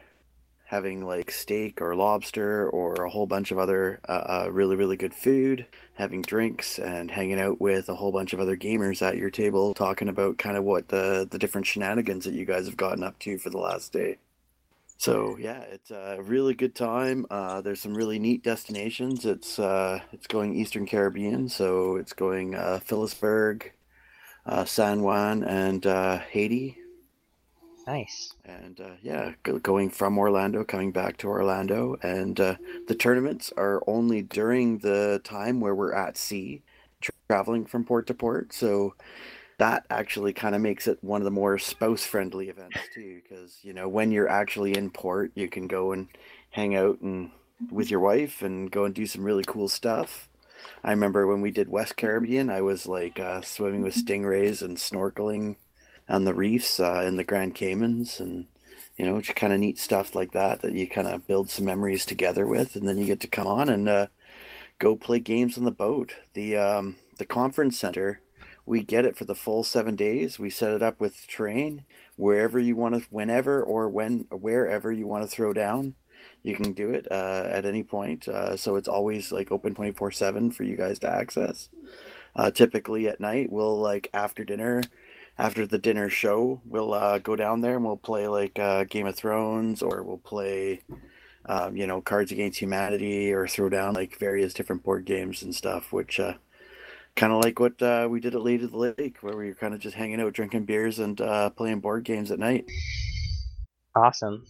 having 0.74 1.06
like 1.06 1.30
steak 1.30 1.80
or 1.84 1.96
lobster 1.96 2.68
or 2.68 2.96
a 2.96 3.10
whole 3.10 3.28
bunch 3.28 3.52
of 3.52 3.60
other 3.60 4.00
uh, 4.10 4.12
uh, 4.46 4.50
really 4.52 4.76
really 4.76 4.98
good 4.98 5.14
food, 5.14 5.68
having 5.94 6.24
drinks 6.24 6.80
and 6.80 7.12
hanging 7.12 7.40
out 7.40 7.62
with 7.62 7.90
a 7.90 7.96
whole 7.96 8.12
bunch 8.12 8.34
of 8.34 8.40
other 8.40 8.58
gamers 8.58 9.04
at 9.04 9.16
your 9.16 9.30
table, 9.30 9.76
talking 9.76 10.10
about 10.10 10.40
kind 10.40 10.58
of 10.58 10.64
what 10.64 10.88
the 10.88 11.28
the 11.30 11.38
different 11.38 11.68
shenanigans 11.68 12.26
that 12.26 12.34
you 12.34 12.44
guys 12.44 12.66
have 12.66 12.76
gotten 12.76 13.04
up 13.04 13.20
to 13.20 13.38
for 13.38 13.52
the 13.52 13.60
last 13.60 13.94
day. 13.94 14.18
So 14.98 15.38
yeah, 15.40 15.62
it's 15.62 15.92
a 15.92 16.18
really 16.24 16.56
good 16.56 16.74
time. 16.74 17.28
Uh, 17.30 17.62
there's 17.62 17.82
some 17.82 17.94
really 17.94 18.18
neat 18.18 18.44
destinations. 18.44 19.26
It's 19.28 19.60
uh, 19.60 20.00
it's 20.12 20.26
going 20.26 20.56
Eastern 20.56 20.88
Caribbean, 20.88 21.50
so 21.50 21.98
it's 21.98 22.14
going 22.14 22.56
uh, 22.56 22.80
Philipsburg, 22.84 23.72
uh, 24.48 24.66
San 24.66 25.04
Juan, 25.04 25.44
and 25.44 25.86
Haiti. 26.32 26.80
Nice. 27.86 28.34
And 28.46 28.80
uh, 28.80 28.96
yeah, 29.02 29.34
go- 29.44 29.60
going 29.60 29.90
from 29.90 30.18
Orlando, 30.18 30.64
coming 30.64 30.92
back 30.92 31.18
to 31.18 31.28
Orlando, 31.28 31.98
and 32.02 32.40
uh, 32.40 32.56
the 32.88 32.96
tournaments 32.96 33.52
are 33.58 33.84
only 33.88 34.22
during 34.22 34.78
the 34.80 35.20
time 35.24 35.60
where 35.60 35.76
we're 35.76 35.94
at 35.94 36.18
sea, 36.18 36.62
tra- 37.02 37.14
traveling 37.28 37.66
from 37.66 37.84
port 37.84 38.08
to 38.08 38.14
port. 38.14 38.54
So 38.54 38.96
that 39.58 39.86
actually 39.90 40.34
kind 40.34 40.56
of 40.56 40.62
makes 40.62 40.88
it 40.88 40.98
one 41.04 41.22
of 41.22 41.26
the 41.26 41.32
more 41.32 41.58
spouse-friendly 41.60 42.50
events 42.50 42.80
too, 42.96 43.22
because 43.22 43.60
you 43.64 43.74
know 43.74 43.90
when 43.90 44.12
you're 44.12 44.30
actually 44.30 44.78
in 44.78 44.90
port, 44.90 45.32
you 45.36 45.50
can 45.50 45.68
go 45.68 45.92
and 45.92 46.08
hang 46.52 46.76
out 46.76 47.02
and 47.02 47.32
with 47.70 47.92
your 47.92 48.00
wife 48.00 48.42
and 48.42 48.72
go 48.72 48.86
and 48.86 48.96
do 48.96 49.06
some 49.06 49.24
really 49.24 49.44
cool 49.46 49.68
stuff. 49.68 50.30
I 50.84 50.92
remember 50.92 51.28
when 51.28 51.42
we 51.42 51.52
did 51.52 51.70
West 51.70 51.98
Caribbean, 51.98 52.50
I 52.50 52.62
was 52.62 52.88
like 52.88 53.20
uh, 53.20 53.42
swimming 53.42 53.82
with 53.82 53.96
stingrays 53.96 54.62
and 54.62 54.78
snorkeling 54.78 55.58
on 56.10 56.26
the 56.26 56.34
reefs 56.34 56.80
uh, 56.80 57.04
in 57.06 57.18
the 57.18 57.24
Grand 57.24 57.56
Caymans, 57.56 58.20
and 58.20 58.48
you 58.98 59.06
know, 59.06 59.22
just 59.22 59.36
kind 59.36 59.54
of 59.54 59.60
neat 59.60 59.80
stuff 59.80 60.16
like 60.16 60.32
that 60.34 60.62
that 60.62 60.74
you 60.74 60.88
kind 60.88 61.08
of 61.08 61.28
build 61.28 61.50
some 61.50 61.66
memories 61.66 62.06
together 62.06 62.46
with, 62.46 62.76
and 62.76 62.88
then 62.88 62.98
you 62.98 63.06
get 63.06 63.20
to 63.22 63.28
come 63.28 63.48
on 63.48 63.70
and 63.70 63.90
uh, 63.90 64.08
go 64.80 64.96
play 64.96 65.20
games 65.20 65.58
on 65.58 65.64
the 65.64 65.72
boat. 65.72 66.16
The 66.34 66.58
um, 66.58 66.98
the 67.18 67.26
conference 67.26 67.80
center, 67.80 68.22
we 68.66 68.84
get 68.84 69.06
it 69.06 69.18
for 69.18 69.26
the 69.26 69.36
full 69.36 69.64
seven 69.64 69.96
days. 69.96 70.40
We 70.40 70.50
set 70.50 70.74
it 70.74 70.84
up 70.84 71.00
with 71.00 71.28
terrain 71.28 71.84
wherever 72.16 72.60
you 72.60 72.76
want 72.76 72.96
to, 72.96 73.08
whenever 73.10 73.62
or 73.62 73.90
when, 73.90 74.26
wherever 74.32 74.92
you 74.92 75.08
want 75.08 75.24
to 75.24 75.34
throw 75.34 75.54
down. 75.54 75.96
You 76.42 76.56
can 76.56 76.74
do 76.74 76.90
it 76.92 77.08
uh, 77.10 77.48
at 77.50 77.66
any 77.66 77.84
point. 77.84 78.28
Uh, 78.28 78.56
so 78.58 78.76
it's 78.76 78.88
always 78.88 79.32
like 79.32 79.52
open 79.52 79.76
24 79.76 80.12
7 80.12 80.52
for 80.52 80.64
you 80.64 80.76
guys 80.76 81.00
to 81.00 81.10
access. 81.10 81.70
Uh, 82.36 82.52
typically 82.52 83.08
at 83.08 83.20
night, 83.20 83.52
we'll 83.52 83.80
like 83.80 84.10
after 84.14 84.44
dinner, 84.44 84.82
after 85.38 85.66
the 85.66 85.78
dinner 85.78 86.10
show, 86.10 86.62
we'll 86.66 86.94
uh, 86.94 87.20
go 87.20 87.36
down 87.36 87.62
there 87.62 87.76
and 87.76 87.86
we'll 87.86 87.98
play 87.98 88.28
like 88.28 88.60
uh, 88.60 88.84
Game 88.86 89.08
of 89.08 89.16
Thrones 89.16 89.82
or 89.82 90.04
we'll 90.04 90.18
play, 90.18 90.82
um, 91.46 91.76
you 91.76 91.88
know, 91.88 92.02
Cards 92.02 92.32
Against 92.32 92.60
Humanity 92.60 93.34
or 93.34 93.48
throw 93.48 93.70
down 93.70 93.94
like 93.94 94.20
various 94.20 94.54
different 94.54 94.84
board 94.84 95.06
games 95.06 95.42
and 95.42 95.56
stuff, 95.56 95.92
which 95.92 96.20
uh, 96.20 96.34
kind 97.16 97.34
of 97.34 97.44
like 97.44 97.60
what 97.60 97.82
uh, 97.82 98.08
we 98.10 98.20
did 98.20 98.36
at 98.36 98.42
Lady 98.42 98.66
of 98.66 98.72
the 98.72 98.78
Lake, 98.78 99.18
where 99.22 99.36
we 99.36 99.48
were 99.48 99.56
kind 99.56 99.74
of 99.74 99.80
just 99.80 99.96
hanging 99.96 100.22
out, 100.22 100.34
drinking 100.34 100.66
beers 100.66 101.00
and 101.00 101.20
uh, 101.20 101.50
playing 101.50 101.80
board 101.80 102.04
games 102.04 102.32
at 102.32 102.40
night. 102.40 102.66
Awesome. 103.96 104.46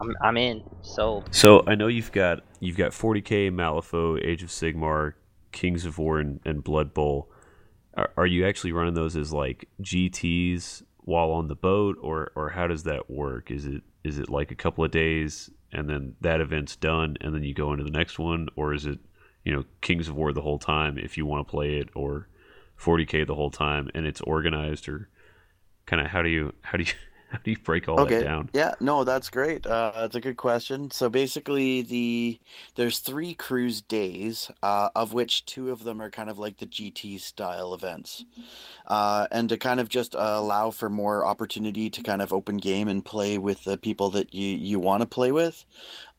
I'm 0.00 0.16
I'm 0.22 0.36
in. 0.36 0.62
Sold. 0.82 1.28
So 1.34 1.64
I 1.66 1.74
know 1.74 1.86
you've 1.86 2.12
got 2.12 2.40
you've 2.60 2.76
got 2.76 2.92
40k, 2.92 3.52
Malifaux, 3.52 4.24
Age 4.24 4.42
of 4.42 4.48
Sigmar, 4.48 5.14
Kings 5.52 5.84
of 5.84 5.98
War, 5.98 6.18
and, 6.18 6.40
and 6.44 6.64
Blood 6.64 6.92
Bowl. 6.94 7.28
Are, 7.94 8.10
are 8.16 8.26
you 8.26 8.46
actually 8.46 8.72
running 8.72 8.94
those 8.94 9.16
as 9.16 9.32
like 9.32 9.68
GTS 9.82 10.82
while 10.98 11.30
on 11.30 11.48
the 11.48 11.54
boat, 11.54 11.96
or 12.00 12.32
or 12.34 12.50
how 12.50 12.66
does 12.66 12.84
that 12.84 13.10
work? 13.10 13.50
Is 13.50 13.66
it 13.66 13.82
is 14.04 14.18
it 14.18 14.30
like 14.30 14.50
a 14.50 14.56
couple 14.56 14.84
of 14.84 14.90
days 14.90 15.50
and 15.72 15.88
then 15.88 16.14
that 16.20 16.40
event's 16.40 16.76
done 16.76 17.16
and 17.20 17.34
then 17.34 17.42
you 17.42 17.54
go 17.54 17.72
into 17.72 17.84
the 17.84 17.90
next 17.90 18.18
one, 18.18 18.48
or 18.56 18.74
is 18.74 18.86
it 18.86 18.98
you 19.44 19.52
know 19.52 19.64
Kings 19.80 20.08
of 20.08 20.16
War 20.16 20.32
the 20.32 20.42
whole 20.42 20.58
time 20.58 20.98
if 20.98 21.16
you 21.16 21.26
want 21.26 21.46
to 21.46 21.50
play 21.50 21.76
it, 21.76 21.88
or 21.94 22.28
40k 22.78 23.26
the 23.26 23.34
whole 23.34 23.50
time 23.50 23.90
and 23.94 24.06
it's 24.06 24.20
organized, 24.22 24.88
or 24.88 25.08
kind 25.86 26.00
of 26.00 26.08
how 26.08 26.22
do 26.22 26.28
you 26.28 26.52
how 26.62 26.78
do 26.78 26.84
you 26.84 26.92
How 27.32 27.38
do 27.42 27.50
you 27.50 27.58
break 27.58 27.88
all 27.88 27.98
Okay. 27.98 28.18
that 28.18 28.24
down? 28.24 28.50
Yeah, 28.54 28.74
no, 28.80 29.04
that's 29.04 29.28
great. 29.28 29.66
Uh, 29.66 29.92
that's 29.94 30.14
a 30.14 30.20
good 30.20 30.38
question. 30.38 30.90
So 30.90 31.10
basically, 31.10 31.82
the 31.82 32.40
there's 32.74 33.00
three 33.00 33.34
cruise 33.34 33.82
days, 33.82 34.50
uh, 34.62 34.88
of 34.94 35.12
which 35.12 35.44
two 35.44 35.70
of 35.70 35.84
them 35.84 36.00
are 36.00 36.10
kind 36.10 36.30
of 36.30 36.38
like 36.38 36.56
the 36.56 36.66
GT 36.66 37.18
style 37.20 37.74
events, 37.74 38.24
uh, 38.86 39.26
and 39.30 39.48
to 39.50 39.58
kind 39.58 39.80
of 39.80 39.88
just 39.88 40.14
uh, 40.16 40.34
allow 40.36 40.70
for 40.70 40.88
more 40.90 41.26
opportunity 41.26 41.90
to 41.90 42.02
kind 42.02 42.22
of 42.22 42.32
open 42.32 42.56
game 42.58 42.88
and 42.88 43.04
play 43.04 43.38
with 43.38 43.64
the 43.64 43.78
people 43.78 44.10
that 44.10 44.34
you 44.34 44.56
you 44.56 44.80
want 44.80 45.02
to 45.02 45.06
play 45.06 45.32
with. 45.32 45.64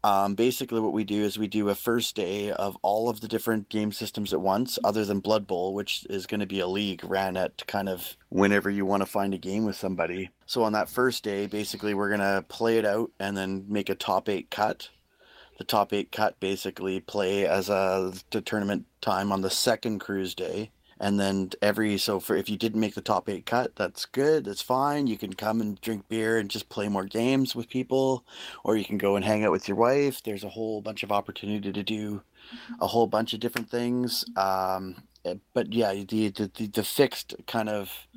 Um, 0.06 0.36
basically, 0.36 0.82
what 0.82 0.92
we 0.92 1.06
do 1.06 1.24
is 1.24 1.40
we 1.40 1.48
do 1.48 1.70
a 1.70 1.76
first 1.76 2.14
day 2.14 2.52
of 2.52 2.78
all 2.82 3.08
of 3.08 3.22
the 3.22 3.28
different 3.28 3.70
game 3.70 3.94
systems 3.94 4.34
at 4.34 4.42
once, 4.42 4.78
other 4.84 5.06
than 5.06 5.22
Blood 5.22 5.48
Bowl, 5.48 5.74
which 5.74 6.06
is 6.10 6.28
going 6.28 6.42
to 6.42 6.46
be 6.46 6.60
a 6.60 6.68
league 6.68 7.06
ran 7.06 7.38
at 7.38 7.66
kind 7.68 7.88
of 7.88 8.18
whenever 8.28 8.70
you 8.70 8.86
want 8.86 9.02
to 9.02 9.06
find 9.06 9.34
a 9.34 9.38
game 9.38 9.64
with 9.64 9.78
somebody. 9.78 10.30
So 10.46 10.64
on 10.64 10.74
that 10.74 10.90
first 10.90 11.24
day, 11.24 11.48
basically, 11.48 11.94
we're 11.94 12.10
going 12.10 12.20
to 12.20 12.44
play 12.50 12.78
it 12.78 12.86
out 12.86 13.12
and 13.18 13.38
then 13.38 13.66
make 13.70 13.90
a 13.90 13.96
top 13.96 14.28
eight 14.28 14.50
cut. 14.50 14.90
The 15.58 15.64
top 15.64 15.94
eight 15.94 16.12
cut 16.12 16.38
basically 16.42 17.00
play 17.00 17.48
as 17.48 17.70
a 17.70 18.12
the 18.32 18.42
tournament 18.42 18.86
time 19.00 19.32
on 19.32 19.42
the 19.42 19.50
second 19.50 20.00
cruise 20.00 20.36
day. 20.36 20.72
And 21.00 21.20
then 21.20 21.52
every 21.62 21.98
so 21.98 22.20
for 22.20 22.36
if 22.36 22.50
you 22.50 22.58
didn't 22.58 22.80
make 22.80 22.96
the 22.96 23.02
top 23.02 23.30
eight 23.30 23.46
cut, 23.46 23.76
that's 23.76 24.06
good. 24.06 24.46
That's 24.46 24.62
fine. 24.62 25.08
You 25.08 25.18
can 25.18 25.34
come 25.34 25.62
and 25.62 25.80
drink 25.82 26.08
beer 26.10 26.38
and 26.38 26.50
just 26.50 26.70
play 26.70 26.88
more 26.88 27.06
games 27.06 27.56
with 27.56 27.70
people 27.70 28.24
or 28.64 28.78
you 28.78 28.86
can 28.86 28.98
go 28.98 29.16
and 29.16 29.26
hang 29.26 29.44
out 29.44 29.52
with 29.52 29.68
your 29.68 29.78
wife. 29.78 30.22
There's 30.24 30.44
a 30.44 30.50
whole 30.50 30.82
bunch 30.82 31.04
of 31.04 31.12
opportunity 31.12 31.72
to 31.72 31.84
do 31.84 32.22
a 32.80 32.88
whole 32.88 33.08
bunch 33.08 33.34
of 33.34 33.40
different 33.40 33.70
things. 33.70 34.26
Um, 34.36 35.04
eh, 35.26 35.36
but 35.54 35.74
yeah, 35.74 35.94
the, 35.94 36.30
the 36.30 36.52
the 36.54 36.68
the 36.68 36.84
fixed 36.84 37.36
kind 37.48 37.70
of 37.70 38.08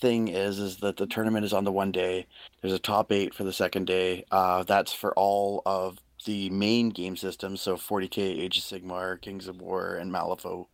thing 0.00 0.28
is 0.28 0.58
is 0.58 0.78
that 0.78 0.96
the 0.96 1.06
tournament 1.06 1.44
is 1.44 1.52
on 1.52 1.64
the 1.64 1.72
one 1.72 1.92
day. 1.92 2.26
There's 2.60 2.74
a 2.74 2.78
top 2.78 3.12
eight 3.12 3.34
for 3.34 3.44
the 3.44 3.52
second 3.52 3.86
day. 3.86 4.24
Uh, 4.30 4.62
that's 4.64 4.92
for 4.92 5.14
all 5.14 5.62
of 5.64 5.98
the 6.24 6.50
main 6.50 6.90
game 6.90 7.16
systems. 7.16 7.60
So 7.60 7.76
40k, 7.76 8.18
Age 8.18 8.58
of 8.58 8.64
Sigmar, 8.64 9.20
Kings 9.20 9.48
of 9.48 9.60
War, 9.60 9.94
and 9.94 10.12
Malifaux 10.12 10.66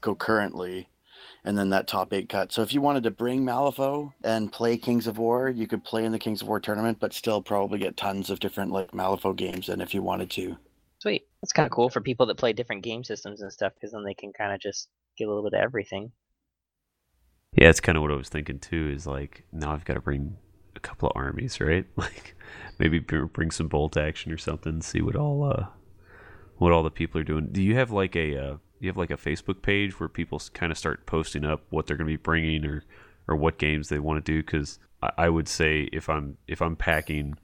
concurrently. 0.00 0.88
And 1.44 1.58
then 1.58 1.70
that 1.70 1.86
top 1.86 2.12
eight 2.12 2.28
cut. 2.30 2.52
So 2.52 2.62
if 2.62 2.72
you 2.72 2.80
wanted 2.80 3.02
to 3.02 3.10
bring 3.10 3.44
Malifaux 3.44 4.12
and 4.22 4.50
play 4.50 4.78
Kings 4.78 5.06
of 5.06 5.18
War, 5.18 5.50
you 5.50 5.66
could 5.66 5.84
play 5.84 6.04
in 6.04 6.12
the 6.12 6.18
Kings 6.18 6.40
of 6.40 6.48
War 6.48 6.58
tournament, 6.58 6.98
but 7.00 7.12
still 7.12 7.42
probably 7.42 7.78
get 7.78 7.98
tons 7.98 8.30
of 8.30 8.40
different 8.40 8.72
like 8.72 8.92
Malifaux 8.92 9.36
games 9.36 9.68
in 9.68 9.82
if 9.82 9.92
you 9.92 10.02
wanted 10.02 10.30
to. 10.30 10.56
Sweet. 11.00 11.26
That's 11.42 11.52
kind 11.52 11.66
of 11.66 11.72
cool 11.72 11.90
for 11.90 12.00
people 12.00 12.24
that 12.26 12.38
play 12.38 12.54
different 12.54 12.82
game 12.82 13.04
systems 13.04 13.42
and 13.42 13.52
stuff, 13.52 13.74
because 13.74 13.92
then 13.92 14.04
they 14.04 14.14
can 14.14 14.32
kind 14.32 14.54
of 14.54 14.60
just 14.60 14.88
get 15.18 15.26
a 15.26 15.28
little 15.28 15.42
bit 15.42 15.52
of 15.52 15.62
everything. 15.62 16.12
Yeah, 17.52 17.68
it's 17.68 17.80
kind 17.80 17.96
of 17.96 18.02
what 18.02 18.10
I 18.10 18.16
was 18.16 18.30
thinking 18.30 18.58
too. 18.58 18.90
Is 18.90 19.06
like 19.06 19.44
now 19.52 19.72
I've 19.72 19.84
got 19.84 19.94
to 19.94 20.00
bring 20.00 20.36
a 20.74 20.80
couple 20.80 21.08
of 21.08 21.16
armies, 21.16 21.60
right? 21.60 21.84
Like 21.96 22.36
maybe 22.78 22.98
bring 22.98 23.50
some 23.50 23.68
bolt 23.68 23.96
action 23.96 24.32
or 24.32 24.38
something. 24.38 24.80
See 24.82 25.00
what 25.00 25.14
all 25.16 25.44
uh 25.44 25.66
what 26.56 26.72
all 26.72 26.82
the 26.82 26.90
people 26.90 27.20
are 27.20 27.24
doing. 27.24 27.48
Do 27.52 27.62
you 27.62 27.76
have 27.76 27.90
like 27.90 28.16
a 28.16 28.36
uh, 28.36 28.56
you 28.80 28.88
have 28.88 28.96
like 28.96 29.10
a 29.10 29.16
Facebook 29.16 29.62
page 29.62 29.98
where 29.98 30.08
people 30.08 30.40
kind 30.52 30.72
of 30.72 30.78
start 30.78 31.06
posting 31.06 31.44
up 31.44 31.62
what 31.70 31.86
they're 31.86 31.96
going 31.96 32.06
to 32.08 32.12
be 32.12 32.16
bringing 32.16 32.64
or 32.64 32.84
or 33.26 33.36
what 33.36 33.58
games 33.58 33.88
they 33.88 33.98
want 33.98 34.24
to 34.24 34.32
do? 34.32 34.42
Because 34.42 34.78
I, 35.02 35.10
I 35.18 35.28
would 35.28 35.48
say 35.48 35.88
if 35.92 36.08
I'm 36.08 36.36
if 36.46 36.60
I'm 36.60 36.76
packing, 36.76 37.36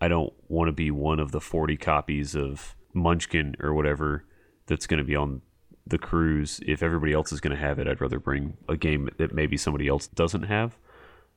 I 0.00 0.08
don't 0.08 0.32
want 0.48 0.68
to 0.68 0.72
be 0.72 0.90
one 0.90 1.20
of 1.20 1.32
the 1.32 1.40
forty 1.40 1.76
copies 1.76 2.34
of 2.34 2.74
Munchkin 2.94 3.56
or 3.60 3.74
whatever 3.74 4.24
that's 4.66 4.86
going 4.86 4.98
to 4.98 5.04
be 5.04 5.16
on 5.16 5.42
the 5.86 5.98
cruise. 5.98 6.60
If 6.66 6.82
everybody 6.82 7.12
else 7.12 7.32
is 7.32 7.40
going 7.40 7.56
to 7.56 7.60
have 7.60 7.78
it, 7.78 7.88
I'd 7.88 8.00
rather 8.00 8.20
bring 8.20 8.56
a 8.68 8.76
game 8.76 9.08
that 9.18 9.34
maybe 9.34 9.56
somebody 9.56 9.88
else 9.88 10.06
doesn't 10.06 10.44
have. 10.44 10.78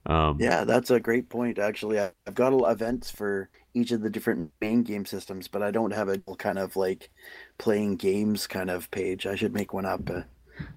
Um, 0.05 0.37
Yeah, 0.39 0.63
that's 0.63 0.91
a 0.91 0.99
great 0.99 1.29
point. 1.29 1.59
Actually, 1.59 1.99
I've 1.99 2.35
got 2.35 2.53
events 2.69 3.09
for 3.09 3.49
each 3.73 3.91
of 3.91 4.01
the 4.01 4.09
different 4.09 4.51
main 4.61 4.83
game 4.83 5.05
systems, 5.05 5.47
but 5.47 5.63
I 5.63 5.71
don't 5.71 5.91
have 5.93 6.09
a 6.09 6.19
kind 6.37 6.59
of 6.59 6.75
like 6.75 7.09
playing 7.57 7.97
games 7.97 8.47
kind 8.47 8.69
of 8.69 8.91
page. 8.91 9.25
I 9.25 9.35
should 9.35 9.53
make 9.53 9.73
one 9.73 9.85
up. 9.85 10.09
Uh, 10.09 10.21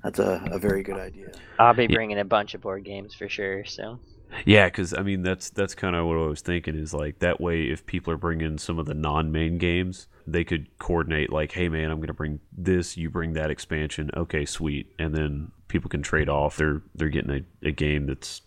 that's 0.02 0.18
a, 0.18 0.46
a 0.50 0.58
very 0.58 0.82
good 0.82 0.98
idea. 0.98 1.28
I'll 1.58 1.74
be 1.74 1.86
Yeah. 1.88 1.98
bringing 1.98 2.18
a 2.18 2.24
bunch 2.24 2.54
of 2.54 2.60
board 2.62 2.84
games 2.84 3.14
for 3.14 3.28
sure. 3.28 3.64
So 3.64 4.00
Yeah, 4.44 4.66
because 4.66 4.92
I 4.92 5.02
mean 5.02 5.22
that's 5.22 5.50
that's 5.50 5.74
kind 5.74 5.96
of 5.96 6.06
what 6.06 6.16
I 6.18 6.26
was 6.26 6.40
thinking 6.40 6.74
is 6.76 6.92
like 6.92 7.20
that 7.20 7.40
way 7.40 7.62
if 7.64 7.86
people 7.86 8.12
are 8.12 8.16
bringing 8.18 8.58
some 8.58 8.78
of 8.78 8.86
the 8.86 8.94
non-main 8.94 9.58
games, 9.58 10.08
they 10.26 10.44
could 10.44 10.66
coordinate 10.78 11.32
like, 11.32 11.52
hey 11.52 11.68
man, 11.68 11.90
I'm 11.90 12.00
gonna 12.00 12.12
bring 12.12 12.40
this, 12.56 12.96
you 12.96 13.08
bring 13.10 13.32
that 13.34 13.50
expansion, 13.50 14.10
okay, 14.16 14.44
sweet, 14.44 14.92
and 14.98 15.14
then 15.14 15.52
people 15.68 15.88
can 15.88 16.02
trade 16.02 16.28
off. 16.28 16.56
They're 16.56 16.82
they're 16.94 17.08
getting 17.08 17.30
a, 17.62 17.68
a 17.68 17.72
game 17.72 18.06
that's 18.06 18.42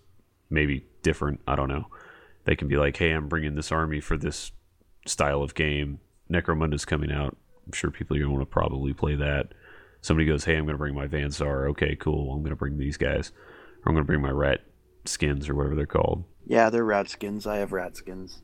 maybe 0.49 0.85
different. 1.01 1.41
I 1.47 1.55
don't 1.55 1.69
know. 1.69 1.85
They 2.49 2.55
can 2.55 2.67
be 2.67 2.77
like, 2.77 2.97
hey, 2.97 3.11
I'm 3.11 3.27
bringing 3.27 3.53
this 3.53 3.71
army 3.71 3.99
for 3.99 4.17
this 4.17 4.51
style 5.05 5.43
of 5.43 5.53
game. 5.53 5.99
Necromunda's 6.33 6.83
coming 6.83 7.11
out. 7.11 7.37
I'm 7.67 7.73
sure 7.73 7.91
people 7.91 8.17
are 8.17 8.19
gonna 8.19 8.31
want 8.31 8.41
to 8.41 8.47
probably 8.47 8.91
play 8.91 9.13
that. 9.13 9.49
Somebody 10.01 10.25
goes, 10.25 10.45
hey, 10.45 10.57
I'm 10.57 10.65
gonna 10.65 10.79
bring 10.79 10.95
my 10.95 11.05
Van 11.05 11.29
Saar. 11.29 11.67
Okay, 11.67 11.95
cool. 11.95 12.33
I'm 12.33 12.41
gonna 12.41 12.55
bring 12.55 12.79
these 12.79 12.97
guys. 12.97 13.31
Or 13.85 13.89
I'm 13.89 13.93
gonna 13.93 14.03
bring 14.03 14.23
my 14.23 14.31
rat 14.31 14.61
skins 15.05 15.47
or 15.47 15.53
whatever 15.53 15.75
they're 15.75 15.85
called. 15.85 16.23
Yeah, 16.47 16.71
they're 16.71 16.83
rat 16.83 17.07
skins. 17.07 17.45
I 17.45 17.57
have 17.57 17.71
rat 17.71 17.95
skins. 17.95 18.41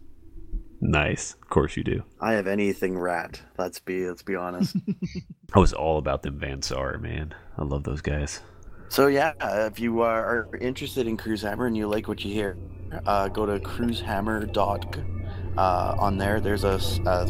Nice. 0.79 1.33
Of 1.41 1.49
course 1.49 1.75
you 1.75 1.83
do. 1.83 2.03
I 2.21 2.33
have 2.33 2.45
anything 2.45 2.99
rat. 2.99 3.41
Let's 3.57 3.79
be 3.79 4.05
let's 4.07 4.21
be 4.21 4.35
honest. 4.35 4.75
I 5.55 5.57
was 5.57 5.73
all 5.73 5.97
about 5.97 6.21
them 6.21 6.37
Van 6.37 6.61
Saar, 6.61 6.99
man. 6.99 7.33
I 7.57 7.63
love 7.63 7.85
those 7.85 8.01
guys. 8.01 8.41
so 8.87 9.07
yeah, 9.07 9.33
if 9.65 9.79
you 9.79 10.01
are, 10.01 10.47
are 10.51 10.57
interested 10.57 11.07
in 11.07 11.17
Cruise 11.17 11.41
Hammer 11.41 11.65
and 11.65 11.75
you 11.75 11.87
like 11.87 12.07
what 12.07 12.23
you 12.23 12.31
hear, 12.31 12.55
uh, 13.05 13.27
go 13.29 13.45
to 13.45 13.59
cruisehammer.com. 13.59 15.11
Uh, 15.57 15.95
on 15.97 16.17
there, 16.17 16.41
there's 16.41 16.65
a 16.65 16.79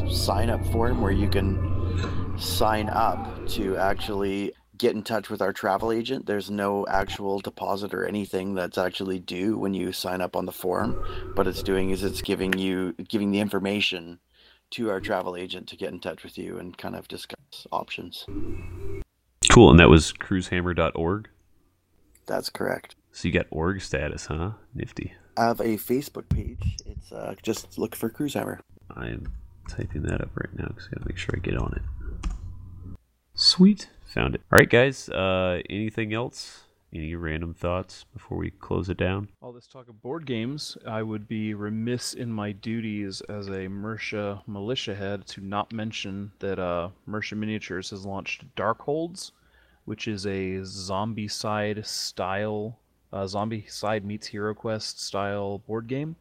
sign 0.09 0.49
up 0.49 0.65
form 0.71 0.99
where 0.99 1.11
you 1.11 1.29
can 1.29 2.35
sign 2.37 2.89
up 2.89 3.47
to 3.47 3.77
actually 3.77 4.51
get 4.77 4.95
in 4.95 5.03
touch 5.03 5.29
with 5.29 5.41
our 5.41 5.53
travel 5.53 5.91
agent. 5.91 6.25
There's 6.25 6.49
no 6.49 6.85
actual 6.87 7.39
deposit 7.39 7.93
or 7.93 8.05
anything 8.05 8.55
that's 8.55 8.77
actually 8.77 9.19
due 9.19 9.57
when 9.57 9.73
you 9.73 9.91
sign 9.91 10.21
up 10.21 10.35
on 10.35 10.45
the 10.45 10.51
form. 10.51 10.93
What 11.35 11.47
it's 11.47 11.63
doing 11.63 11.91
is 11.91 12.03
it's 12.03 12.21
giving 12.21 12.57
you 12.57 12.93
giving 13.07 13.31
the 13.31 13.39
information 13.39 14.19
to 14.71 14.89
our 14.89 14.99
travel 14.99 15.35
agent 15.35 15.67
to 15.69 15.77
get 15.77 15.93
in 15.93 15.99
touch 15.99 16.23
with 16.23 16.37
you 16.37 16.57
and 16.57 16.77
kind 16.77 16.95
of 16.95 17.07
discuss 17.07 17.67
options. 17.71 18.25
Cool. 19.51 19.69
And 19.69 19.79
that 19.79 19.89
was 19.89 20.11
cruisehammer.org. 20.13 21.29
That's 22.25 22.49
correct. 22.49 22.95
So 23.11 23.27
you 23.27 23.33
got 23.33 23.45
org 23.51 23.81
status, 23.81 24.25
huh? 24.25 24.51
Nifty. 24.73 25.13
I 25.37 25.43
have 25.45 25.59
a 25.59 25.77
Facebook 25.77 26.29
page. 26.29 26.77
It's 26.85 27.11
uh, 27.11 27.35
just 27.43 27.77
look 27.77 27.95
for 27.95 28.09
Cruise 28.09 28.33
Hammer. 28.33 28.59
I 28.95 29.07
am 29.07 29.31
typing 29.69 30.03
that 30.03 30.21
up 30.21 30.29
right 30.35 30.53
now 30.57 30.67
because 30.67 30.87
I 30.87 30.95
gotta 30.95 31.07
make 31.07 31.17
sure 31.17 31.35
I 31.35 31.39
get 31.39 31.57
on 31.57 31.73
it. 31.73 32.29
Sweet. 33.33 33.89
Found 34.13 34.35
it. 34.35 34.41
All 34.51 34.57
right, 34.57 34.69
guys. 34.69 35.09
Uh, 35.09 35.61
anything 35.69 36.13
else? 36.13 36.61
Any 36.93 37.13
random 37.15 37.53
thoughts 37.53 38.05
before 38.13 38.37
we 38.37 38.51
close 38.51 38.87
it 38.87 38.95
down? 38.95 39.27
All 39.41 39.51
this 39.51 39.67
talk 39.67 39.89
of 39.89 40.01
board 40.01 40.25
games, 40.25 40.77
I 40.87 41.03
would 41.03 41.27
be 41.27 41.53
remiss 41.53 42.13
in 42.13 42.31
my 42.31 42.53
duties 42.53 43.19
as 43.27 43.49
a 43.49 43.67
Mercia 43.67 44.41
militia 44.47 44.95
head 44.95 45.27
to 45.27 45.41
not 45.41 45.73
mention 45.73 46.31
that 46.39 46.57
uh, 46.57 46.89
Mierce 47.05 47.33
Miniatures 47.33 47.89
has 47.89 48.05
launched 48.05 48.45
Darkholds, 48.55 49.31
which 49.83 50.07
is 50.07 50.25
a 50.25 50.59
Zombicide 50.61 51.85
style, 51.85 52.79
uh, 53.15 53.23
Zombicide 53.23 54.03
meets 54.03 54.27
Hero 54.27 54.53
Quest 54.53 55.01
style 55.01 55.59
board 55.59 55.87
game. 55.87 56.17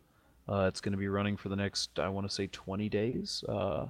Uh, 0.49 0.67
it's 0.69 0.81
going 0.81 0.93
to 0.93 0.99
be 0.99 1.09
running 1.09 1.37
for 1.37 1.49
the 1.49 1.57
next, 1.57 1.99
I 1.99 2.09
want 2.09 2.29
to 2.29 2.33
say, 2.33 2.47
20 2.47 2.89
days. 2.89 3.43
Uh, 3.49 3.87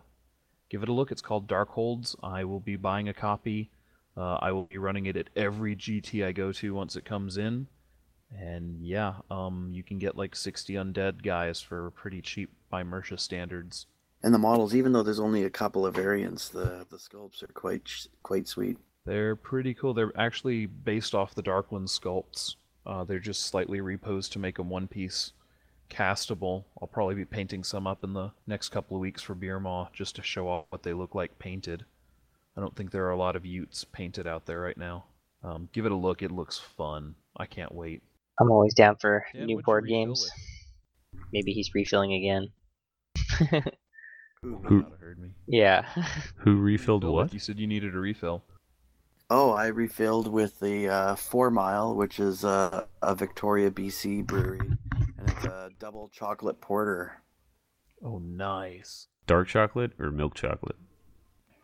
give 0.71 0.83
it 0.83 0.89
a 0.89 0.93
look. 0.93 1.13
It's 1.13 1.21
called 1.21 1.47
Darkholds. 1.47 2.17
I 2.23 2.45
will 2.45 2.61
be 2.61 2.77
buying 2.77 3.11
a 3.11 3.15
copy. 3.15 3.71
Uh, 4.17 4.39
I 4.41 4.53
will 4.53 4.65
be 4.65 4.79
running 4.79 5.05
it 5.07 5.17
at 5.17 5.29
every 5.37 5.77
GT 5.77 6.25
I 6.25 6.33
go 6.33 6.51
to 6.53 6.75
once 6.75 6.97
it 6.97 7.05
comes 7.05 7.37
in. 7.37 7.67
And 8.35 8.81
yeah, 8.81 9.15
um, 9.31 9.71
you 9.75 9.83
can 9.83 9.99
get 9.99 10.17
like 10.17 10.35
60 10.35 10.73
undead 10.75 11.23
guys 11.23 11.61
for 11.61 11.91
pretty 11.91 12.23
cheap 12.23 12.51
by 12.71 12.85
Mierce 12.85 13.21
standards. 13.21 13.87
And 14.23 14.33
the 14.33 14.39
models, 14.39 14.75
even 14.75 14.93
though 14.93 15.03
there's 15.03 15.21
only 15.21 15.45
a 15.45 15.51
couple 15.51 15.85
of 15.85 15.95
variants, 15.95 16.49
the 16.49 16.87
the 16.89 16.97
sculpts 16.97 17.43
are 17.43 17.49
quite 17.49 17.91
quite 18.23 18.49
sweet. 18.49 18.79
They're 19.05 19.37
pretty 19.37 19.75
cool. 19.75 19.93
They're 19.93 20.19
actually 20.19 20.65
based 20.65 21.15
off 21.15 21.35
the 21.35 21.43
Darkwind 21.43 21.89
sculpts. 21.89 22.57
Uh, 22.87 23.05
they're 23.05 23.19
just 23.19 23.47
slightly 23.47 23.81
reposed 23.81 24.33
to 24.33 24.39
make 24.39 24.57
them 24.57 24.69
one 24.69 24.87
piece 24.87 25.33
castable. 25.91 26.65
I'll 26.81 26.89
probably 26.89 27.15
be 27.15 27.25
painting 27.25 27.65
some 27.65 27.87
up 27.87 28.05
in 28.05 28.13
the 28.13 28.31
next 28.47 28.71
couple 28.71 28.97
of 28.97 29.01
weeks 29.01 29.23
for 29.23 29.35
Beer 29.35 29.61
Maw 29.61 29.89
just 29.93 30.17
to 30.17 30.23
show 30.23 30.49
off 30.49 30.67
what 30.71 30.83
they 30.83 30.93
look 30.93 31.15
like 31.15 31.39
painted. 31.39 31.85
I 32.57 32.61
don't 32.61 32.75
think 32.77 32.91
there 32.91 33.07
are 33.07 33.11
a 33.11 33.17
lot 33.17 33.37
of 33.37 33.45
Utes 33.47 33.85
painted 33.85 34.27
out 34.27 34.47
there 34.47 34.61
right 34.61 34.77
now. 34.77 35.05
Um, 35.43 35.69
give 35.73 35.87
it 35.87 35.93
a 35.93 35.97
look. 35.97 36.23
It 36.23 36.31
looks 36.31 36.59
fun. 36.59 37.15
I 37.37 37.47
can't 37.47 37.75
wait. 37.75 38.03
I'm 38.41 38.51
always 38.51 38.75
down 38.75 38.97
for 38.97 39.25
Dan, 39.35 39.47
new 39.47 39.61
board 39.63 39.85
refill 39.85 40.07
games. 40.07 40.31
Maybe 41.33 41.53
he's 41.53 41.75
refilling 41.75 42.13
again. 42.15 42.49
Ooh. 44.45 44.61
Who- 44.65 44.87
heard 45.01 45.19
me. 45.19 45.31
yeah. 45.47 45.83
Who 46.37 46.61
refilled 46.61 47.05
Refill, 47.05 47.15
what? 47.15 47.33
You 47.33 47.39
said 47.39 47.59
you 47.59 47.67
needed 47.67 47.95
a 47.95 47.99
refill. 47.99 48.45
Oh, 49.31 49.53
I 49.53 49.67
refilled 49.69 50.29
with 50.29 50.61
the 50.61 50.89
uh, 50.89 51.15
Four 51.17 51.51
Mile, 51.51 51.95
which 51.95 52.21
is 52.21 52.45
uh, 52.45 52.85
a 53.03 53.15
Victoria, 53.15 53.71
BC 53.71 54.27
brewery, 54.27 54.61
and 54.61 54.79
and 55.19 55.29
it's 55.31 55.45
a 55.47 55.71
double 55.79 56.09
chocolate 56.09 56.61
porter. 56.61 57.23
Oh, 58.05 58.19
nice. 58.19 59.09
Dark 59.27 59.49
chocolate 59.49 59.93
or 59.99 60.11
milk 60.11 60.35
chocolate? 60.35 60.77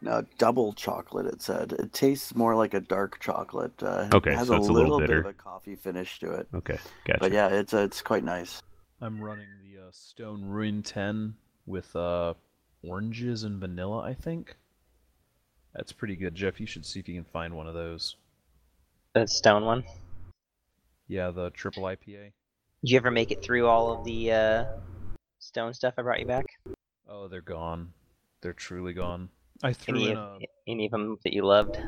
No, 0.00 0.24
double 0.38 0.72
chocolate. 0.72 1.26
It 1.26 1.42
said 1.42 1.72
it 1.72 1.92
tastes 1.92 2.34
more 2.34 2.56
like 2.56 2.72
a 2.72 2.80
dark 2.80 3.20
chocolate. 3.20 3.82
Uh, 3.82 4.08
Okay, 4.14 4.32
it 4.32 4.38
has 4.38 4.46
so 4.48 4.54
a 4.54 4.56
it's 4.56 4.68
a 4.68 4.72
little 4.72 4.98
bit 4.98 5.08
bitter. 5.08 5.20
of 5.20 5.26
a 5.26 5.32
coffee 5.34 5.76
finish 5.76 6.18
to 6.20 6.32
it. 6.32 6.48
Okay, 6.54 6.78
gotcha. 7.06 7.18
But 7.20 7.32
yeah, 7.32 7.48
it's 7.48 7.74
uh, 7.74 7.80
it's 7.80 8.00
quite 8.00 8.24
nice. 8.24 8.62
I'm 9.02 9.20
running 9.20 9.48
the 9.62 9.82
uh, 9.82 9.90
Stone 9.90 10.46
Ruin 10.46 10.82
10 10.82 11.34
with 11.66 11.94
uh, 11.94 12.32
oranges 12.82 13.44
and 13.44 13.60
vanilla, 13.60 13.98
I 14.00 14.14
think. 14.14 14.56
That's 15.74 15.92
pretty 15.92 16.16
good, 16.16 16.34
Jeff. 16.34 16.60
You 16.60 16.66
should 16.66 16.84
see 16.84 17.00
if 17.00 17.08
you 17.08 17.14
can 17.14 17.24
find 17.24 17.54
one 17.54 17.66
of 17.66 17.74
those. 17.74 18.16
The 19.14 19.26
stone 19.26 19.64
one. 19.64 19.84
Yeah, 21.08 21.30
the 21.30 21.50
triple 21.50 21.84
IPA. 21.84 22.32
Did 22.82 22.90
you 22.90 22.96
ever 22.96 23.10
make 23.10 23.30
it 23.30 23.42
through 23.42 23.66
all 23.66 23.92
of 23.92 24.04
the 24.04 24.32
uh, 24.32 24.64
stone 25.38 25.74
stuff 25.74 25.94
I 25.98 26.02
brought 26.02 26.20
you 26.20 26.26
back? 26.26 26.46
Oh, 27.08 27.28
they're 27.28 27.40
gone. 27.40 27.92
They're 28.40 28.52
truly 28.52 28.92
gone. 28.92 29.28
I 29.62 29.72
threw 29.72 29.96
Any 29.96 30.10
in 30.10 30.16
of, 30.16 30.40
a 30.40 30.46
any 30.66 30.86
of 30.86 30.92
them 30.92 31.18
that 31.24 31.32
you 31.32 31.44
loved? 31.44 31.78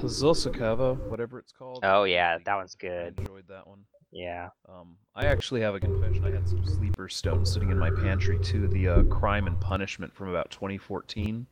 Xocoveza, 0.00 0.96
whatever 1.08 1.38
it's 1.38 1.52
called. 1.52 1.80
Oh 1.82 2.04
yeah, 2.04 2.38
that 2.44 2.54
one's 2.54 2.74
good. 2.74 2.90
I 2.90 3.10
good. 3.10 3.18
enjoyed 3.18 3.48
that 3.48 3.66
one. 3.66 3.80
Yeah. 4.12 4.48
Um, 4.68 4.96
I 5.14 5.26
actually 5.26 5.60
have 5.60 5.74
a 5.74 5.80
confession. 5.80 6.24
I 6.24 6.30
had 6.30 6.48
some 6.48 6.64
sleeper 6.64 7.08
stones 7.08 7.52
sitting 7.52 7.70
in 7.70 7.78
my 7.78 7.90
pantry 7.90 8.38
too. 8.38 8.68
The 8.68 8.88
uh, 8.88 9.02
Crime 9.04 9.46
and 9.46 9.60
Punishment 9.60 10.14
from 10.14 10.28
about 10.28 10.50
2014. 10.50 11.46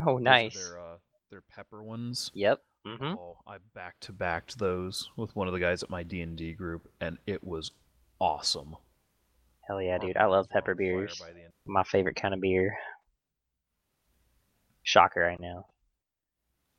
Oh 0.00 0.14
Those 0.14 0.22
nice. 0.22 0.54
Their, 0.54 0.78
uh, 0.78 0.96
their 1.30 1.42
pepper 1.42 1.82
ones. 1.82 2.30
Yep. 2.34 2.60
Mm-hmm. 2.86 3.14
Oh, 3.18 3.38
I 3.46 3.56
back 3.74 3.98
to 4.00 4.12
backed 4.12 4.58
those 4.58 5.10
with 5.16 5.34
one 5.34 5.48
of 5.48 5.54
the 5.54 5.60
guys 5.60 5.82
at 5.82 5.90
my 5.90 6.02
D 6.02 6.20
and 6.20 6.36
D 6.36 6.52
group, 6.52 6.88
and 7.00 7.18
it 7.26 7.42
was 7.42 7.70
awesome. 8.20 8.76
Hell 9.66 9.80
yeah, 9.80 9.98
dude. 9.98 10.16
I 10.16 10.26
love 10.26 10.30
mouths 10.30 10.48
were 10.52 10.58
on 10.58 10.62
pepper 10.62 10.74
beers. 10.74 11.18
by 11.18 11.32
the 11.32 11.44
end. 11.44 11.52
My 11.66 11.82
favorite 11.84 12.16
kind 12.16 12.34
of 12.34 12.40
beer. 12.40 12.76
Shocker, 14.82 15.26
I 15.26 15.36
know. 15.40 15.66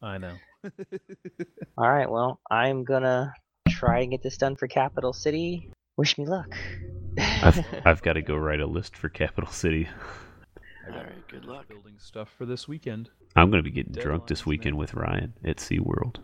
I 0.01 0.20
know. 0.20 0.36
All 1.78 1.89
right, 1.89 2.09
well, 2.09 2.39
I'm 2.51 2.84
gonna 2.84 3.34
try 3.68 4.01
and 4.01 4.11
get 4.11 4.22
this 4.22 4.38
done 4.38 4.55
for 4.55 4.68
Capital 4.68 5.13
City. 5.13 5.72
Wish 5.97 6.18
me 6.18 6.26
luck. 6.26 6.55
I've, 7.18 7.66
I've 7.86 8.01
got 8.01 8.13
to 8.13 8.22
go 8.22 8.36
write 8.36 8.59
a 8.59 8.68
list 8.68 8.95
for 8.95 9.09
Capital 9.09 9.51
City. 9.51 9.89
I 10.86 10.89
got 10.91 10.97
Alright, 10.97 11.27
good 11.27 11.45
luck. 11.45 11.67
building 11.67 11.95
stuff 11.97 12.29
for 12.38 12.45
this 12.45 12.67
weekend. 12.67 13.09
I'm 13.36 13.49
going 13.49 13.63
to 13.63 13.69
be 13.69 13.71
getting 13.73 13.93
drunk 13.93 14.27
this 14.27 14.45
weekend 14.45 14.75
man. 14.75 14.79
with 14.79 14.93
Ryan 14.93 15.33
at 15.43 15.57
SeaWorld. 15.57 16.17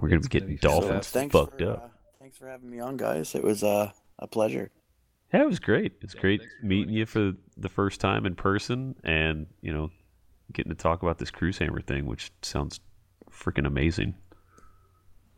We're 0.00 0.08
going 0.08 0.22
to 0.22 0.26
It's 0.26 0.28
be 0.28 0.40
gonna 0.40 0.50
getting 0.50 0.56
be 0.56 0.56
fun. 0.56 0.70
So, 0.70 0.80
dolphins 0.80 1.10
thanks 1.10 1.32
fucked 1.32 1.60
for, 1.60 1.70
up. 1.70 1.84
Uh, 1.84 1.88
thanks 2.20 2.38
for 2.38 2.48
having 2.48 2.70
me 2.70 2.80
on, 2.80 2.96
guys. 2.96 3.34
It 3.34 3.44
was 3.44 3.62
uh, 3.62 3.92
a 4.18 4.26
pleasure. 4.26 4.70
Yeah, 5.32 5.42
it 5.42 5.46
was 5.46 5.60
great. 5.60 5.92
It's 6.00 6.14
Yeah, 6.14 6.20
great 6.20 6.42
meeting 6.62 6.94
you 6.94 7.06
for 7.06 7.32
the 7.56 7.68
first 7.68 8.00
time 8.00 8.26
in 8.26 8.34
person 8.34 8.94
and, 9.04 9.46
you 9.60 9.72
know, 9.72 9.90
getting 10.52 10.70
to 10.70 10.76
talk 10.76 11.02
about 11.02 11.18
this 11.18 11.30
cruise 11.30 11.58
hammer 11.58 11.80
thing, 11.80 12.06
which 12.06 12.30
sounds 12.42 12.80
freaking 13.30 13.66
amazing. 13.66 14.14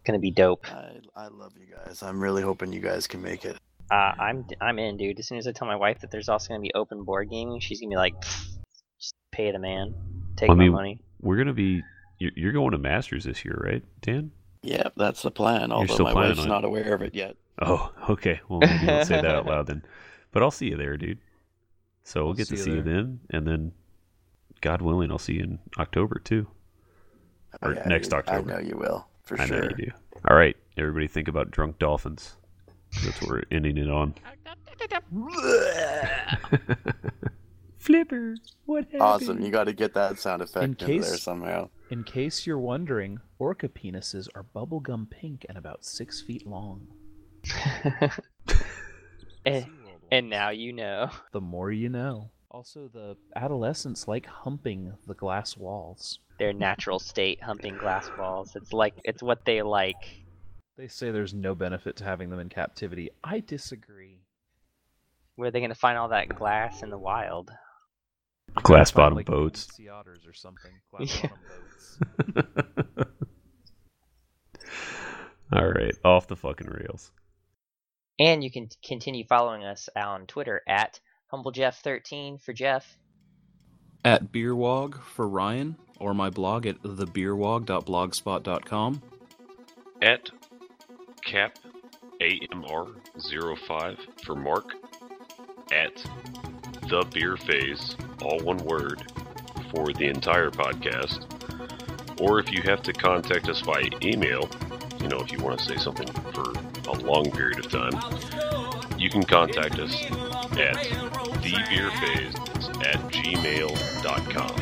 gonna 0.05 0.19
be 0.19 0.31
dope. 0.31 0.67
I 0.73 1.01
I 1.17 1.29
love 1.29 1.53
you 1.57 1.67
guys. 1.75 2.03
I'm 2.03 2.21
really 2.21 2.43
hoping 2.43 2.73
you 2.73 2.81
guys 2.81 3.07
can 3.07 3.23
make 3.23 3.45
it. 3.45 3.57
Uh, 3.91 3.95
I'm 3.95 4.47
I'm 4.61 4.79
in, 4.79 4.97
dude. 4.97 5.19
As 5.19 5.29
soon 5.29 5.39
as 5.39 5.47
I 5.47 5.53
tell 5.53 5.69
my 5.69 5.77
wife 5.77 6.01
that 6.01 6.11
there's 6.11 6.29
also 6.29 6.49
gonna 6.49 6.61
be 6.61 6.73
open 6.75 7.05
board 7.05 7.31
gaming, 7.31 7.61
she's 7.61 7.81
gonna 7.81 7.91
be 7.91 7.97
like, 7.97 8.15
"Just 9.01 9.15
pay 9.31 9.51
the 9.53 9.59
man, 9.59 9.95
take 10.37 10.51
I 10.51 10.55
my 10.55 10.65
mean- 10.65 10.73
money." 10.73 11.01
We're 11.21 11.37
going 11.37 11.47
to 11.47 11.55
be, 11.55 11.83
you're, 12.19 12.33
you're 12.37 12.53
going 12.53 12.73
to 12.73 12.79
Masters 12.79 13.25
this 13.25 13.47
year, 13.47 13.59
right, 13.65 13.83
Dan? 14.03 14.31
Yeah, 14.63 14.89
that's 14.95 15.23
the 15.23 15.31
plan. 15.31 15.73
Although 15.73 16.05
my 16.05 16.13
wife's 16.13 16.39
on 16.41 16.45
it? 16.45 16.49
not 16.49 16.65
aware 16.67 16.93
of 16.95 17.01
it 17.01 17.15
yet. 17.15 17.37
Oh, 17.63 17.91
okay. 18.11 18.41
Well, 18.47 18.61
maybe 18.61 18.85
don't 18.85 19.07
say 19.07 19.23
that 19.23 19.25
out 19.35 19.47
loud 19.47 19.67
then. 19.69 19.83
But 20.33 20.43
I'll 20.43 20.51
see 20.51 20.67
you 20.69 20.77
there, 20.77 20.99
dude. 20.99 21.19
So 22.03 22.21
we'll 22.25 22.29
I'll 22.31 22.35
get 22.35 22.49
to 22.49 22.57
see 22.59 22.65
see 22.65 22.71
you 22.73 22.77
you 22.77 22.83
then, 22.83 23.21
and 23.31 23.47
then, 23.47 23.73
God 24.61 24.83
willing, 24.83 25.11
I'll 25.11 25.19
see 25.19 25.35
you 25.35 25.45
in 25.45 25.59
October 25.79 26.21
too. 26.23 26.47
Or 27.63 27.73
Yeah, 27.73 27.85
next 27.89 28.11
you- 28.13 28.19
October. 28.19 28.53
I 28.53 28.55
know 28.57 28.61
you 28.69 28.77
will 28.77 29.07
for 29.23 29.39
sure. 29.39 29.47
I 29.47 29.49
know 29.49 29.69
you 29.79 29.87
do. 29.87 29.91
All 30.29 30.37
right, 30.37 30.57
everybody, 30.77 31.07
think 31.07 31.29
about 31.29 31.51
drunk 31.53 31.79
dolphins. 31.79 32.37
That's 33.03 33.21
what 33.23 33.31
we're 33.31 33.43
ending 33.51 33.79
it 33.79 33.91
on. 33.91 34.15
Flipper, 37.79 38.37
what 38.65 38.85
happened? 38.85 39.03
Awesome. 39.03 39.43
You 39.43 39.51
got 39.51 39.65
to 39.65 39.75
get 39.75 39.93
that 39.95 40.19
sound 40.19 40.41
effect 40.41 40.83
In 40.83 40.91
in, 40.91 41.01
there 41.03 41.17
somehow. 41.19 41.69
In 41.91 42.03
case 42.03 42.47
you're 42.47 42.59
wondering, 42.59 43.21
orca 43.39 43.69
penises 43.69 44.27
are 44.35 44.45
bubblegum 44.55 45.11
pink 45.11 45.45
and 45.49 45.59
about 45.59 45.85
six 45.85 46.23
feet 46.23 46.47
long. 46.47 46.87
and, 48.03 48.13
eh, 49.47 49.65
and 50.11 50.31
now 50.31 50.49
you 50.49 50.73
know. 50.73 51.11
the 51.33 51.43
more 51.43 51.71
you 51.71 51.91
know. 51.91 52.31
Also, 52.51 52.89
the 52.93 53.17
adolescents 53.37 54.09
like 54.09 54.25
humping 54.27 54.95
the 55.07 55.15
glass 55.15 55.57
walls. 55.57 56.21
Their 56.39 56.53
natural 56.53 56.99
state, 56.99 57.43
humping 57.43 57.77
glass 57.77 58.09
walls. 58.17 58.57
It's 58.57 58.73
like 58.73 58.95
it's 59.05 59.23
what 59.23 59.45
they 59.45 59.61
like. 59.61 60.24
They 60.77 60.89
say 60.89 61.11
there's 61.11 61.35
no 61.35 61.55
benefit 61.55 61.97
to 61.97 62.05
having 62.05 62.31
them 62.31 62.41
in 62.41 62.49
captivity. 62.49 63.11
I 63.23 63.41
disagree. 63.41 64.23
Where 65.37 65.49
are 65.49 65.51
they 65.51 65.61
gonna 65.61 65.75
find 65.75 65.99
all 65.99 66.09
that 66.09 66.29
glass 66.29 66.83
in 66.83 66.91
the 66.91 66.99
wild? 66.99 67.51
Glass 68.63 68.91
find, 68.91 69.05
bottom 69.05 69.17
like, 69.17 69.27
boats. 69.27 69.69
Sea 69.75 69.89
otters 69.89 70.27
or 70.27 70.33
something. 70.33 70.73
Glass 70.91 71.23
Yeah. 71.23 71.29
bottom 71.29 72.47
boats. 72.59 73.11
All 75.53 75.69
right, 75.69 75.95
off 76.05 76.27
the 76.27 76.35
fucking 76.37 76.67
rails. 76.69 77.13
And 78.19 78.43
you 78.43 78.51
can 78.51 78.69
continue 78.85 79.25
following 79.29 79.63
us 79.65 79.89
on 79.95 80.27
Twitter 80.27 80.63
at 80.69 80.99
HumbleJeff13 81.33 82.43
for 82.43 82.53
Jeff. 82.53 82.97
At 84.05 84.33
Beerwog 84.33 85.01
for 85.03 85.29
Ryan, 85.29 85.77
or 86.01 86.13
my 86.15 86.31
blog 86.31 86.67
at 86.67 86.83
thebeerwog.blogspot.com. 86.83 89.03
at 90.03 90.31
cap 91.25 91.59
AMR05 92.21 93.97
for 94.25 94.35
Mark 94.35 94.73
at 95.73 95.95
the 96.89 97.05
beer 97.13 97.37
phase, 97.37 97.97
all 98.23 98.39
one 98.41 98.59
word, 98.59 99.03
for 99.71 99.93
the 99.93 100.07
entire 100.07 100.51
podcast. 100.51 101.25
Or 102.21 102.39
if 102.39 102.53
you 102.53 102.63
have 102.65 102.83
to 102.83 102.93
contact 102.93 103.49
us 103.49 103.63
by 103.63 103.83
email, 104.03 104.49
you 105.01 105.09
know, 105.09 105.19
if 105.19 105.33
you 105.33 105.39
want 105.39 105.59
to 105.59 105.65
say 105.65 105.77
something 105.77 106.07
for 106.33 106.53
a 106.89 106.93
long 106.93 107.31
period 107.31 107.59
of 107.59 107.71
time, 107.71 107.93
you 108.99 109.11
can 109.11 109.25
contact 109.25 109.79
us 109.79 110.05
at 110.53 110.77
thebeerphase 111.43 112.37
at 112.87 113.01
gmail.com. 113.11 114.57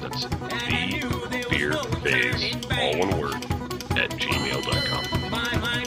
That's 0.00 0.24
the 0.24 1.46
beer 1.50 1.72
phase, 2.02 2.54
all 2.78 2.98
one 2.98 3.18
word, 3.20 3.34
at 3.98 4.10
gmail.com. 4.10 5.17
My 5.30 5.56
mind 5.58 5.77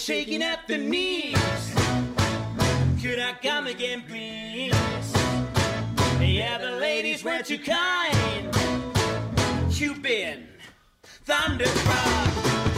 shaking 0.00 0.42
at 0.42 0.66
the 0.66 0.78
knees. 0.78 1.36
Could 3.02 3.18
I 3.18 3.34
come 3.42 3.66
again, 3.66 4.02
please? 4.08 4.72
Yeah, 6.20 6.56
the 6.58 6.78
ladies 6.80 7.22
were 7.22 7.42
too 7.42 7.58
kind. 7.58 8.56
You've 9.68 10.00
been 10.00 10.48
thunderstruck. 11.02 12.69